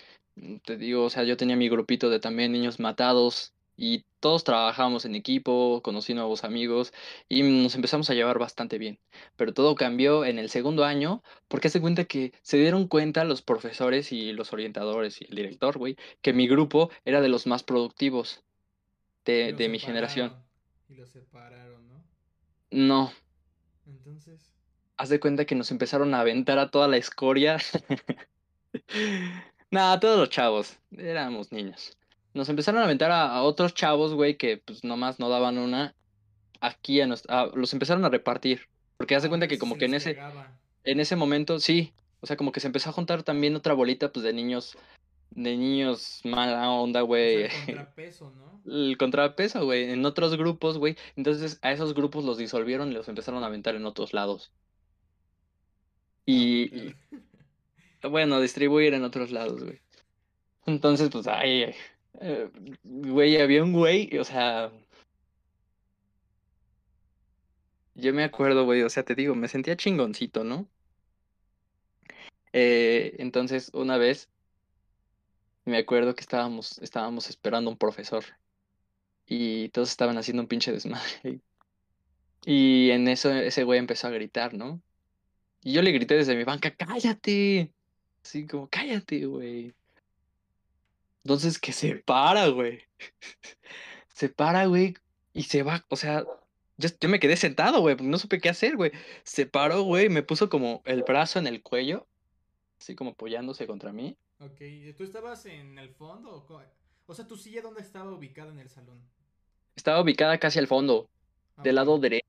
te 0.64 0.76
digo, 0.76 1.04
o 1.04 1.10
sea, 1.10 1.24
yo 1.24 1.36
tenía 1.36 1.56
mi 1.56 1.68
grupito 1.68 2.10
de 2.10 2.20
también 2.20 2.52
niños 2.52 2.80
matados 2.80 3.54
y 3.80 4.04
todos 4.20 4.44
trabajábamos 4.44 5.06
en 5.06 5.14
equipo, 5.14 5.80
conocí 5.82 6.12
nuevos 6.12 6.44
amigos 6.44 6.92
y 7.30 7.42
nos 7.42 7.74
empezamos 7.74 8.10
a 8.10 8.14
llevar 8.14 8.38
bastante 8.38 8.76
bien. 8.76 9.00
Pero 9.36 9.54
todo 9.54 9.74
cambió 9.74 10.26
en 10.26 10.38
el 10.38 10.50
segundo 10.50 10.84
año 10.84 11.22
porque 11.48 11.70
se 11.70 11.80
cuenta 11.80 12.04
que 12.04 12.34
se 12.42 12.58
dieron 12.58 12.88
cuenta 12.88 13.24
los 13.24 13.40
profesores 13.40 14.12
y 14.12 14.34
los 14.34 14.52
orientadores 14.52 15.22
y 15.22 15.24
el 15.24 15.34
director, 15.34 15.78
güey, 15.78 15.96
que 16.20 16.34
mi 16.34 16.46
grupo 16.46 16.90
era 17.06 17.22
de 17.22 17.30
los 17.30 17.46
más 17.46 17.62
productivos 17.62 18.44
de, 19.24 19.54
de 19.54 19.70
mi 19.70 19.78
generación. 19.78 20.44
Y 20.86 20.96
los 20.96 21.08
separaron, 21.08 21.88
¿no? 21.88 22.04
No. 22.70 23.12
Entonces. 23.86 24.52
Haz 24.98 25.08
de 25.08 25.20
cuenta 25.20 25.46
que 25.46 25.54
nos 25.54 25.70
empezaron 25.70 26.12
a 26.12 26.20
aventar 26.20 26.58
a 26.58 26.70
toda 26.70 26.86
la 26.86 26.98
escoria. 26.98 27.56
Nada, 29.70 29.98
todos 29.98 30.18
los 30.18 30.28
chavos. 30.28 30.78
Éramos 30.90 31.50
niños 31.50 31.96
nos 32.34 32.48
empezaron 32.48 32.80
a 32.80 32.84
aventar 32.84 33.10
a, 33.10 33.42
otros 33.42 33.74
chavos, 33.74 34.14
güey, 34.14 34.36
que 34.36 34.58
pues 34.58 34.84
nomás 34.84 35.18
no 35.18 35.28
daban 35.28 35.58
una. 35.58 35.94
Aquí 36.60 37.00
a 37.00 37.06
nos, 37.06 37.24
los 37.54 37.72
empezaron 37.72 38.04
a 38.04 38.10
repartir. 38.10 38.62
Porque 38.96 39.14
hace 39.14 39.26
ah, 39.26 39.30
cuenta 39.30 39.48
que 39.48 39.58
como 39.58 39.76
que 39.76 39.86
en 39.86 39.94
ese, 39.94 40.18
en 40.84 41.00
ese 41.00 41.16
momento, 41.16 41.58
sí. 41.58 41.92
O 42.20 42.26
sea, 42.26 42.36
como 42.36 42.52
que 42.52 42.60
se 42.60 42.66
empezó 42.66 42.90
a 42.90 42.92
juntar 42.92 43.22
también 43.22 43.56
otra 43.56 43.72
bolita, 43.72 44.12
pues, 44.12 44.22
de 44.22 44.34
niños, 44.34 44.76
de 45.30 45.56
niños 45.56 46.20
mala 46.24 46.70
onda, 46.70 47.00
güey. 47.00 47.44
el 47.44 47.50
contrapeso, 47.66 48.30
¿no? 48.30 48.50
El 48.66 48.98
contrapeso, 48.98 49.64
güey, 49.64 49.90
en 49.90 50.04
otros 50.04 50.36
grupos, 50.36 50.76
güey. 50.76 50.96
Entonces 51.16 51.58
a 51.62 51.72
esos 51.72 51.94
grupos 51.94 52.24
los 52.24 52.36
disolvieron 52.36 52.90
y 52.90 52.94
los 52.94 53.08
empezaron 53.08 53.42
a 53.42 53.46
aventar 53.46 53.74
en 53.74 53.86
otros 53.86 54.12
lados. 54.12 54.52
Y, 56.26 56.94
ah, 58.02 58.08
bueno, 58.08 58.40
distribuir 58.40 58.92
en 58.92 59.04
otros 59.04 59.30
lados, 59.30 59.64
güey. 59.64 59.80
Entonces, 60.66 61.08
pues, 61.10 61.26
ay, 61.26 61.74
eh, 62.20 62.50
güey, 62.82 63.40
había 63.40 63.62
un 63.62 63.72
güey, 63.72 64.16
o 64.18 64.24
sea. 64.24 64.70
Yo 67.94 68.12
me 68.14 68.24
acuerdo, 68.24 68.64
güey, 68.64 68.82
o 68.82 68.90
sea, 68.90 69.04
te 69.04 69.14
digo, 69.14 69.34
me 69.34 69.48
sentía 69.48 69.76
chingoncito, 69.76 70.42
¿no? 70.44 70.68
Eh, 72.52 73.16
entonces, 73.18 73.70
una 73.74 73.96
vez, 73.98 74.28
me 75.64 75.78
acuerdo 75.78 76.14
que 76.14 76.22
estábamos, 76.22 76.78
estábamos 76.78 77.28
esperando 77.30 77.70
un 77.70 77.76
profesor 77.76 78.24
y 79.26 79.68
todos 79.70 79.90
estaban 79.90 80.18
haciendo 80.18 80.42
un 80.42 80.48
pinche 80.48 80.72
desmadre. 80.72 81.40
Y 82.44 82.90
en 82.90 83.08
eso 83.08 83.30
ese 83.32 83.64
güey 83.64 83.78
empezó 83.78 84.08
a 84.08 84.10
gritar, 84.10 84.54
¿no? 84.54 84.82
Y 85.62 85.72
yo 85.72 85.82
le 85.82 85.92
grité 85.92 86.14
desde 86.16 86.36
mi 86.36 86.44
banca, 86.44 86.74
cállate. 86.74 87.72
Así 88.24 88.46
como, 88.46 88.68
cállate, 88.68 89.26
güey. 89.26 89.74
Entonces 91.24 91.58
que 91.58 91.72
se 91.72 91.96
para, 91.96 92.48
güey. 92.48 92.82
se 94.08 94.28
para, 94.28 94.66
güey, 94.66 94.94
y 95.32 95.44
se 95.44 95.62
va, 95.62 95.84
o 95.88 95.96
sea, 95.96 96.24
yo, 96.76 97.08
me 97.08 97.20
quedé 97.20 97.36
sentado, 97.36 97.80
güey, 97.80 97.96
no 97.96 98.18
supe 98.18 98.40
qué 98.40 98.48
hacer, 98.48 98.76
güey. 98.76 98.92
Se 99.22 99.46
paró, 99.46 99.82
güey, 99.82 100.08
me 100.08 100.22
puso 100.22 100.48
como 100.48 100.82
el 100.86 101.02
brazo 101.02 101.38
en 101.38 101.46
el 101.46 101.62
cuello, 101.62 102.06
así 102.80 102.94
como 102.94 103.10
apoyándose 103.10 103.66
contra 103.66 103.92
mí. 103.92 104.16
Ok, 104.40 104.60
¿tú 104.96 105.04
estabas 105.04 105.44
en 105.46 105.78
el 105.78 105.90
fondo? 105.90 106.46
O, 107.06 107.14
sea, 107.14 107.26
¿tu 107.26 107.36
silla 107.36 107.60
dónde 107.60 107.82
estaba 107.82 108.10
ubicada 108.10 108.50
en 108.50 108.60
el 108.60 108.68
salón? 108.68 109.00
Estaba 109.76 110.00
ubicada 110.00 110.38
casi 110.38 110.58
al 110.58 110.66
fondo, 110.66 111.08
del 111.58 111.74
lado 111.74 111.98
derecho. 111.98 112.26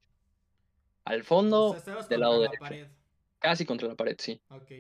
Al 1.06 1.24
fondo, 1.24 1.68
o 1.68 1.70
sea, 1.72 1.80
estabas 1.80 2.10
del 2.10 2.20
lado 2.20 2.44
la 2.44 2.52
Pared. 2.52 2.88
Casi 3.40 3.66
contra 3.66 3.88
la 3.88 3.96
pared, 3.96 4.16
sí. 4.20 4.40
Ok. 4.50 4.72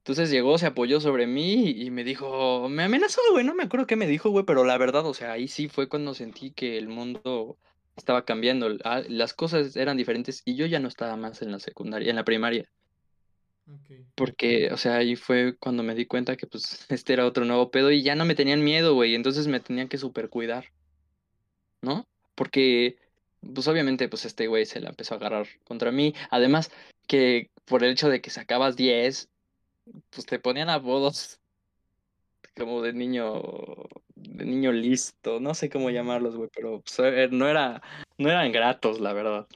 Entonces 0.00 0.30
llegó, 0.30 0.56
se 0.56 0.66
apoyó 0.66 0.98
sobre 1.00 1.26
mí 1.26 1.70
y 1.70 1.90
me 1.90 2.04
dijo, 2.04 2.68
me 2.70 2.84
amenazó, 2.84 3.20
güey, 3.32 3.44
no 3.44 3.54
me 3.54 3.64
acuerdo 3.64 3.86
qué 3.86 3.96
me 3.96 4.06
dijo, 4.06 4.30
güey, 4.30 4.46
pero 4.46 4.64
la 4.64 4.78
verdad, 4.78 5.04
o 5.06 5.12
sea, 5.12 5.32
ahí 5.32 5.46
sí 5.46 5.68
fue 5.68 5.88
cuando 5.88 6.14
sentí 6.14 6.52
que 6.52 6.78
el 6.78 6.88
mundo 6.88 7.58
estaba 7.96 8.24
cambiando, 8.24 8.78
ah, 8.84 9.02
las 9.08 9.34
cosas 9.34 9.76
eran 9.76 9.98
diferentes 9.98 10.40
y 10.46 10.56
yo 10.56 10.64
ya 10.64 10.80
no 10.80 10.88
estaba 10.88 11.16
más 11.16 11.42
en 11.42 11.52
la 11.52 11.58
secundaria, 11.58 12.08
en 12.08 12.16
la 12.16 12.24
primaria. 12.24 12.70
Porque, 14.14 14.70
o 14.72 14.76
sea, 14.78 14.96
ahí 14.96 15.16
fue 15.16 15.56
cuando 15.58 15.82
me 15.82 15.94
di 15.94 16.06
cuenta 16.06 16.36
que 16.36 16.46
pues 16.46 16.86
este 16.88 17.12
era 17.12 17.26
otro 17.26 17.44
nuevo 17.44 17.70
pedo 17.70 17.90
y 17.90 18.02
ya 18.02 18.14
no 18.14 18.24
me 18.24 18.34
tenían 18.34 18.64
miedo, 18.64 18.94
güey, 18.94 19.14
entonces 19.14 19.48
me 19.48 19.60
tenían 19.60 19.88
que 19.88 19.98
super 19.98 20.30
cuidar, 20.30 20.72
¿no? 21.82 22.08
Porque, 22.34 22.96
pues 23.54 23.68
obviamente, 23.68 24.08
pues 24.08 24.24
este 24.24 24.46
güey 24.46 24.64
se 24.64 24.80
la 24.80 24.88
empezó 24.88 25.14
a 25.14 25.18
agarrar 25.18 25.46
contra 25.64 25.92
mí. 25.92 26.14
Además, 26.30 26.70
que 27.06 27.50
por 27.66 27.84
el 27.84 27.92
hecho 27.92 28.08
de 28.08 28.22
que 28.22 28.30
sacabas 28.30 28.76
10, 28.76 29.28
pues 30.10 30.26
te 30.26 30.38
ponían 30.38 30.70
apodos 30.70 31.40
como 32.56 32.82
de 32.82 32.92
niño, 32.92 33.42
de 34.14 34.44
niño 34.44 34.72
listo, 34.72 35.40
no 35.40 35.54
sé 35.54 35.70
cómo 35.70 35.90
llamarlos, 35.90 36.36
güey, 36.36 36.50
pero 36.54 36.82
pues, 36.82 36.98
eh, 37.00 37.28
no 37.30 37.48
era, 37.48 37.82
no 38.18 38.28
eran 38.28 38.52
gratos, 38.52 39.00
la 39.00 39.12
verdad. 39.12 39.46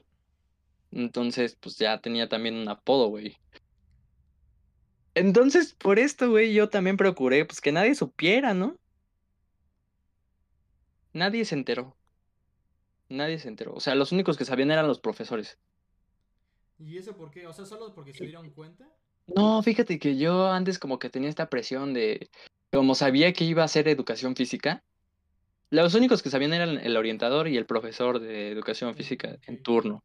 Entonces, 0.91 1.57
pues 1.61 1.77
ya 1.77 2.01
tenía 2.01 2.29
también 2.29 2.55
un 2.55 2.69
apodo, 2.69 3.09
güey. 3.09 3.37
Entonces, 5.15 5.75
por 5.75 5.99
esto, 5.99 6.31
güey, 6.31 6.53
yo 6.55 6.69
también 6.69 6.97
procuré, 6.97 7.45
pues 7.45 7.61
que 7.61 7.73
nadie 7.73 7.95
supiera, 7.95 8.55
¿no? 8.55 8.77
Nadie 11.13 11.45
se 11.45 11.55
enteró. 11.55 11.97
Nadie 13.09 13.39
se 13.39 13.49
enteró. 13.49 13.75
O 13.75 13.81
sea, 13.81 13.95
los 13.95 14.11
únicos 14.11 14.37
que 14.37 14.45
sabían 14.45 14.73
eran 14.73 14.89
los 14.89 14.99
profesores. 14.99 15.59
¿Y 16.79 16.99
eso 16.99 17.17
por 17.17 17.31
qué? 17.31 17.47
O 17.47 17.53
sea, 17.53 17.65
solo 17.65 17.95
porque 17.95 18.13
se 18.13 18.25
dieron 18.25 18.51
cuenta. 18.51 18.89
No, 19.27 19.63
fíjate 19.63 19.99
que 19.99 20.17
yo 20.17 20.49
antes 20.51 20.79
como 20.79 20.99
que 20.99 21.11
tenía 21.11 21.29
esta 21.29 21.49
presión 21.49 21.95
de, 21.95 22.29
como 22.73 22.95
sabía 22.95 23.33
que 23.33 23.45
iba 23.45 23.63
a 23.63 23.67
hacer 23.67 23.89
educación 23.89 24.37
física, 24.37 24.85
los 25.71 25.95
únicos 25.95 26.23
que 26.23 26.31
sabían 26.31 26.53
eran 26.53 26.79
el 26.79 26.97
orientador 26.97 27.49
y 27.49 27.57
el 27.57 27.67
profesor 27.67 28.21
de 28.21 28.51
educación 28.51 28.95
física 28.95 29.39
en 29.47 29.63
turno. 29.63 30.05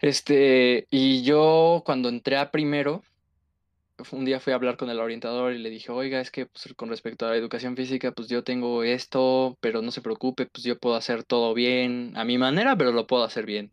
Este, 0.00 0.86
y 0.90 1.22
yo 1.22 1.82
cuando 1.84 2.08
entré 2.08 2.36
a 2.36 2.50
primero, 2.50 3.02
un 4.10 4.24
día 4.24 4.40
fui 4.40 4.52
a 4.52 4.56
hablar 4.56 4.76
con 4.76 4.90
el 4.90 4.98
orientador 4.98 5.52
y 5.52 5.58
le 5.58 5.70
dije, 5.70 5.92
oiga, 5.92 6.20
es 6.20 6.30
que 6.30 6.46
pues, 6.46 6.74
con 6.74 6.88
respecto 6.88 7.26
a 7.26 7.30
la 7.30 7.36
educación 7.36 7.76
física, 7.76 8.12
pues 8.12 8.28
yo 8.28 8.42
tengo 8.42 8.82
esto, 8.82 9.56
pero 9.60 9.82
no 9.82 9.90
se 9.92 10.02
preocupe, 10.02 10.46
pues 10.46 10.64
yo 10.64 10.78
puedo 10.78 10.96
hacer 10.96 11.24
todo 11.24 11.54
bien, 11.54 12.12
a 12.16 12.24
mi 12.24 12.38
manera, 12.38 12.76
pero 12.76 12.92
lo 12.92 13.06
puedo 13.06 13.24
hacer 13.24 13.46
bien. 13.46 13.70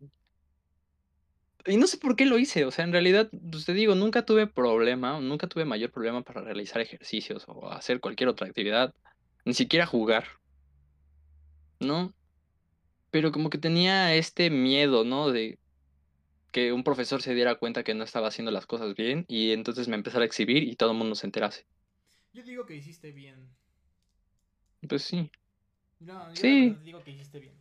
Y 1.65 1.77
no 1.77 1.87
sé 1.87 1.97
por 1.97 2.15
qué 2.15 2.25
lo 2.25 2.39
hice, 2.39 2.65
o 2.65 2.71
sea, 2.71 2.85
en 2.85 2.93
realidad, 2.93 3.29
pues 3.51 3.65
te 3.65 3.73
digo, 3.73 3.93
nunca 3.93 4.25
tuve 4.25 4.47
problema, 4.47 5.19
nunca 5.19 5.47
tuve 5.47 5.65
mayor 5.65 5.91
problema 5.91 6.21
para 6.23 6.41
realizar 6.41 6.81
ejercicios 6.81 7.43
o 7.47 7.69
hacer 7.69 7.99
cualquier 7.99 8.29
otra 8.29 8.47
actividad, 8.47 8.93
ni 9.45 9.53
siquiera 9.53 9.85
jugar, 9.85 10.25
¿no? 11.79 12.13
Pero 13.11 13.31
como 13.31 13.49
que 13.49 13.57
tenía 13.57 14.15
este 14.15 14.49
miedo, 14.49 15.03
¿no? 15.03 15.31
De 15.31 15.59
que 16.51 16.73
un 16.73 16.83
profesor 16.83 17.21
se 17.21 17.35
diera 17.35 17.55
cuenta 17.55 17.83
que 17.83 17.93
no 17.93 18.03
estaba 18.03 18.27
haciendo 18.27 18.51
las 18.51 18.65
cosas 18.65 18.95
bien 18.95 19.25
y 19.27 19.51
entonces 19.51 19.87
me 19.87 19.95
empezara 19.95 20.23
a 20.23 20.27
exhibir 20.27 20.63
y 20.63 20.75
todo 20.75 20.91
el 20.91 20.97
mundo 20.97 21.15
se 21.15 21.27
enterase. 21.27 21.65
Yo 22.33 22.43
digo 22.43 22.65
que 22.65 22.75
hiciste 22.75 23.11
bien. 23.11 23.35
Pues 24.87 25.03
sí. 25.03 25.29
No, 25.99 26.29
yo 26.29 26.35
sí. 26.35 26.75
digo 26.83 27.03
que 27.03 27.11
hiciste 27.11 27.39
bien. 27.39 27.53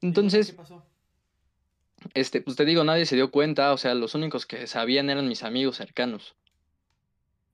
Entonces, 0.00 0.48
¿qué 0.48 0.56
pasó? 0.56 0.84
Este, 2.14 2.40
pues 2.40 2.56
te 2.56 2.64
digo, 2.64 2.84
nadie 2.84 3.06
se 3.06 3.16
dio 3.16 3.30
cuenta, 3.30 3.72
o 3.72 3.78
sea, 3.78 3.94
los 3.94 4.14
únicos 4.14 4.46
que 4.46 4.66
sabían 4.66 5.10
eran 5.10 5.28
mis 5.28 5.42
amigos 5.44 5.76
cercanos. 5.76 6.36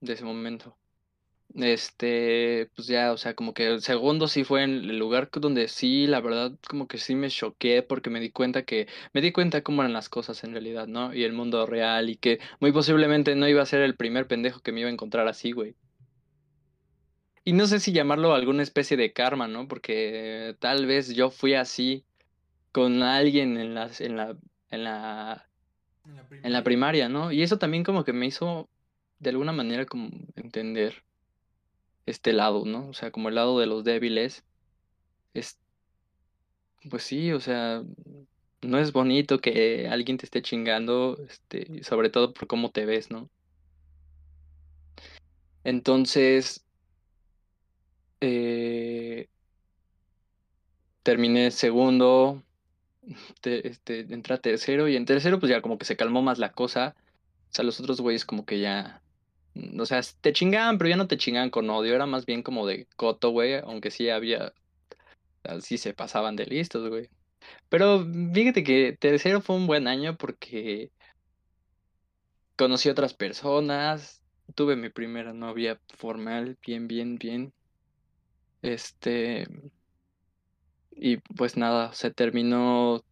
de 0.00 0.12
ese 0.14 0.24
momento. 0.24 0.76
Este, 1.54 2.70
pues 2.74 2.88
ya, 2.88 3.12
o 3.12 3.16
sea, 3.16 3.34
como 3.34 3.54
que 3.54 3.66
el 3.68 3.80
segundo 3.82 4.26
sí 4.28 4.44
fue 4.44 4.64
en 4.64 4.70
el 4.90 4.98
lugar 4.98 5.30
donde 5.32 5.68
sí, 5.68 6.06
la 6.06 6.20
verdad, 6.20 6.52
como 6.68 6.88
que 6.88 6.98
sí 6.98 7.14
me 7.14 7.30
choqué 7.30 7.82
porque 7.82 8.10
me 8.10 8.20
di 8.20 8.30
cuenta 8.30 8.64
que, 8.64 8.88
me 9.12 9.20
di 9.20 9.32
cuenta 9.32 9.62
cómo 9.62 9.82
eran 9.82 9.92
las 9.92 10.08
cosas 10.08 10.42
en 10.44 10.52
realidad, 10.52 10.88
¿no? 10.88 11.14
Y 11.14 11.22
el 11.24 11.32
mundo 11.32 11.64
real 11.66 12.10
y 12.10 12.16
que 12.16 12.40
muy 12.60 12.72
posiblemente 12.72 13.36
no 13.36 13.48
iba 13.48 13.62
a 13.62 13.66
ser 13.66 13.82
el 13.82 13.96
primer 13.96 14.26
pendejo 14.26 14.60
que 14.60 14.72
me 14.72 14.80
iba 14.80 14.88
a 14.90 14.92
encontrar 14.92 15.28
así, 15.28 15.52
güey. 15.52 15.76
Y 17.44 17.52
no 17.52 17.66
sé 17.66 17.78
si 17.78 17.92
llamarlo 17.92 18.34
alguna 18.34 18.62
especie 18.62 18.96
de 18.96 19.12
karma, 19.12 19.46
¿no? 19.48 19.68
Porque 19.68 20.56
tal 20.60 20.86
vez 20.86 21.14
yo 21.14 21.30
fui 21.30 21.54
así 21.54 22.04
con 22.74 23.04
alguien 23.04 23.56
en 23.56 23.72
la, 23.72 23.88
en 24.00 24.16
la, 24.16 24.36
en 24.70 24.82
la, 24.82 25.48
en 26.42 26.52
la 26.52 26.64
primaria, 26.64 27.08
¿no? 27.08 27.30
Y 27.30 27.44
eso 27.44 27.56
también 27.56 27.84
como 27.84 28.02
que 28.02 28.12
me 28.12 28.26
hizo 28.26 28.68
de 29.20 29.30
alguna 29.30 29.52
manera 29.52 29.86
como 29.86 30.10
entender 30.34 31.04
este 32.04 32.32
lado, 32.32 32.64
¿no? 32.64 32.88
O 32.88 32.92
sea, 32.92 33.12
como 33.12 33.28
el 33.28 33.36
lado 33.36 33.60
de 33.60 33.66
los 33.66 33.84
débiles. 33.84 34.44
Es, 35.34 35.60
pues 36.90 37.04
sí, 37.04 37.30
o 37.30 37.38
sea, 37.38 37.84
no 38.60 38.78
es 38.78 38.92
bonito 38.92 39.38
que 39.40 39.86
alguien 39.88 40.18
te 40.18 40.26
esté 40.26 40.42
chingando, 40.42 41.16
este, 41.28 41.84
sobre 41.84 42.10
todo 42.10 42.34
por 42.34 42.48
cómo 42.48 42.70
te 42.72 42.86
ves, 42.86 43.08
¿no? 43.08 43.30
Entonces, 45.62 46.66
eh, 48.20 49.28
terminé 51.04 51.50
segundo, 51.52 52.43
este, 53.42 54.00
entré 54.00 54.34
a 54.34 54.38
tercero 54.38 54.88
y 54.88 54.96
en 54.96 55.04
tercero 55.04 55.38
pues 55.40 55.50
ya 55.50 55.62
como 55.62 55.78
que 55.78 55.84
se 55.84 55.96
calmó 55.96 56.22
más 56.22 56.38
la 56.38 56.52
cosa. 56.52 56.94
O 57.50 57.54
sea, 57.54 57.64
los 57.64 57.80
otros 57.80 58.00
güeyes 58.00 58.24
como 58.24 58.44
que 58.44 58.60
ya 58.60 59.02
Mm, 59.54 59.80
o 59.80 59.86
sea, 59.86 60.00
te 60.20 60.32
chingaban, 60.32 60.78
pero 60.78 60.90
ya 60.90 60.96
no 60.96 61.06
te 61.08 61.16
chingaban 61.16 61.50
con 61.50 61.70
odio, 61.70 61.94
era 61.94 62.06
más 62.06 62.26
bien 62.26 62.42
como 62.42 62.66
de 62.66 62.86
coto, 62.96 63.30
güey, 63.30 63.54
aunque 63.54 63.90
sí 63.90 64.10
había, 64.10 64.52
así 65.44 65.78
se 65.78 65.94
pasaban 65.94 66.36
de 66.36 66.46
listos, 66.46 66.88
güey. 66.88 67.08
Pero 67.68 68.06
fíjate 68.34 68.64
que 68.64 68.96
tercero 68.98 69.40
fue 69.40 69.56
un 69.56 69.66
buen 69.66 69.88
año 69.88 70.16
porque 70.16 70.90
conocí 72.56 72.88
otras 72.88 73.14
personas, 73.14 74.22
tuve 74.54 74.76
mi 74.76 74.90
primera 74.90 75.32
novia 75.32 75.80
formal, 75.96 76.58
bien, 76.66 76.88
bien, 76.88 77.16
bien. 77.16 77.52
Este, 78.62 79.46
y 80.96 81.18
pues 81.18 81.56
nada, 81.56 81.92
se 81.92 82.10
terminó, 82.10 83.02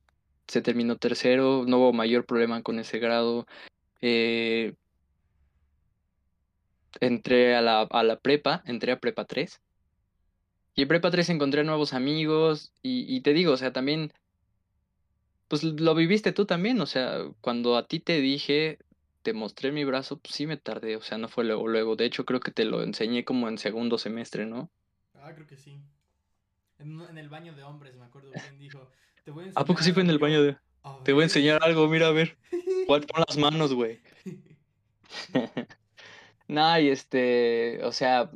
se 0.46 0.62
terminó 0.62 0.96
tercero, 0.96 1.64
no 1.66 1.78
hubo 1.78 1.92
mayor 1.92 2.24
problema 2.26 2.62
con 2.62 2.78
ese 2.78 2.98
grado. 2.98 3.46
Eh, 4.00 4.74
entré 7.00 7.54
a 7.54 7.62
la, 7.62 7.82
a 7.82 8.02
la 8.02 8.18
prepa, 8.18 8.62
entré 8.66 8.92
a 8.92 9.00
prepa 9.00 9.24
3. 9.24 9.60
Y 10.74 10.82
en 10.82 10.88
prepa 10.88 11.10
3 11.10 11.28
encontré 11.28 11.64
nuevos 11.64 11.92
amigos 11.92 12.72
y, 12.82 13.20
te 13.20 13.34
digo, 13.34 13.52
o 13.52 13.56
sea, 13.56 13.72
también, 13.72 14.12
pues 15.48 15.62
lo 15.64 15.94
viviste 15.94 16.32
tú 16.32 16.46
también, 16.46 16.80
o 16.80 16.86
sea, 16.86 17.18
cuando 17.42 17.76
a 17.76 17.86
ti 17.86 18.00
te 18.00 18.20
dije, 18.20 18.78
te 19.22 19.34
mostré 19.34 19.70
mi 19.70 19.84
brazo, 19.84 20.18
pues 20.18 20.34
sí 20.34 20.46
me 20.46 20.56
tardé, 20.56 20.96
o 20.96 21.02
sea, 21.02 21.18
no 21.18 21.28
fue 21.28 21.44
luego, 21.44 21.68
luego. 21.68 21.94
De 21.94 22.06
hecho, 22.06 22.24
creo 22.24 22.40
que 22.40 22.52
te 22.52 22.64
lo 22.64 22.82
enseñé 22.82 23.24
como 23.24 23.48
en 23.48 23.58
segundo 23.58 23.98
semestre, 23.98 24.46
¿no? 24.46 24.70
Ah, 25.14 25.32
creo 25.34 25.46
que 25.46 25.56
sí. 25.56 25.78
En, 26.82 27.18
el 27.18 27.28
baño 27.28 27.54
de 27.54 27.62
hombres, 27.62 27.94
me 27.96 28.04
acuerdo 28.04 28.30
bien, 28.30 28.58
dijo, 28.58 28.90
te 29.24 29.30
voy 29.30 29.44
a 29.44 29.46
enseñar 29.46 29.62
¿A 29.62 29.66
poco 29.66 29.82
sí 29.82 29.92
fue 29.92 30.02
en 30.02 30.10
el 30.10 30.18
baño 30.18 30.42
de... 30.42 30.56
te 31.04 31.12
voy 31.12 31.22
a 31.22 31.24
enseñar 31.24 31.62
algo, 31.62 31.88
mira, 31.88 32.08
a 32.08 32.12
ver. 32.12 32.36
Pon 32.86 33.04
las 33.28 33.36
manos, 33.36 33.72
güey. 33.74 34.00
No, 36.48 36.78
y 36.78 36.90
este, 36.90 37.80
o 37.82 37.92
sea, 37.92 38.30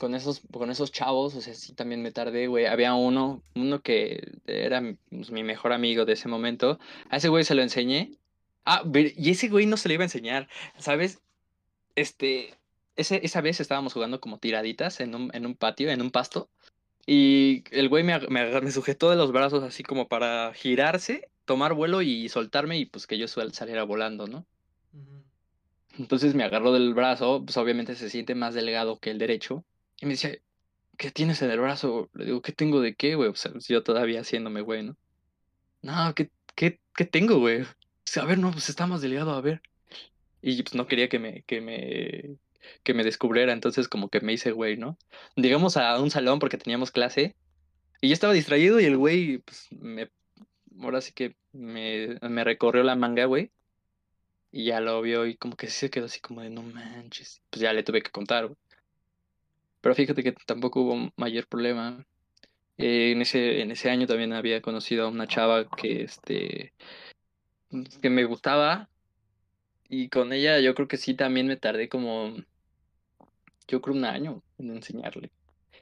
con 0.00 0.14
esos, 0.14 0.40
con 0.52 0.70
esos 0.70 0.90
chavos, 0.90 1.34
o 1.34 1.42
sea, 1.42 1.52
sí 1.52 1.74
también 1.74 2.00
me 2.00 2.12
tardé, 2.12 2.46
güey. 2.46 2.64
Había 2.64 2.94
uno, 2.94 3.42
uno 3.54 3.82
que 3.82 4.38
era 4.46 4.82
pues, 5.10 5.30
mi 5.30 5.42
mejor 5.42 5.74
amigo 5.74 6.06
de 6.06 6.14
ese 6.14 6.28
momento. 6.28 6.78
A 7.10 7.18
ese 7.18 7.28
güey 7.28 7.44
se 7.44 7.54
lo 7.54 7.60
enseñé. 7.60 8.12
Ah, 8.64 8.82
y 8.94 9.30
ese 9.30 9.48
güey 9.48 9.66
no 9.66 9.76
se 9.76 9.88
le 9.88 9.94
iba 9.94 10.02
a 10.02 10.06
enseñar, 10.06 10.48
¿sabes? 10.78 11.20
Este, 11.94 12.54
ese, 12.96 13.20
esa 13.22 13.40
vez 13.40 13.60
estábamos 13.60 13.92
jugando 13.92 14.20
como 14.20 14.38
tiraditas 14.38 15.00
en 15.00 15.14
un, 15.14 15.30
en 15.34 15.46
un 15.46 15.54
patio, 15.54 15.90
en 15.90 16.00
un 16.00 16.10
pasto. 16.10 16.48
Y 17.10 17.64
el 17.70 17.88
güey 17.88 18.04
me, 18.04 18.18
me, 18.28 18.60
me 18.60 18.70
sujetó 18.70 19.08
de 19.08 19.16
los 19.16 19.32
brazos 19.32 19.62
así 19.62 19.82
como 19.82 20.08
para 20.08 20.52
girarse, 20.52 21.30
tomar 21.46 21.72
vuelo 21.72 22.02
y 22.02 22.28
soltarme 22.28 22.76
y 22.76 22.84
pues 22.84 23.06
que 23.06 23.16
yo 23.16 23.26
saliera 23.26 23.82
volando, 23.84 24.26
¿no? 24.26 24.46
Entonces 25.98 26.34
me 26.34 26.44
agarró 26.44 26.70
del 26.70 26.92
brazo, 26.92 27.42
pues 27.42 27.56
obviamente 27.56 27.94
se 27.94 28.10
siente 28.10 28.34
más 28.34 28.52
delgado 28.52 28.98
que 28.98 29.10
el 29.10 29.16
derecho. 29.16 29.64
Y 30.02 30.04
me 30.04 30.12
dice, 30.12 30.42
¿qué 30.98 31.10
tienes 31.10 31.40
en 31.40 31.50
el 31.50 31.60
brazo? 31.60 32.10
Le 32.12 32.26
digo, 32.26 32.42
¿qué 32.42 32.52
tengo 32.52 32.82
de 32.82 32.94
qué, 32.94 33.14
güey? 33.14 33.30
O 33.30 33.34
sea, 33.34 33.52
yo 33.58 33.82
todavía 33.82 34.20
haciéndome, 34.20 34.60
güey, 34.60 34.82
¿no? 34.82 34.96
No, 35.80 36.14
¿qué, 36.14 36.30
qué, 36.54 36.78
qué 36.94 37.06
tengo, 37.06 37.38
güey? 37.38 37.64
a 38.16 38.24
ver, 38.26 38.38
no, 38.38 38.52
pues 38.52 38.68
está 38.68 38.86
más 38.86 39.00
delgado, 39.00 39.30
a 39.30 39.40
ver. 39.40 39.62
Y 40.42 40.62
pues 40.62 40.74
no 40.74 40.86
quería 40.86 41.08
que 41.08 41.18
me, 41.18 41.42
que 41.44 41.62
me, 41.62 42.36
que 42.82 42.94
me 42.94 43.04
descubriera, 43.04 43.52
entonces 43.52 43.88
como 43.88 44.08
que 44.08 44.20
me 44.20 44.32
hice, 44.32 44.52
güey, 44.52 44.76
¿no? 44.76 44.98
Llegamos 45.36 45.76
a 45.76 46.00
un 46.00 46.10
salón 46.10 46.38
porque 46.38 46.58
teníamos 46.58 46.90
clase 46.90 47.36
y 48.00 48.08
yo 48.08 48.14
estaba 48.14 48.32
distraído 48.32 48.80
y 48.80 48.84
el 48.84 48.96
güey, 48.96 49.38
pues 49.38 49.68
me, 49.72 50.10
ahora 50.80 51.00
sí 51.00 51.12
que 51.12 51.36
me, 51.52 52.16
me 52.22 52.44
recorrió 52.44 52.82
la 52.82 52.96
manga, 52.96 53.24
güey. 53.24 53.50
Y 54.50 54.64
ya 54.64 54.80
lo 54.80 55.02
vio 55.02 55.26
y 55.26 55.36
como 55.36 55.56
que 55.56 55.66
se 55.66 55.90
quedó 55.90 56.06
así 56.06 56.20
como 56.20 56.40
de 56.42 56.50
no 56.50 56.62
manches. 56.62 57.42
Pues 57.50 57.60
ya 57.60 57.72
le 57.72 57.82
tuve 57.82 58.02
que 58.02 58.10
contar, 58.10 58.50
Pero 59.80 59.94
fíjate 59.94 60.22
que 60.22 60.32
tampoco 60.32 60.82
hubo 60.82 61.12
mayor 61.16 61.46
problema. 61.48 62.06
Eh, 62.78 63.12
en, 63.12 63.22
ese, 63.22 63.60
en 63.60 63.72
ese 63.72 63.90
año 63.90 64.06
también 64.06 64.32
había 64.32 64.62
conocido 64.62 65.06
a 65.06 65.08
una 65.08 65.26
chava 65.26 65.68
que, 65.68 66.02
este, 66.02 66.72
que 68.00 68.10
me 68.10 68.24
gustaba. 68.24 68.88
Y 69.88 70.08
con 70.08 70.32
ella 70.32 70.60
yo 70.60 70.74
creo 70.74 70.88
que 70.88 70.98
sí 70.98 71.14
también 71.14 71.46
me 71.46 71.56
tardé 71.56 71.88
como, 71.88 72.34
yo 73.66 73.80
creo 73.80 73.96
un 73.96 74.04
año 74.04 74.42
en 74.58 74.70
enseñarle. 74.70 75.30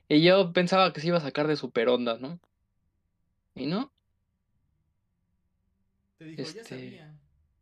Y 0.09 0.23
yo 0.23 0.53
pensaba 0.53 0.93
que 0.93 1.01
se 1.01 1.09
iba 1.09 1.19
a 1.19 1.21
sacar 1.21 1.49
de 1.49 1.57
super 1.57 1.89
onda, 1.89 2.19
¿no? 2.19 2.39
Y 3.55 3.67
no. 3.67 3.93
Te 6.19 6.25
dijo, 6.27 6.43
ya 6.43 6.43
este, 6.43 6.65
sabía. 6.65 7.15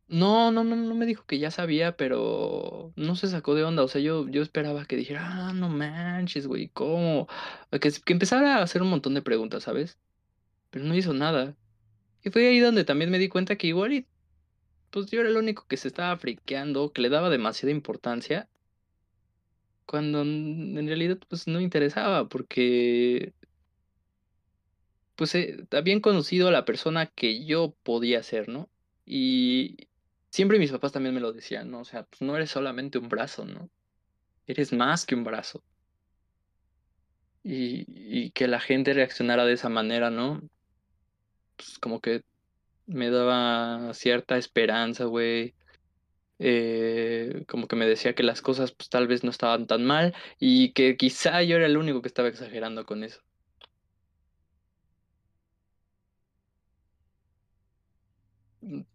No, 0.06 0.52
no, 0.52 0.64
no, 0.64 0.76
no 0.76 0.94
me 0.94 1.06
dijo 1.06 1.24
que 1.24 1.38
ya 1.38 1.50
sabía, 1.50 1.96
pero 1.96 2.92
no 2.96 3.16
se 3.16 3.28
sacó 3.28 3.54
de 3.54 3.64
onda. 3.64 3.82
O 3.82 3.88
sea, 3.88 4.02
yo, 4.02 4.28
yo 4.28 4.42
esperaba 4.42 4.84
que 4.84 4.96
dijera, 4.96 5.48
ah, 5.48 5.52
no 5.54 5.70
manches, 5.70 6.46
güey, 6.46 6.68
¿cómo? 6.68 7.26
Que, 7.70 7.90
que 7.90 8.12
empezara 8.12 8.56
a 8.58 8.62
hacer 8.62 8.82
un 8.82 8.90
montón 8.90 9.14
de 9.14 9.22
preguntas, 9.22 9.62
¿sabes? 9.62 9.98
Pero 10.70 10.84
no 10.84 10.94
hizo 10.94 11.14
nada. 11.14 11.56
Y 12.22 12.30
fue 12.30 12.48
ahí 12.48 12.58
donde 12.58 12.84
también 12.84 13.10
me 13.10 13.18
di 13.18 13.28
cuenta 13.28 13.56
que 13.56 13.66
igual 13.68 13.92
y, 13.94 14.06
pues 14.94 15.10
yo 15.10 15.20
era 15.20 15.28
el 15.28 15.36
único 15.36 15.66
que 15.66 15.76
se 15.76 15.88
estaba 15.88 16.16
friqueando, 16.16 16.92
que 16.92 17.02
le 17.02 17.08
daba 17.08 17.28
demasiada 17.28 17.72
importancia, 17.72 18.48
cuando 19.86 20.22
en 20.22 20.86
realidad 20.86 21.18
pues 21.28 21.46
no 21.48 21.60
interesaba, 21.60 22.28
porque 22.28 23.32
pues 25.16 25.34
eh, 25.34 25.66
habían 25.72 26.00
conocido 26.00 26.48
a 26.48 26.52
la 26.52 26.64
persona 26.64 27.06
que 27.06 27.44
yo 27.44 27.74
podía 27.82 28.22
ser, 28.22 28.48
¿no? 28.48 28.68
Y, 29.04 29.76
Siempre 30.34 30.58
mis 30.58 30.72
papás 30.72 30.90
también 30.90 31.14
me 31.14 31.20
lo 31.20 31.32
decían, 31.32 31.70
¿no? 31.70 31.78
O 31.78 31.84
sea, 31.84 32.02
pues 32.02 32.20
no 32.20 32.34
eres 32.34 32.50
solamente 32.50 32.98
un 32.98 33.08
brazo, 33.08 33.44
¿no? 33.44 33.70
Eres 34.48 34.72
más 34.72 35.06
que 35.06 35.14
un 35.14 35.22
brazo. 35.22 35.62
Y, 37.44 38.32
que 38.32 38.48
la 38.48 38.58
gente 38.58 38.94
reaccionara 38.94 39.44
de 39.44 39.52
esa 39.52 39.68
manera, 39.68 40.10
¿no? 40.10 40.42
Pues 41.56 41.78
como 41.78 42.00
que 42.00 42.24
me 42.86 43.10
daba 43.10 43.94
cierta 43.94 44.36
esperanza, 44.38 45.04
güey. 45.04 45.54
Eh, 46.38 47.44
como 47.48 47.68
que 47.68 47.76
me 47.76 47.86
decía 47.86 48.14
que 48.14 48.24
las 48.24 48.42
cosas 48.42 48.72
pues 48.72 48.88
tal 48.90 49.06
vez 49.06 49.24
no 49.24 49.30
estaban 49.30 49.66
tan 49.66 49.84
mal 49.84 50.14
y 50.40 50.72
que 50.72 50.96
quizá 50.96 51.42
yo 51.42 51.56
era 51.56 51.66
el 51.66 51.76
único 51.76 52.02
que 52.02 52.08
estaba 52.08 52.28
exagerando 52.28 52.84
con 52.86 53.04
eso. 53.04 53.20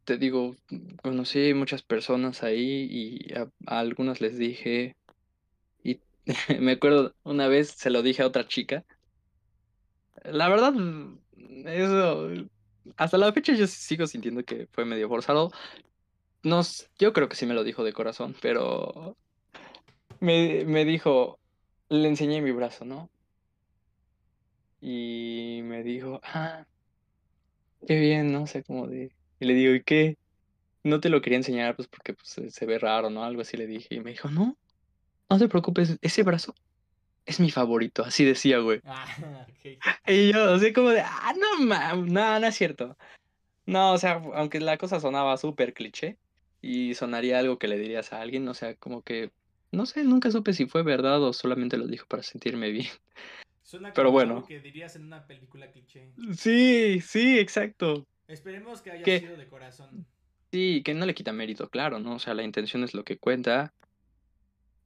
te 0.04 0.18
digo, 0.18 0.56
conocí 1.04 1.54
muchas 1.54 1.84
personas 1.84 2.44
ahí 2.44 2.88
y 2.90 3.34
a, 3.34 3.50
algunos 3.66 4.22
les 4.22 4.38
dije, 4.38 4.96
y 5.84 6.02
me 6.60 6.74
acuerdo 6.74 7.16
una 7.24 7.48
vez 7.48 7.70
se 7.72 7.90
lo 7.90 8.02
dije 8.02 8.24
a 8.24 8.28
otra 8.28 8.48
chica. 8.48 8.86
La 10.24 10.50
verdad, 10.50 10.74
eso, 11.66 12.30
hasta 12.98 13.18
la 13.18 13.32
fecha 13.34 13.54
yo 13.54 13.68
sigo 13.68 14.08
sintiendo 14.08 14.44
que 14.44 14.68
fue 14.72 14.86
medio 14.86 15.08
forzado. 15.10 15.52
No, 16.44 16.62
yo 16.98 17.14
creo 17.14 17.30
que 17.30 17.36
sí 17.36 17.46
me 17.46 17.54
lo 17.54 17.64
dijo 17.64 17.84
de 17.84 17.94
corazón, 17.94 18.36
pero 18.42 19.18
me, 20.20 20.64
me 20.66 20.86
dijo, 20.86 21.40
le 21.90 22.08
enseñé 22.08 22.42
mi 22.42 22.52
brazo, 22.52 22.86
¿no? 22.86 23.10
Y 24.82 25.62
me 25.64 25.84
dijo, 25.84 26.22
ah, 26.24 26.66
qué 27.88 28.00
bien, 28.00 28.32
no 28.32 28.48
sé, 28.48 28.64
cómo 28.64 28.88
de 28.88 29.12
y 29.40 29.46
le 29.46 29.54
digo, 29.54 29.74
¿y 29.74 29.84
qué? 29.84 30.18
No 30.84 31.00
te 31.00 31.10
lo 31.10 31.22
quería 31.22 31.38
enseñar, 31.38 31.76
pues 31.76 31.88
porque 31.88 32.14
pues, 32.14 32.54
se 32.54 32.66
ve 32.66 32.78
raro, 32.78 33.10
¿no? 33.10 33.24
Algo 33.24 33.42
así 33.42 33.58
le 33.58 33.68
dije. 33.68 33.96
Y 33.96 34.00
me 34.02 34.12
dijo, 34.12 34.30
no, 34.30 34.58
no 35.30 35.38
te 35.38 35.48
preocupes, 35.48 35.98
ese 36.02 36.24
brazo 36.24 36.56
es 37.30 37.40
mi 37.40 37.52
favorito, 37.52 38.04
así 38.04 38.26
decía, 38.26 38.60
güey. 38.60 38.82
Ah. 39.82 40.02
Y 40.08 40.32
yo, 40.34 40.54
así 40.54 40.74
como 40.74 40.90
de, 40.90 41.02
ah, 41.02 41.34
no, 41.38 41.66
mames, 41.66 42.12
no, 42.12 42.40
no 42.40 42.48
es 42.48 42.56
cierto. 42.56 42.98
No, 43.66 43.94
o 43.94 43.98
sea, 43.98 44.22
aunque 44.34 44.60
la 44.60 44.78
cosa 44.78 45.00
sonaba 45.00 45.38
súper 45.38 45.74
cliché 45.74 46.18
y 46.62 46.96
sonaría 46.96 47.38
algo 47.40 47.60
que 47.60 47.68
le 47.68 47.78
dirías 47.78 48.12
a 48.12 48.22
alguien, 48.22 48.48
o 48.48 48.54
sea, 48.54 48.76
como 48.76 49.04
que, 49.04 49.32
no 49.72 49.86
sé, 49.86 50.04
nunca 50.04 50.32
supe 50.32 50.54
si 50.54 50.66
fue 50.66 50.82
verdad 50.82 51.22
o 51.22 51.34
solamente 51.34 51.78
lo 51.78 51.88
dijo 51.88 52.08
para 52.08 52.24
sentirme 52.24 52.72
bien. 52.72 52.88
Suena 53.62 53.94
Pero 53.94 54.08
como 54.08 54.14
bueno. 54.14 54.36
algo 54.38 54.48
que 54.48 54.60
dirías 54.60 54.96
en 54.96 55.06
una 55.06 55.28
película 55.28 55.72
cliché. 55.72 56.12
Sí, 56.36 57.00
sí, 57.02 57.38
exacto. 57.38 58.08
Esperemos 58.28 58.82
que 58.82 58.92
haya 58.92 59.04
¿Qué? 59.04 59.20
sido 59.20 59.38
de 59.38 59.48
corazón. 59.48 60.08
Sí, 60.52 60.82
que 60.84 60.96
no 60.96 61.06
le 61.06 61.14
quita 61.14 61.32
mérito, 61.32 61.70
claro, 61.70 62.00
¿no? 62.00 62.16
O 62.16 62.20
sea, 62.20 62.34
la 62.34 62.44
intención 62.44 62.84
es 62.84 62.96
lo 62.96 63.04
que 63.04 63.18
cuenta. 63.20 63.74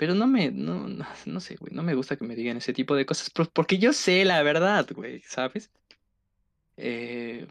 Pero 0.03 0.15
no 0.15 0.27
me, 0.27 0.51
no, 0.51 0.89
no, 0.89 1.05
no 1.25 1.39
sé, 1.39 1.55
güey, 1.55 1.71
no 1.73 1.81
me 1.81 1.95
gusta 1.95 2.17
que 2.17 2.25
me 2.25 2.35
digan 2.35 2.57
ese 2.57 2.73
tipo 2.73 2.93
de 2.93 3.05
cosas, 3.05 3.29
por- 3.29 3.49
porque 3.53 3.77
yo 3.77 3.93
sé 3.93 4.25
la 4.25 4.43
verdad, 4.43 4.85
güey, 4.93 5.21
¿sabes? 5.21 5.71
Eh, 6.75 7.47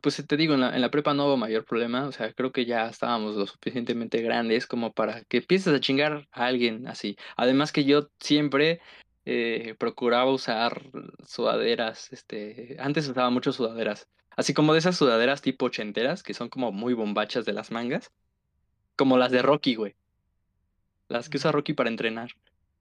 pues 0.00 0.24
te 0.24 0.36
digo, 0.36 0.54
en 0.54 0.60
la, 0.60 0.74
en 0.76 0.80
la 0.80 0.92
prepa 0.92 1.12
no 1.12 1.26
hubo 1.26 1.36
mayor 1.36 1.64
problema, 1.64 2.06
o 2.06 2.12
sea, 2.12 2.32
creo 2.32 2.52
que 2.52 2.66
ya 2.66 2.88
estábamos 2.88 3.34
lo 3.34 3.48
suficientemente 3.48 4.22
grandes 4.22 4.68
como 4.68 4.92
para 4.92 5.24
que 5.24 5.38
empieces 5.38 5.74
a 5.74 5.80
chingar 5.80 6.28
a 6.30 6.46
alguien 6.46 6.86
así. 6.86 7.16
Además 7.36 7.72
que 7.72 7.84
yo 7.84 8.08
siempre 8.20 8.80
eh, 9.24 9.74
procuraba 9.78 10.30
usar 10.32 10.82
sudaderas, 11.26 12.12
este, 12.12 12.76
antes 12.78 13.08
usaba 13.08 13.30
mucho 13.30 13.52
sudaderas, 13.52 14.08
así 14.36 14.54
como 14.54 14.72
de 14.72 14.78
esas 14.78 14.96
sudaderas 14.96 15.42
tipo 15.42 15.66
ochenteras, 15.66 16.22
que 16.22 16.32
son 16.34 16.48
como 16.48 16.70
muy 16.70 16.94
bombachas 16.94 17.44
de 17.44 17.54
las 17.54 17.72
mangas, 17.72 18.12
como 18.96 19.18
las 19.18 19.32
de 19.32 19.42
Rocky, 19.42 19.74
güey. 19.76 19.96
Las 21.08 21.28
que 21.28 21.38
usa 21.38 21.52
Rocky 21.52 21.74
para 21.74 21.90
entrenar. 21.90 22.30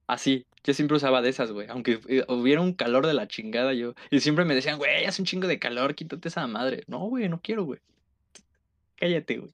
Así, 0.07 0.47
yo 0.63 0.73
siempre 0.73 0.97
usaba 0.97 1.21
de 1.21 1.29
esas, 1.29 1.51
güey. 1.51 1.67
Aunque 1.69 1.99
eh, 2.07 2.25
hubiera 2.29 2.61
un 2.61 2.73
calor 2.73 3.07
de 3.07 3.13
la 3.13 3.27
chingada, 3.27 3.73
yo. 3.73 3.93
Y 4.11 4.19
siempre 4.21 4.45
me 4.45 4.55
decían, 4.55 4.77
güey, 4.77 5.05
hace 5.05 5.21
un 5.21 5.25
chingo 5.27 5.47
de 5.47 5.59
calor, 5.59 5.95
quítate 5.95 6.27
esa 6.29 6.47
madre. 6.47 6.83
No, 6.87 6.99
güey, 7.09 7.29
no 7.29 7.41
quiero, 7.41 7.65
güey. 7.65 7.81
Cállate, 8.95 9.37
güey. 9.39 9.53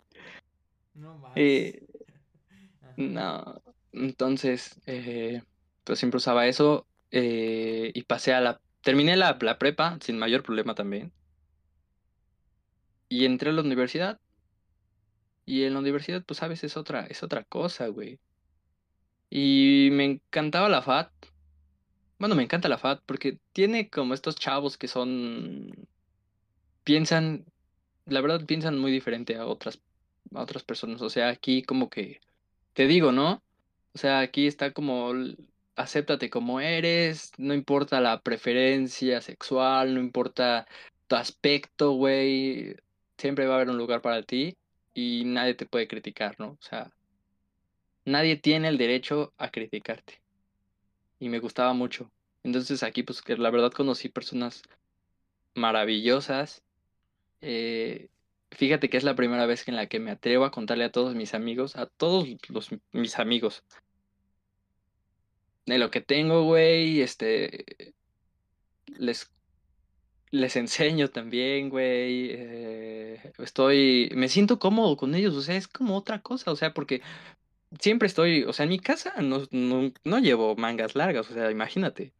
No 0.93 1.17
más. 1.17 1.33
Eh, 1.35 1.87
no. 2.97 3.61
Entonces, 3.91 4.79
eh, 4.85 5.43
pues 5.83 5.99
siempre 5.99 6.17
usaba 6.17 6.47
eso. 6.47 6.87
eh, 7.11 7.91
y 7.93 8.03
pasé 8.03 8.33
a 8.33 8.41
la. 8.41 8.61
Terminé 8.81 9.15
la, 9.17 9.37
la 9.41 9.59
prepa 9.59 9.97
sin 10.01 10.17
mayor 10.19 10.43
problema 10.43 10.75
también. 10.75 11.13
Y 13.09 13.25
entré 13.25 13.51
a 13.51 13.53
la 13.53 13.61
universidad. 13.61 14.19
Y 15.45 15.63
en 15.65 15.73
la 15.73 15.79
universidad, 15.79 16.23
pues, 16.25 16.39
sabes, 16.39 16.63
es 16.63 16.77
otra, 16.77 17.05
es 17.07 17.23
otra 17.23 17.43
cosa, 17.43 17.87
güey. 17.87 18.19
Y 19.31 19.89
me 19.93 20.05
encantaba 20.05 20.69
la 20.69 20.81
FAT. 20.81 21.09
Bueno, 22.19 22.35
me 22.35 22.43
encanta 22.43 22.69
la 22.69 22.77
FAT 22.77 23.01
porque 23.05 23.39
tiene 23.53 23.89
como 23.89 24.13
estos 24.13 24.35
chavos 24.35 24.77
que 24.77 24.87
son, 24.89 25.87
piensan, 26.83 27.45
la 28.05 28.21
verdad 28.21 28.45
piensan 28.45 28.77
muy 28.77 28.91
diferente 28.91 29.37
a 29.37 29.47
otras, 29.47 29.79
a 30.35 30.41
otras 30.41 30.63
personas. 30.63 31.01
O 31.01 31.09
sea, 31.09 31.29
aquí 31.29 31.63
como 31.63 31.89
que, 31.89 32.19
te 32.73 32.87
digo, 32.87 33.11
¿no? 33.13 33.41
O 33.93 33.97
sea, 33.97 34.19
aquí 34.19 34.47
está 34.47 34.73
como, 34.73 35.13
acéptate 35.75 36.29
como 36.29 36.59
eres, 36.59 37.31
no 37.37 37.53
importa 37.53 38.01
la 38.01 38.21
preferencia 38.21 39.21
sexual, 39.21 39.95
no 39.95 40.01
importa 40.01 40.67
tu 41.07 41.15
aspecto, 41.15 41.93
güey, 41.93 42.75
siempre 43.17 43.47
va 43.47 43.53
a 43.53 43.55
haber 43.57 43.69
un 43.69 43.77
lugar 43.77 44.01
para 44.01 44.23
ti 44.23 44.57
y 44.93 45.23
nadie 45.25 45.55
te 45.55 45.65
puede 45.65 45.87
criticar, 45.87 46.39
¿no? 46.39 46.51
O 46.51 46.61
sea, 46.61 46.91
nadie 48.05 48.35
tiene 48.37 48.67
el 48.67 48.77
derecho 48.77 49.33
a 49.37 49.51
criticarte. 49.51 50.21
y 51.19 51.29
me 51.29 51.39
gustaba 51.39 51.73
mucho. 51.73 52.11
Entonces 52.43 52.83
aquí 52.83 53.03
pues 53.03 53.21
que 53.21 53.37
la 53.37 53.51
verdad 53.51 53.71
conocí 53.71 54.09
personas 54.09 54.63
maravillosas. 55.55 56.63
Eh, 57.41 58.09
fíjate 58.51 58.89
que 58.89 58.97
es 58.97 59.03
la 59.03 59.15
primera 59.15 59.45
vez 59.45 59.67
en 59.67 59.75
la 59.75 59.87
que 59.87 59.99
me 59.99 60.11
atrevo 60.11 60.45
a 60.45 60.51
contarle 60.51 60.85
a 60.85 60.91
todos 60.91 61.15
mis 61.15 61.33
amigos, 61.33 61.75
a 61.75 61.85
todos 61.87 62.27
los, 62.49 62.69
mis 62.91 63.19
amigos, 63.19 63.63
de 65.65 65.77
lo 65.77 65.91
que 65.91 66.01
tengo, 66.01 66.43
güey, 66.43 67.01
este, 67.01 67.93
les, 68.87 69.31
les 70.31 70.55
enseño 70.55 71.09
también, 71.09 71.69
güey, 71.69 72.29
eh, 72.31 73.33
estoy, 73.37 74.11
me 74.15 74.29
siento 74.29 74.59
cómodo 74.59 74.97
con 74.97 75.15
ellos, 75.15 75.35
o 75.35 75.41
sea, 75.41 75.55
es 75.55 75.67
como 75.67 75.97
otra 75.97 76.21
cosa, 76.21 76.51
o 76.51 76.55
sea, 76.55 76.73
porque 76.73 77.01
siempre 77.79 78.07
estoy, 78.07 78.43
o 78.43 78.53
sea, 78.53 78.63
en 78.63 78.69
mi 78.69 78.79
casa 78.79 79.13
no, 79.21 79.43
no, 79.51 79.91
no 80.03 80.19
llevo 80.19 80.55
mangas 80.55 80.95
largas, 80.95 81.29
o 81.29 81.33
sea, 81.33 81.51
imagínate. 81.51 82.13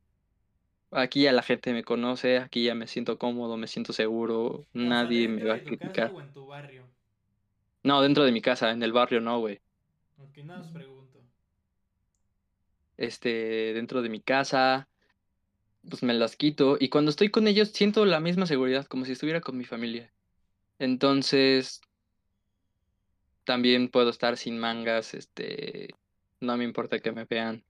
Aquí 0.92 1.24
ya 1.24 1.32
la 1.32 1.42
gente 1.42 1.72
me 1.74 1.84
conoce, 1.84 2.38
aquí 2.38 2.66
ya 2.66 2.76
me 2.76 2.88
siento 2.88 3.18
cómodo, 3.18 3.56
me 3.58 3.68
siento 3.68 3.94
seguro, 3.94 4.66
nadie 4.74 5.28
me 5.28 5.46
va 5.46 5.56
a 5.56 5.58
tu 5.60 5.64
casa 5.64 5.78
criticar. 5.78 6.12
o 6.14 6.22
en 6.22 6.34
tu 6.34 6.46
barrio. 6.46 6.90
No, 7.84 8.02
dentro 8.02 8.24
de 8.24 8.32
mi 8.32 8.42
casa, 8.42 8.72
en 8.72 8.84
el 8.84 8.92
barrio 8.92 9.22
no, 9.22 9.40
güey. 9.40 9.62
Ok, 10.18 10.38
nada 10.44 10.62
os 10.62 10.68
pregunto. 10.68 11.20
Este, 12.98 13.74
dentro 13.74 14.02
de 14.02 14.10
mi 14.10 14.22
casa, 14.22 14.88
pues 15.90 16.04
me 16.04 16.14
las 16.14 16.36
quito 16.36 16.78
y 16.80 16.90
cuando 16.90 17.10
estoy 17.10 17.30
con 17.30 17.48
ellos 17.48 17.70
siento 17.70 18.06
la 18.06 18.20
misma 18.20 18.46
seguridad, 18.46 18.86
como 18.86 19.06
si 19.06 19.14
estuviera 19.14 19.42
con 19.42 19.58
mi 19.58 19.66
familia. 19.66 20.12
Entonces, 20.80 21.82
también 23.52 23.90
puedo 23.90 24.10
estar 24.12 24.38
sin 24.38 24.58
mangas, 24.58 25.14
este, 25.14 25.90
no 26.40 26.56
me 26.56 26.64
importa 26.64 27.00
que 27.02 27.12
me 27.12 27.26
vean. 27.26 27.66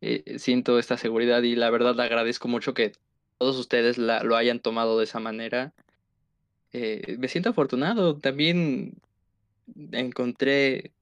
Eh, 0.00 0.38
siento 0.38 0.78
esta 0.78 0.96
seguridad 0.96 1.42
y 1.42 1.56
la 1.56 1.70
verdad 1.70 1.98
agradezco 2.00 2.46
mucho 2.46 2.72
que 2.72 2.92
todos 3.36 3.58
ustedes 3.58 3.98
la- 3.98 4.22
lo 4.22 4.36
hayan 4.36 4.60
tomado 4.60 4.96
de 4.96 5.02
esa 5.02 5.18
manera. 5.18 5.74
Eh, 6.72 7.16
me 7.18 7.26
siento 7.26 7.50
afortunado. 7.50 8.16
También 8.16 8.94
encontré, 9.90 10.92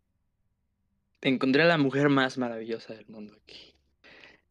encontré 1.20 1.64
a 1.64 1.66
la 1.66 1.76
mujer 1.76 2.08
más 2.08 2.38
maravillosa 2.38 2.94
del 2.94 3.06
mundo 3.08 3.34
aquí, 3.34 3.74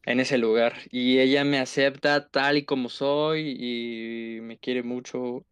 en 0.04 0.20
ese 0.20 0.38
lugar. 0.38 0.74
Y 0.92 1.18
ella 1.18 1.42
me 1.44 1.58
acepta 1.58 2.28
tal 2.28 2.56
y 2.58 2.64
como 2.64 2.88
soy 2.88 3.56
y 3.58 4.40
me 4.42 4.58
quiere 4.58 4.84
mucho. 4.84 5.44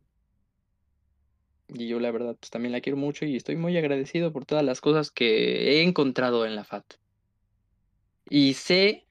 Y 1.74 1.88
yo 1.88 2.00
la 2.00 2.10
verdad, 2.10 2.36
pues 2.38 2.50
también 2.50 2.72
la 2.72 2.80
quiero 2.80 2.96
mucho 2.96 3.24
y 3.24 3.36
estoy 3.36 3.56
muy 3.56 3.76
agradecido 3.76 4.32
por 4.32 4.44
todas 4.44 4.64
las 4.64 4.80
cosas 4.80 5.10
que 5.10 5.78
he 5.78 5.82
encontrado 5.82 6.44
en 6.46 6.54
la 6.54 6.64
FAT. 6.64 6.94
Y 8.28 8.54
sé 8.54 9.06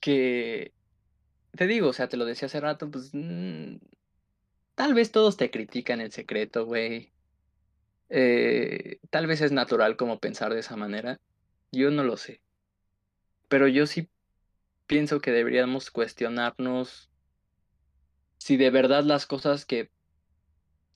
que, 0.00 0.72
te 1.52 1.66
digo, 1.66 1.88
o 1.88 1.92
sea, 1.92 2.08
te 2.08 2.16
lo 2.16 2.24
decía 2.24 2.46
hace 2.46 2.60
rato, 2.60 2.90
pues 2.90 3.10
mm, 3.12 3.76
tal 4.74 4.94
vez 4.94 5.12
todos 5.12 5.36
te 5.36 5.50
critican 5.50 6.00
en 6.00 6.10
secreto, 6.10 6.66
güey. 6.66 7.12
Eh, 8.08 8.98
tal 9.10 9.26
vez 9.26 9.40
es 9.40 9.52
natural 9.52 9.96
como 9.96 10.20
pensar 10.20 10.54
de 10.54 10.60
esa 10.60 10.76
manera. 10.76 11.20
Yo 11.72 11.90
no 11.90 12.04
lo 12.04 12.16
sé. 12.16 12.40
Pero 13.48 13.68
yo 13.68 13.86
sí 13.86 14.08
pienso 14.86 15.20
que 15.20 15.32
deberíamos 15.32 15.90
cuestionarnos 15.90 17.10
si 18.38 18.56
de 18.56 18.70
verdad 18.70 19.02
las 19.02 19.26
cosas 19.26 19.66
que 19.66 19.90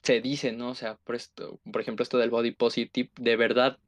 se 0.02 0.20
dicen, 0.20 0.58
¿no? 0.58 0.70
O 0.70 0.74
sea, 0.74 0.96
por 0.96 1.14
esto, 1.14 1.60
por 1.70 1.80
ejemplo, 1.80 2.02
esto 2.02 2.18
del 2.18 2.30
body 2.30 2.52
positive, 2.52 3.10
de 3.16 3.36
verdad 3.36 3.78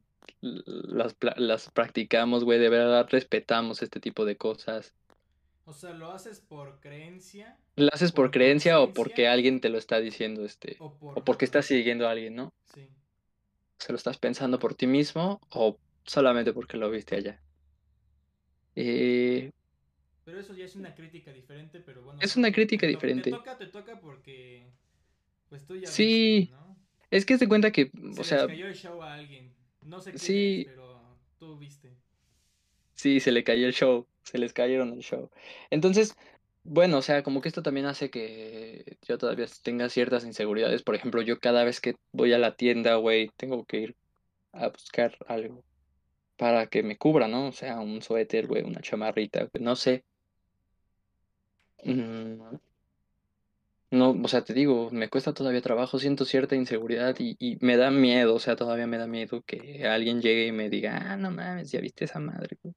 las, 0.40 1.16
las 1.36 1.70
practicamos, 1.70 2.44
güey, 2.44 2.58
de 2.58 2.68
verdad 2.68 3.06
respetamos 3.10 3.82
este 3.82 4.00
tipo 4.00 4.24
de 4.24 4.36
cosas. 4.36 4.94
O 5.64 5.72
sea, 5.72 5.92
¿lo 5.92 6.10
haces 6.10 6.40
por 6.40 6.80
creencia 6.80 7.56
¿Lo 7.76 7.88
haces 7.92 8.12
por 8.12 8.26
Por 8.26 8.32
creencia 8.32 8.80
o 8.80 8.92
porque 8.92 9.28
alguien 9.28 9.60
te 9.60 9.68
lo 9.68 9.78
está 9.78 10.00
diciendo, 10.00 10.44
este, 10.44 10.76
o 10.80 10.92
por... 10.98 11.18
o 11.18 11.24
porque 11.24 11.44
estás 11.44 11.66
siguiendo 11.66 12.06
a 12.06 12.10
alguien, 12.10 12.34
¿no? 12.34 12.52
Sí. 12.74 12.88
¿Se 13.78 13.92
lo 13.92 13.96
estás 13.96 14.18
pensando 14.18 14.58
por 14.58 14.74
ti 14.74 14.86
mismo 14.86 15.40
o 15.50 15.78
solamente 16.04 16.52
porque 16.52 16.76
lo 16.76 16.90
viste 16.90 17.16
allá? 17.16 17.40
Eh, 18.74 19.50
Pero 20.24 20.40
eso 20.40 20.54
ya 20.54 20.64
es 20.64 20.76
una 20.76 20.94
crítica 20.94 21.32
diferente, 21.32 21.80
pero 21.80 22.02
bueno. 22.02 22.20
Es 22.22 22.36
una 22.36 22.52
crítica 22.52 22.86
te 22.86 22.88
diferente. 22.88 23.30
Te 23.30 23.36
toca, 23.36 23.56
te 23.56 23.66
toca 23.66 24.00
porque... 24.00 24.66
Pues 25.52 25.66
tú 25.66 25.76
ya 25.76 25.90
Sí, 25.90 26.38
viste, 26.38 26.50
¿no? 26.50 26.76
es 27.10 27.26
que 27.26 27.36
se 27.36 27.46
cuenta 27.46 27.72
que, 27.72 27.90
Se 28.14 28.20
o 28.22 28.24
sea, 28.24 28.38
les 28.38 28.46
cayó 28.46 28.66
el 28.68 28.74
show 28.74 29.02
a 29.02 29.12
alguien. 29.12 29.52
No 29.84 30.00
sé 30.00 30.12
quién 30.12 30.22
Sí. 30.22 30.60
es, 30.62 30.64
pero 30.64 31.18
tú 31.38 31.58
viste. 31.58 31.90
sí, 32.94 33.20
se 33.20 33.32
le 33.32 33.44
cayó 33.44 33.66
el 33.66 33.74
show, 33.74 34.06
se 34.24 34.38
les 34.38 34.54
cayeron 34.54 34.92
el 34.94 35.00
show. 35.00 35.30
Entonces, 35.70 36.14
bueno, 36.64 36.98
o 36.98 37.02
sea, 37.02 37.22
como 37.22 37.40
que 37.42 37.48
esto 37.48 37.62
también 37.62 37.84
hace 37.86 38.10
que 38.10 38.96
yo 39.02 39.18
todavía 39.18 39.46
tenga 39.62 39.88
ciertas 39.90 40.24
inseguridades. 40.24 40.82
Por 40.82 40.94
ejemplo, 40.94 41.20
yo 41.22 41.38
cada 41.38 41.64
vez 41.64 41.80
que 41.80 41.96
voy 42.12 42.32
a 42.32 42.38
la 42.38 42.54
tienda, 42.56 42.94
güey, 42.96 43.28
tengo 43.36 43.64
que 43.66 43.78
ir 43.80 43.96
a 44.52 44.68
buscar 44.70 45.16
algo 45.28 45.64
para 46.36 46.66
que 46.68 46.82
me 46.82 46.98
cubra, 46.98 47.28
¿no? 47.28 47.48
O 47.48 47.52
sea, 47.52 47.80
un 47.80 48.02
suéter, 48.02 48.46
güey, 48.48 48.62
una 48.64 48.80
chamarrita, 48.80 49.48
no 49.60 49.76
sé. 49.76 50.04
Mm, 51.84 52.56
no, 53.92 54.18
o 54.22 54.28
sea, 54.28 54.42
te 54.42 54.54
digo, 54.54 54.88
me 54.90 55.08
cuesta 55.08 55.34
todavía 55.34 55.60
trabajo, 55.60 55.98
siento 55.98 56.24
cierta 56.24 56.56
inseguridad 56.56 57.14
y, 57.18 57.36
y 57.38 57.58
me 57.60 57.76
da 57.76 57.90
miedo, 57.90 58.34
o 58.34 58.40
sea, 58.40 58.56
todavía 58.56 58.86
me 58.86 58.96
da 58.98 59.06
miedo 59.06 59.42
que 59.42 59.86
alguien 59.86 60.22
llegue 60.22 60.46
y 60.46 60.52
me 60.52 60.70
diga, 60.70 61.12
ah, 61.12 61.16
no 61.18 61.30
mames, 61.30 61.70
ya 61.70 61.80
viste 61.80 62.06
esa 62.06 62.18
madre, 62.18 62.58
güey. 62.62 62.74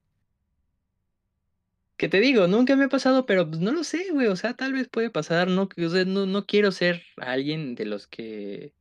Que 1.98 2.10
te 2.10 2.20
digo, 2.20 2.48
nunca 2.48 2.76
me 2.76 2.86
ha 2.86 2.90
pasado, 2.90 3.26
pero 3.26 3.48
pues 3.48 3.62
no 3.62 3.72
lo 3.72 3.86
sé, 3.86 4.12
güey, 4.12 4.28
o 4.28 4.36
sea, 4.36 4.54
tal 4.56 4.74
vez 4.74 4.90
puede 4.90 5.10
pasar, 5.10 5.48
no, 5.48 5.64
o 5.64 6.06
no, 6.06 6.26
no 6.26 6.46
quiero 6.46 6.72
ser 6.74 7.04
alguien 7.18 7.76
de 7.76 7.86
los 7.86 8.08
que, 8.08 8.74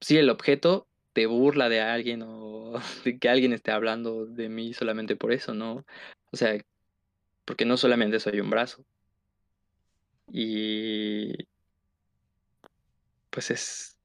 sí, 0.00 0.18
el 0.18 0.28
objeto 0.30 0.86
de 1.14 1.26
burla 1.26 1.68
de 1.70 1.80
alguien 1.80 2.22
o 2.22 2.74
de 3.04 3.18
que 3.18 3.28
alguien 3.30 3.54
esté 3.54 3.70
hablando 3.72 4.26
de 4.26 4.48
mí 4.50 4.74
solamente 4.74 5.16
por 5.16 5.32
eso, 5.32 5.54
¿no? 5.54 5.86
O 6.30 6.36
sea, 6.36 6.62
porque 7.46 7.64
no 7.64 7.76
solamente 7.78 8.20
soy 8.20 8.40
un 8.40 8.50
brazo. 8.50 8.84
Y 10.32 11.32
pues 13.34 13.50
es, 13.50 13.98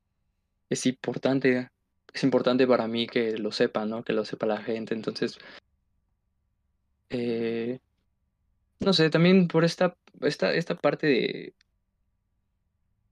es 0.69 0.85
importante, 0.87 1.69
es 2.13 2.23
importante 2.23 2.65
para 2.67 2.87
mí 2.87 3.05
que 3.07 3.37
lo 3.37 3.51
sepa, 3.51 3.85
¿no? 3.85 4.03
Que 4.03 4.13
lo 4.13 4.25
sepa 4.25 4.47
la 4.47 4.57
gente. 4.63 4.95
Entonces, 4.95 5.37
eh, 7.11 7.79
no 8.79 8.93
sé, 8.93 9.09
también 9.11 9.47
por 9.47 9.65
esta, 9.65 9.95
esta, 10.21 10.53
esta 10.53 10.75
parte 10.75 11.05
de 11.07 11.53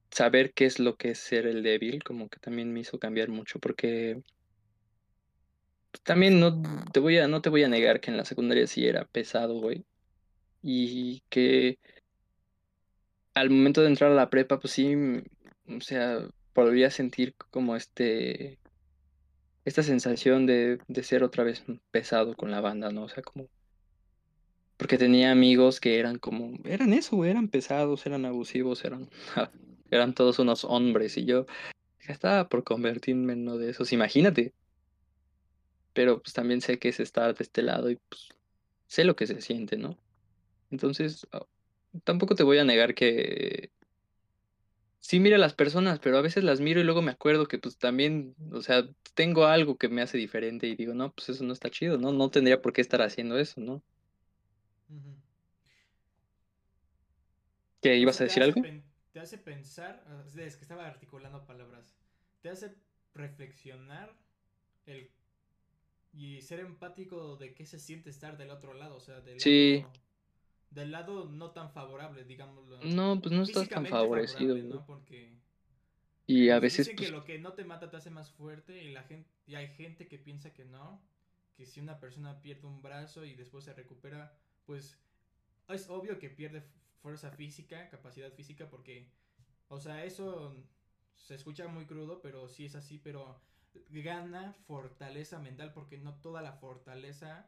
saber 0.10 0.54
qué 0.54 0.66
es 0.66 0.80
lo 0.80 0.96
que 0.96 1.12
es 1.12 1.20
ser 1.20 1.46
el 1.46 1.62
débil, 1.62 2.04
como 2.04 2.30
que 2.30 2.40
también 2.40 2.74
me 2.74 2.80
hizo 2.80 2.98
cambiar 2.98 3.30
mucho, 3.30 3.60
porque 3.60 4.24
también 6.04 6.40
no 6.40 6.64
te 6.92 7.00
voy 7.00 7.20
a, 7.20 7.28
no 7.28 7.42
te 7.42 7.50
voy 7.50 7.64
a 7.64 7.70
negar 7.70 8.00
que 8.02 8.10
en 8.10 8.18
la 8.18 8.26
secundaria 8.26 8.66
sí 8.66 8.88
era 8.88 9.06
pesado, 9.06 9.60
güey. 9.60 9.86
Y 10.64 11.22
que 11.30 11.78
al 13.36 13.52
momento 13.52 13.82
de 13.82 13.88
entrar 13.88 14.12
a 14.12 14.16
la 14.16 14.30
prepa, 14.30 14.60
pues 14.60 14.74
sí, 14.74 14.96
o 15.68 15.82
sea, 15.82 16.28
volví 16.54 16.84
a 16.84 16.92
sentir 16.92 17.36
como 17.52 17.76
este, 17.76 18.58
esta 19.66 19.84
sensación 19.84 20.46
de, 20.46 20.80
de 20.88 21.04
ser 21.04 21.24
otra 21.24 21.44
vez 21.44 21.64
pesado 21.92 22.36
con 22.36 22.52
la 22.52 22.62
banda, 22.62 22.92
¿no? 22.92 23.04
O 23.04 23.10
sea, 23.10 23.24
como, 23.24 23.50
porque 24.78 24.98
tenía 24.98 25.32
amigos 25.32 25.80
que 25.80 26.00
eran 26.00 26.20
como, 26.20 26.58
eran 26.64 26.94
eso, 26.94 27.26
eran 27.26 27.48
pesados, 27.48 28.06
eran 28.06 28.26
abusivos, 28.26 28.86
eran, 28.86 29.10
eran 29.92 30.14
todos 30.14 30.40
unos 30.40 30.64
hombres 30.64 31.18
y 31.18 31.26
yo 31.26 31.46
estaba 32.08 32.48
por 32.48 32.64
convertirme 32.64 33.34
en 33.34 33.42
uno 33.42 33.58
de 33.58 33.70
esos, 33.72 33.92
imagínate. 33.92 34.54
Pero 35.94 36.22
pues 36.22 36.34
también 36.34 36.62
sé 36.62 36.80
que 36.80 36.90
es 36.90 37.00
estar 37.00 37.36
de 37.36 37.44
este 37.44 37.62
lado 37.64 37.90
y 37.90 37.98
pues 37.98 38.30
sé 38.88 39.04
lo 39.04 39.16
que 39.16 39.28
se 39.28 39.42
siente, 39.42 39.78
¿no? 39.78 39.98
Entonces, 40.72 41.28
ah, 41.32 41.46
tampoco 42.04 42.36
te 42.36 42.44
voy 42.44 42.60
a 42.60 42.64
negar 42.64 42.94
que 42.96 43.72
sí 45.08 45.22
miro 45.22 45.38
a 45.38 45.40
las 45.40 45.54
personas, 45.54 46.00
pero 46.00 46.18
a 46.18 46.22
veces 46.22 46.44
las 46.44 46.60
miro 46.60 46.82
y 46.82 46.84
luego 46.84 47.02
me 47.02 47.12
acuerdo 47.12 47.48
que 47.48 47.58
pues 47.58 47.78
también, 47.78 48.36
o 48.52 48.62
sea, 48.62 48.86
tengo 49.14 49.46
algo 49.46 49.78
que 49.78 49.88
me 49.88 50.02
hace 50.02 50.18
diferente 50.18 50.68
y 50.68 50.76
digo, 50.76 50.94
no, 50.94 51.14
pues 51.14 51.30
eso 51.30 51.46
no 51.46 51.54
está 51.54 51.70
chido, 51.70 51.98
¿no? 51.98 52.12
No 52.12 52.30
tendría 52.30 52.62
por 52.62 52.74
qué 52.74 52.82
estar 52.82 53.02
haciendo 53.02 53.40
eso, 53.40 53.62
¿no? 53.62 53.82
¿Qué 57.82 57.96
ibas 57.96 58.20
a 58.20 58.26
decir 58.26 58.44
algo? 58.44 58.62
Te 59.14 59.20
hace 59.22 59.38
pensar, 59.38 60.04
es 60.36 60.58
que 60.58 60.64
estaba 60.64 60.86
articulando 60.86 61.46
palabras, 61.46 61.96
te 62.42 62.50
hace 62.50 62.76
reflexionar 63.14 64.14
el 64.88 65.10
y 66.12 66.42
ser 66.42 66.60
empático 66.60 67.38
de 67.38 67.54
qué 67.54 67.66
se 67.66 67.80
siente 67.80 68.10
estar 68.10 68.38
del 68.38 68.50
otro 68.50 68.74
lado, 68.74 68.98
o 68.98 69.00
sea, 69.00 69.22
del 69.22 69.38
lado 69.38 69.94
del 70.72 70.92
lado 70.92 71.26
no 71.26 71.52
tan 71.52 71.72
favorable, 71.72 72.24
digámoslo. 72.24 72.80
No, 72.84 73.20
pues 73.22 73.34
no 73.34 73.44
estás 73.44 73.70
tan 73.70 73.86
favorecido. 73.86 74.58
¿no? 74.58 74.86
Porque 74.86 75.38
y 76.26 76.50
a 76.50 76.60
veces 76.60 76.88
dicen 76.88 76.98
pues 76.98 77.08
que 77.08 77.16
lo 77.16 77.24
que 77.24 77.40
no 77.40 77.54
te 77.54 77.64
mata 77.64 77.90
te 77.90 77.98
hace 77.98 78.10
más 78.10 78.32
fuerte 78.32 78.84
y 78.84 78.92
la 78.92 79.04
gente 79.04 79.30
y 79.46 79.56
hay 79.56 79.70
gente 79.70 80.08
que 80.08 80.20
piensa 80.20 80.54
que 80.54 80.66
no, 80.66 81.02
que 81.56 81.66
si 81.66 81.80
una 81.80 82.00
persona 82.00 82.42
pierde 82.42 82.68
un 82.68 82.82
brazo 82.82 83.24
y 83.24 83.34
después 83.34 83.64
se 83.64 83.74
recupera, 83.74 84.38
pues 84.66 85.00
es 85.70 85.90
obvio 85.90 86.20
que 86.20 86.30
pierde 86.30 86.64
fuerza 87.02 87.32
física, 87.32 87.90
capacidad 87.90 88.32
física 88.34 88.70
porque 88.70 89.10
o 89.70 89.80
sea, 89.80 90.04
eso 90.06 90.56
se 91.16 91.36
escucha 91.36 91.68
muy 91.68 91.86
crudo, 91.86 92.22
pero 92.22 92.48
sí 92.48 92.66
es 92.66 92.76
así, 92.76 93.00
pero 93.04 93.40
gana 93.90 94.54
fortaleza 94.66 95.40
mental 95.40 95.74
porque 95.74 95.98
no 95.98 96.16
toda 96.16 96.42
la 96.42 96.54
fortaleza 96.54 97.48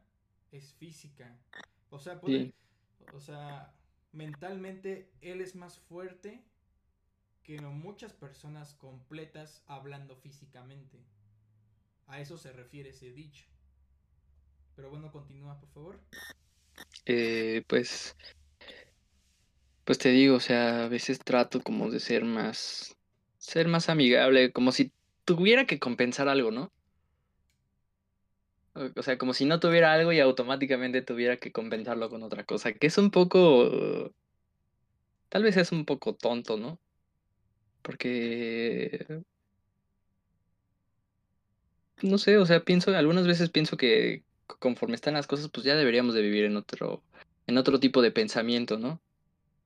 es 0.51 0.74
física. 0.74 1.38
O 1.89 1.99
sea, 1.99 2.20
puede, 2.20 2.53
o 3.14 3.20
sea, 3.20 3.74
mentalmente 4.12 5.10
él 5.22 5.41
es 5.41 5.56
más 5.56 5.78
fuerte 5.78 6.43
que 7.43 7.60
muchas 7.62 8.14
personas 8.14 8.76
completas 8.76 9.64
hablando 9.68 10.16
físicamente. 10.16 11.00
A 12.08 12.20
eso 12.20 12.38
se 12.38 12.52
refiere 12.52 12.89
ese 12.89 13.12
dicho. 13.12 13.45
Pero 14.76 14.89
bueno, 14.89 15.12
continúa, 15.12 15.60
por 15.60 15.70
favor. 15.70 16.00
Eh, 17.06 17.64
pues, 17.68 18.16
pues 19.84 19.97
te 19.97 20.10
digo, 20.10 20.36
o 20.36 20.39
sea, 20.39 20.86
a 20.86 20.88
veces 20.89 21.20
trato 21.20 21.62
como 21.62 21.89
de 21.89 22.00
ser 22.00 22.24
más, 22.24 22.95
ser 23.38 23.68
más 23.68 23.89
amigable, 23.89 24.52
como 24.52 24.72
si 24.72 24.93
tuviera 25.26 25.66
que 25.66 25.80
compensar 25.80 26.30
algo, 26.30 26.52
¿no? 26.52 26.72
O 28.74 29.03
sea, 29.03 29.17
como 29.17 29.34
si 29.34 29.45
no 29.45 29.59
tuviera 29.59 29.93
algo 29.93 30.11
y 30.13 30.20
automáticamente 30.20 31.01
tuviera 31.01 31.38
que 31.38 31.51
compensarlo 31.51 32.09
con 32.09 32.24
otra 32.24 32.43
cosa, 32.45 32.74
que 32.74 32.88
es 32.88 32.97
un 32.97 33.11
poco... 33.11 34.13
Tal 35.30 35.43
vez 35.43 35.57
es 35.57 35.72
un 35.72 35.86
poco 35.86 36.15
tonto, 36.15 36.57
¿no? 36.57 36.80
Porque... 37.82 39.22
No 42.01 42.17
sé, 42.17 42.38
o 42.38 42.45
sea, 42.45 42.63
pienso, 42.63 42.95
algunas 42.95 43.28
veces 43.28 43.49
pienso 43.49 43.76
que 43.76 44.24
conforme 44.59 44.95
están 44.95 45.13
las 45.13 45.28
cosas, 45.28 45.49
pues 45.49 45.65
ya 45.65 45.76
deberíamos 45.76 46.13
de 46.15 46.22
vivir 46.22 46.45
en 46.45 46.57
otro, 46.57 47.03
en 47.47 47.57
otro 47.57 47.80
tipo 47.80 48.01
de 48.01 48.11
pensamiento, 48.11 48.78
¿no? 48.78 49.01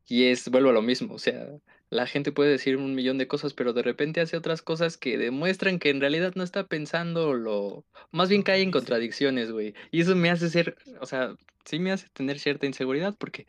Y 0.07 0.25
es, 0.25 0.49
vuelvo 0.49 0.69
a 0.69 0.73
lo 0.73 0.81
mismo, 0.81 1.13
o 1.13 1.19
sea, 1.19 1.47
la 1.93 2.07
gente 2.07 2.31
puede 2.31 2.51
decir 2.51 2.77
un 2.77 2.95
millón 2.95 3.17
de 3.17 3.27
cosas, 3.27 3.53
pero 3.53 3.73
de 3.73 3.83
repente 3.83 4.21
hace 4.21 4.35
otras 4.35 4.61
cosas 4.61 4.97
que 4.97 5.17
demuestran 5.17 5.79
que 5.79 5.89
en 5.89 6.01
realidad 6.01 6.33
no 6.35 6.43
está 6.43 6.65
pensando 6.67 7.33
lo... 7.33 7.85
Más 8.11 8.29
bien 8.29 8.43
cae 8.43 8.61
en 8.61 8.71
contradicciones, 8.71 9.51
güey. 9.51 9.73
Y 9.91 10.01
eso 10.01 10.15
me 10.15 10.29
hace 10.29 10.49
ser, 10.49 10.75
o 10.99 11.05
sea, 11.05 11.35
sí 11.65 11.79
me 11.79 11.91
hace 11.91 12.09
tener 12.09 12.39
cierta 12.39 12.65
inseguridad 12.65 13.15
porque 13.17 13.45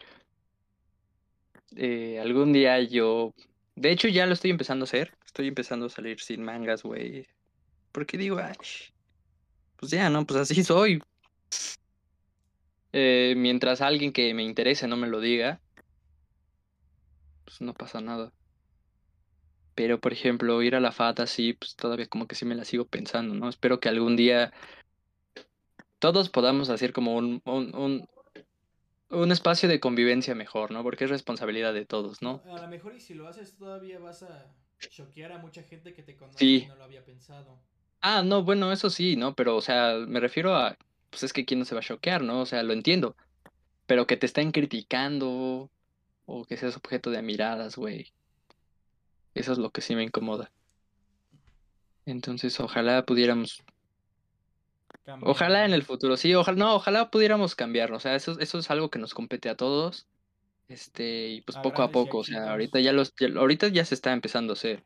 eh, 1.76 2.20
algún 2.20 2.52
día 2.52 2.80
yo... 2.80 3.34
De 3.76 3.90
hecho 3.90 4.08
ya 4.08 4.26
lo 4.26 4.34
estoy 4.34 4.50
empezando 4.50 4.84
a 4.84 4.86
hacer. 4.86 5.12
Estoy 5.26 5.48
empezando 5.48 5.86
a 5.86 5.90
salir 5.90 6.20
sin 6.20 6.44
mangas, 6.44 6.82
güey. 6.82 7.26
Porque 7.92 8.18
digo, 8.18 8.38
ay, 8.38 8.54
pues 9.76 9.90
ya, 9.90 10.10
¿no? 10.10 10.26
Pues 10.26 10.40
así 10.40 10.62
soy. 10.62 11.02
Eh, 12.92 13.34
mientras 13.36 13.80
alguien 13.80 14.12
que 14.12 14.32
me 14.34 14.44
interese 14.44 14.86
no 14.86 14.96
me 14.96 15.08
lo 15.08 15.20
diga, 15.20 15.60
pues 17.44 17.60
no 17.60 17.74
pasa 17.74 18.00
nada. 18.00 18.32
Pero, 19.74 20.00
por 20.00 20.12
ejemplo, 20.12 20.62
ir 20.62 20.76
a 20.76 20.80
la 20.80 20.92
FATA, 20.92 21.26
sí, 21.26 21.54
pues 21.54 21.74
todavía 21.74 22.06
como 22.06 22.26
que 22.26 22.36
sí 22.36 22.44
me 22.44 22.54
la 22.54 22.64
sigo 22.64 22.84
pensando, 22.84 23.34
¿no? 23.34 23.48
Espero 23.48 23.80
que 23.80 23.88
algún 23.88 24.16
día 24.16 24.52
todos 25.98 26.30
podamos 26.30 26.70
hacer 26.70 26.92
como 26.92 27.16
un, 27.16 27.42
un, 27.44 27.74
un, 27.74 28.08
un 29.10 29.32
espacio 29.32 29.68
de 29.68 29.80
convivencia 29.80 30.34
mejor, 30.34 30.70
¿no? 30.70 30.82
Porque 30.82 31.04
es 31.04 31.10
responsabilidad 31.10 31.74
de 31.74 31.86
todos, 31.86 32.22
¿no? 32.22 32.42
A 32.52 32.60
lo 32.60 32.68
mejor 32.68 32.94
y 32.94 33.00
si 33.00 33.14
lo 33.14 33.26
haces 33.26 33.56
todavía 33.56 33.98
vas 33.98 34.22
a 34.22 34.46
choquear 34.78 35.32
a 35.32 35.38
mucha 35.38 35.62
gente 35.62 35.94
que 35.94 36.02
te 36.02 36.16
conoce 36.16 36.44
y 36.44 36.66
no 36.66 36.76
lo 36.76 36.84
había 36.84 37.04
pensado. 37.04 37.58
Ah, 38.00 38.22
no, 38.22 38.44
bueno, 38.44 38.70
eso 38.70 38.90
sí, 38.90 39.16
¿no? 39.16 39.34
Pero, 39.34 39.56
o 39.56 39.62
sea, 39.62 39.94
me 40.06 40.20
refiero 40.20 40.54
a, 40.54 40.76
pues 41.10 41.22
es 41.22 41.32
que 41.32 41.44
quién 41.44 41.60
no 41.60 41.64
se 41.64 41.74
va 41.74 41.80
a 41.80 41.84
choquear, 41.84 42.22
¿no? 42.22 42.40
O 42.40 42.46
sea, 42.46 42.62
lo 42.62 42.74
entiendo. 42.74 43.16
Pero 43.86 44.06
que 44.06 44.16
te 44.16 44.26
estén 44.26 44.52
criticando 44.52 45.70
o 46.26 46.44
que 46.44 46.56
seas 46.56 46.76
objeto 46.76 47.10
de 47.10 47.22
miradas, 47.22 47.76
güey. 47.76 48.12
Eso 49.34 49.52
es 49.52 49.58
lo 49.58 49.70
que 49.70 49.80
sí 49.80 49.94
me 49.94 50.04
incomoda. 50.04 50.50
Entonces, 52.06 52.58
ojalá 52.60 53.04
pudiéramos. 53.04 53.62
Ojalá 55.22 55.66
en 55.66 55.74
el 55.74 55.82
futuro, 55.82 56.16
sí, 56.16 56.34
ojalá, 56.34 56.56
no, 56.56 56.74
ojalá 56.74 57.10
pudiéramos 57.10 57.54
cambiarlo. 57.54 57.96
O 57.96 58.00
sea, 58.00 58.14
eso, 58.14 58.38
eso 58.40 58.58
es 58.58 58.70
algo 58.70 58.90
que 58.90 58.98
nos 58.98 59.12
compete 59.12 59.48
a 59.48 59.56
todos. 59.56 60.06
Este, 60.68 61.28
y 61.28 61.40
pues 61.42 61.58
poco 61.58 61.82
a 61.82 61.90
poco, 61.90 62.18
o 62.18 62.24
sea, 62.24 62.50
ahorita 62.50 62.80
ya 62.80 62.92
los, 62.92 63.12
ahorita 63.36 63.68
ya 63.68 63.84
se 63.84 63.94
está 63.94 64.12
empezando 64.12 64.52
a 64.52 64.54
hacer. 64.54 64.82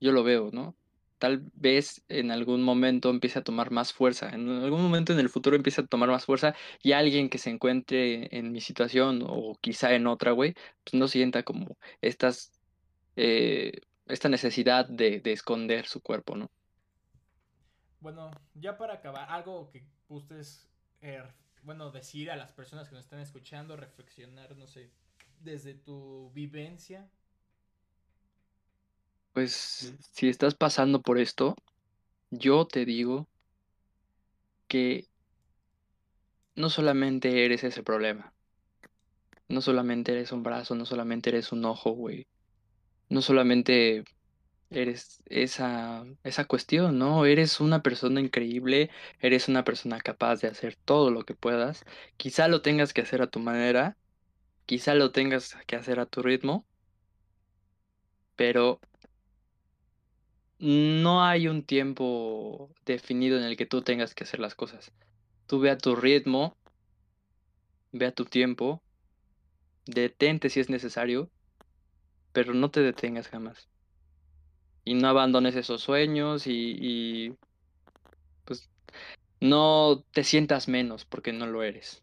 Yo 0.00 0.10
lo 0.12 0.24
veo, 0.24 0.50
¿no? 0.52 0.74
Tal 1.18 1.42
vez 1.54 2.04
en 2.08 2.30
algún 2.30 2.62
momento 2.62 3.10
empiece 3.10 3.38
a 3.40 3.42
tomar 3.44 3.70
más 3.70 3.92
fuerza, 3.92 4.30
en 4.30 4.48
algún 4.48 4.82
momento 4.82 5.12
en 5.12 5.18
el 5.18 5.28
futuro 5.28 5.56
empiece 5.56 5.80
a 5.80 5.86
tomar 5.86 6.08
más 6.08 6.24
fuerza 6.24 6.54
y 6.82 6.92
alguien 6.92 7.28
que 7.28 7.38
se 7.38 7.50
encuentre 7.50 8.28
en 8.36 8.52
mi 8.52 8.60
situación 8.60 9.24
o 9.26 9.56
quizá 9.60 9.94
en 9.94 10.06
otra, 10.06 10.32
güey, 10.32 10.54
pues 10.84 10.94
no 10.94 11.08
sienta 11.08 11.42
como 11.42 11.76
estas 12.00 12.52
eh, 13.16 13.72
esta 14.08 14.28
necesidad 14.28 14.88
de, 14.88 15.20
esconder 15.24 15.86
su 15.86 16.00
cuerpo, 16.00 16.36
¿no? 16.36 16.50
Bueno, 18.00 18.30
ya 18.54 18.78
para 18.78 18.94
acabar, 18.94 19.28
algo 19.30 19.70
que 19.70 19.84
ustedes, 20.08 20.68
eh, 21.02 21.22
bueno, 21.62 21.90
decir 21.90 22.30
a 22.30 22.36
las 22.36 22.50
personas 22.52 22.88
que 22.88 22.94
nos 22.94 23.04
están 23.04 23.20
escuchando, 23.20 23.76
reflexionar, 23.76 24.56
no 24.56 24.66
sé, 24.66 24.90
desde 25.40 25.74
tu 25.74 26.30
vivencia, 26.32 27.10
pues 29.38 29.94
si 30.10 30.28
estás 30.28 30.56
pasando 30.56 31.00
por 31.00 31.16
esto, 31.16 31.54
yo 32.28 32.66
te 32.66 32.84
digo 32.84 33.28
que 34.66 35.06
no 36.56 36.68
solamente 36.70 37.44
eres 37.44 37.62
ese 37.62 37.84
problema. 37.84 38.34
No 39.46 39.60
solamente 39.60 40.10
eres 40.10 40.32
un 40.32 40.42
brazo, 40.42 40.74
no 40.74 40.84
solamente 40.84 41.30
eres 41.30 41.52
un 41.52 41.64
ojo, 41.66 41.92
güey. 41.92 42.26
No 43.08 43.22
solamente 43.22 44.02
eres 44.70 45.22
esa, 45.26 46.04
esa 46.24 46.44
cuestión, 46.46 46.98
¿no? 46.98 47.24
Eres 47.24 47.60
una 47.60 47.80
persona 47.80 48.20
increíble, 48.20 48.90
eres 49.20 49.46
una 49.46 49.62
persona 49.62 50.00
capaz 50.00 50.40
de 50.40 50.48
hacer 50.48 50.74
todo 50.84 51.12
lo 51.12 51.22
que 51.24 51.34
puedas. 51.34 51.84
Quizá 52.16 52.48
lo 52.48 52.60
tengas 52.60 52.92
que 52.92 53.02
hacer 53.02 53.22
a 53.22 53.30
tu 53.30 53.38
manera, 53.38 53.96
quizá 54.66 54.94
lo 54.96 55.12
tengas 55.12 55.56
que 55.68 55.76
hacer 55.76 56.00
a 56.00 56.06
tu 56.06 56.22
ritmo, 56.22 56.66
pero 58.34 58.80
no 60.58 61.24
hay 61.24 61.48
un 61.48 61.62
tiempo 61.62 62.70
definido 62.84 63.38
en 63.38 63.44
el 63.44 63.56
que 63.56 63.66
tú 63.66 63.82
tengas 63.82 64.14
que 64.14 64.24
hacer 64.24 64.40
las 64.40 64.54
cosas. 64.54 64.92
Tú 65.46 65.60
ve 65.60 65.70
a 65.70 65.78
tu 65.78 65.94
ritmo, 65.94 66.56
ve 67.92 68.06
a 68.06 68.12
tu 68.12 68.24
tiempo, 68.24 68.82
detente 69.86 70.50
si 70.50 70.60
es 70.60 70.68
necesario, 70.68 71.30
pero 72.32 72.54
no 72.54 72.70
te 72.70 72.80
detengas 72.80 73.28
jamás. 73.28 73.68
Y 74.84 74.94
no 74.94 75.08
abandones 75.08 75.54
esos 75.54 75.82
sueños 75.82 76.46
y, 76.46 77.34
pues 78.44 78.68
no 79.40 80.04
te 80.12 80.24
sientas 80.24 80.66
menos 80.68 81.04
porque 81.04 81.32
no 81.32 81.46
lo 81.46 81.62
eres. 81.62 82.02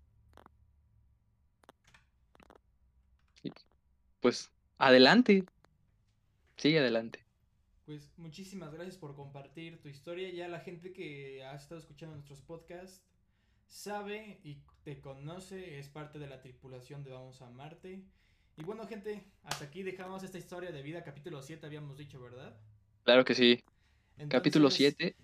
pues 4.22 4.50
adelante. 4.80 5.46
Sigue 6.58 6.80
adelante. 6.80 7.25
Pues 7.86 8.12
muchísimas 8.18 8.74
gracias 8.74 8.98
por 8.98 9.16
compartir 9.16 9.80
tu 9.80 9.90
historia. 9.90 10.32
Ya 10.32 10.48
la 10.48 10.60
gente 10.60 10.92
que 10.92 11.44
ha 11.44 11.54
estado 11.54 11.80
escuchando 11.80 12.16
nuestros 12.16 12.42
podcasts 12.42 13.06
sabe 13.68 14.40
y 14.44 14.58
te 14.84 15.00
conoce, 15.00 15.78
es 15.78 15.88
parte 15.88 16.18
de 16.18 16.28
la 16.28 16.42
tripulación 16.42 17.04
de 17.04 17.12
Vamos 17.12 17.44
a 17.44 17.50
Marte. 17.50 18.04
Y 18.58 18.64
bueno, 18.64 18.88
gente, 18.88 19.24
hasta 19.44 19.66
aquí 19.66 19.84
dejamos 19.84 20.24
esta 20.24 20.40
historia 20.40 20.72
de 20.72 20.82
vida, 20.82 21.04
capítulo 21.04 21.44
7, 21.44 21.64
habíamos 21.66 21.98
dicho, 21.98 22.20
¿verdad? 22.20 22.58
Claro 23.04 23.24
que 23.24 23.36
sí. 23.36 23.64
capítulo 24.30 24.72
7. 24.72 25.16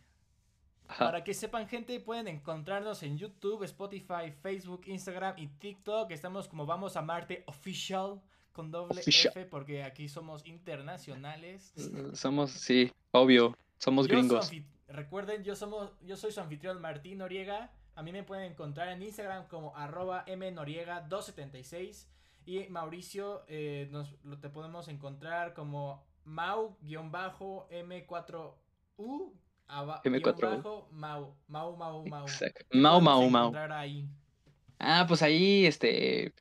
Para 0.99 1.23
que 1.23 1.33
sepan, 1.33 1.67
gente, 1.67 1.99
pueden 1.99 2.27
encontrarnos 2.27 3.01
en 3.01 3.17
YouTube, 3.17 3.63
Spotify, 3.63 4.31
Facebook, 4.41 4.83
Instagram 4.85 5.35
y 5.37 5.47
TikTok. 5.47 6.11
Estamos 6.11 6.47
como 6.47 6.65
Vamos 6.65 6.95
a 6.95 7.01
Marte 7.01 7.43
Official 7.47 8.21
con 8.51 8.71
doble 8.71 9.01
F 9.05 9.45
porque 9.45 9.83
aquí 9.83 10.07
somos 10.09 10.45
internacionales. 10.45 11.73
Somos, 12.13 12.51
sí, 12.51 12.91
obvio, 13.11 13.57
somos 13.77 14.07
gringos. 14.07 14.51
Recuerden, 14.87 15.43
yo, 15.43 15.55
somos, 15.55 15.91
yo 16.01 16.17
soy 16.17 16.31
su 16.31 16.41
anfitrión 16.41 16.81
Martín 16.81 17.19
Noriega. 17.19 17.71
A 17.95 18.03
mí 18.03 18.11
me 18.11 18.23
pueden 18.23 18.51
encontrar 18.51 18.89
en 18.89 19.01
Instagram 19.01 19.47
como 19.47 19.75
arroba 19.75 20.25
mnoriega276. 20.25 22.07
Y 22.45 22.67
Mauricio, 22.69 23.43
eh, 23.47 23.87
nos, 23.91 24.15
lo 24.23 24.39
te 24.39 24.49
podemos 24.49 24.87
encontrar 24.87 25.53
como 25.53 26.03
mau-m4u. 26.25 27.65
M4U. 30.03 30.85
Mau, 30.91 31.35
Mau, 31.47 31.75
Mau, 31.77 32.05
Mau. 32.05 32.25
Mau, 32.73 33.01
Mau, 33.01 33.29
Mau. 33.29 33.53
Ah, 34.79 35.05
pues 35.07 35.21
ahí, 35.21 35.65
este, 35.65 36.33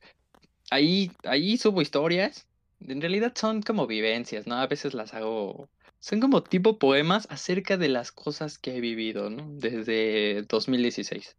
ahí, 0.70 1.10
ahí 1.24 1.56
subo 1.56 1.82
historias. 1.82 2.46
En 2.86 3.00
realidad 3.00 3.32
son 3.36 3.62
como 3.62 3.86
vivencias, 3.86 4.46
¿no? 4.46 4.56
A 4.56 4.66
veces 4.66 4.94
las 4.94 5.12
hago. 5.12 5.68
Son 5.98 6.20
como 6.20 6.42
tipo 6.42 6.78
poemas 6.78 7.26
acerca 7.30 7.76
de 7.76 7.88
las 7.88 8.10
cosas 8.10 8.58
que 8.58 8.76
he 8.76 8.80
vivido, 8.80 9.28
¿no? 9.28 9.46
Desde 9.58 10.42
2016. 10.48 11.36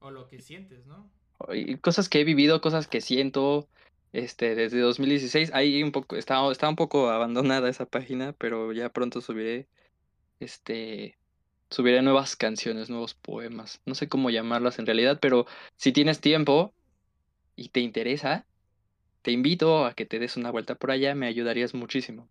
O 0.00 0.10
lo 0.10 0.28
que 0.28 0.40
sientes, 0.40 0.86
¿no? 0.86 1.08
cosas 1.82 2.08
que 2.08 2.20
he 2.20 2.24
vivido, 2.24 2.60
cosas 2.60 2.88
que 2.88 3.00
siento. 3.00 3.68
Este, 4.12 4.54
desde 4.54 4.80
2016. 4.80 5.52
Ahí 5.52 5.82
un 5.82 5.92
poco, 5.92 6.16
está, 6.16 6.50
está 6.50 6.68
un 6.68 6.76
poco 6.76 7.10
abandonada 7.10 7.68
esa 7.68 7.86
página, 7.86 8.32
pero 8.32 8.72
ya 8.72 8.88
pronto 8.88 9.20
subiré. 9.20 9.68
Este. 10.40 11.16
Subiré 11.68 12.00
nuevas 12.00 12.36
canciones, 12.36 12.90
nuevos 12.90 13.14
poemas. 13.14 13.80
No 13.86 13.94
sé 13.94 14.08
cómo 14.08 14.30
llamarlas 14.30 14.78
en 14.78 14.86
realidad, 14.86 15.18
pero 15.20 15.46
si 15.76 15.92
tienes 15.92 16.20
tiempo, 16.20 16.72
y 17.56 17.70
te 17.70 17.80
interesa, 17.80 18.46
te 19.22 19.32
invito 19.32 19.84
a 19.84 19.94
que 19.94 20.06
te 20.06 20.18
des 20.18 20.36
una 20.36 20.50
vuelta 20.50 20.76
por 20.76 20.90
allá, 20.90 21.14
me 21.14 21.26
ayudarías 21.26 21.74
muchísimo. 21.74 22.28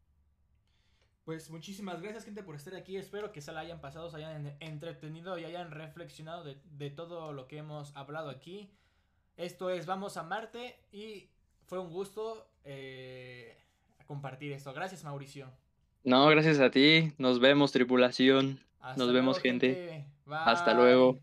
Pues 1.26 1.50
muchísimas 1.50 2.02
gracias 2.02 2.24
gente 2.24 2.44
por 2.44 2.56
estar 2.56 2.76
aquí, 2.76 2.98
espero 2.98 3.32
que 3.32 3.42
se 3.42 3.52
la 3.52 3.62
hayan 3.62 3.82
pasado, 3.82 4.10
se 4.12 4.18
hayan 4.18 4.56
entretenido 4.60 5.40
y 5.40 5.44
hayan 5.44 5.72
reflexionado 5.72 6.44
de, 6.44 6.90
todo 6.92 7.34
lo 7.34 7.48
que 7.48 7.58
hemos 7.58 7.96
hablado 7.96 8.30
aquí. 8.30 8.70
Esto 9.36 9.72
es 9.72 9.88
Vamos 9.88 10.18
a 10.18 10.24
Marte 10.24 10.78
y 10.92 11.28
fue 11.66 11.80
un 11.80 11.90
gusto 11.90 12.48
eh, 12.64 13.58
compartir 14.06 14.52
esto. 14.52 14.72
Gracias 14.72 15.04
Mauricio. 15.04 15.52
No, 16.04 16.28
gracias 16.28 16.60
a 16.60 16.70
ti. 16.70 17.12
Nos 17.18 17.40
vemos 17.40 17.72
tripulación. 17.72 18.60
Nos 18.96 19.12
vemos 19.12 19.40
gente. 19.40 20.06
Hasta 20.28 20.76
luego. 20.76 21.20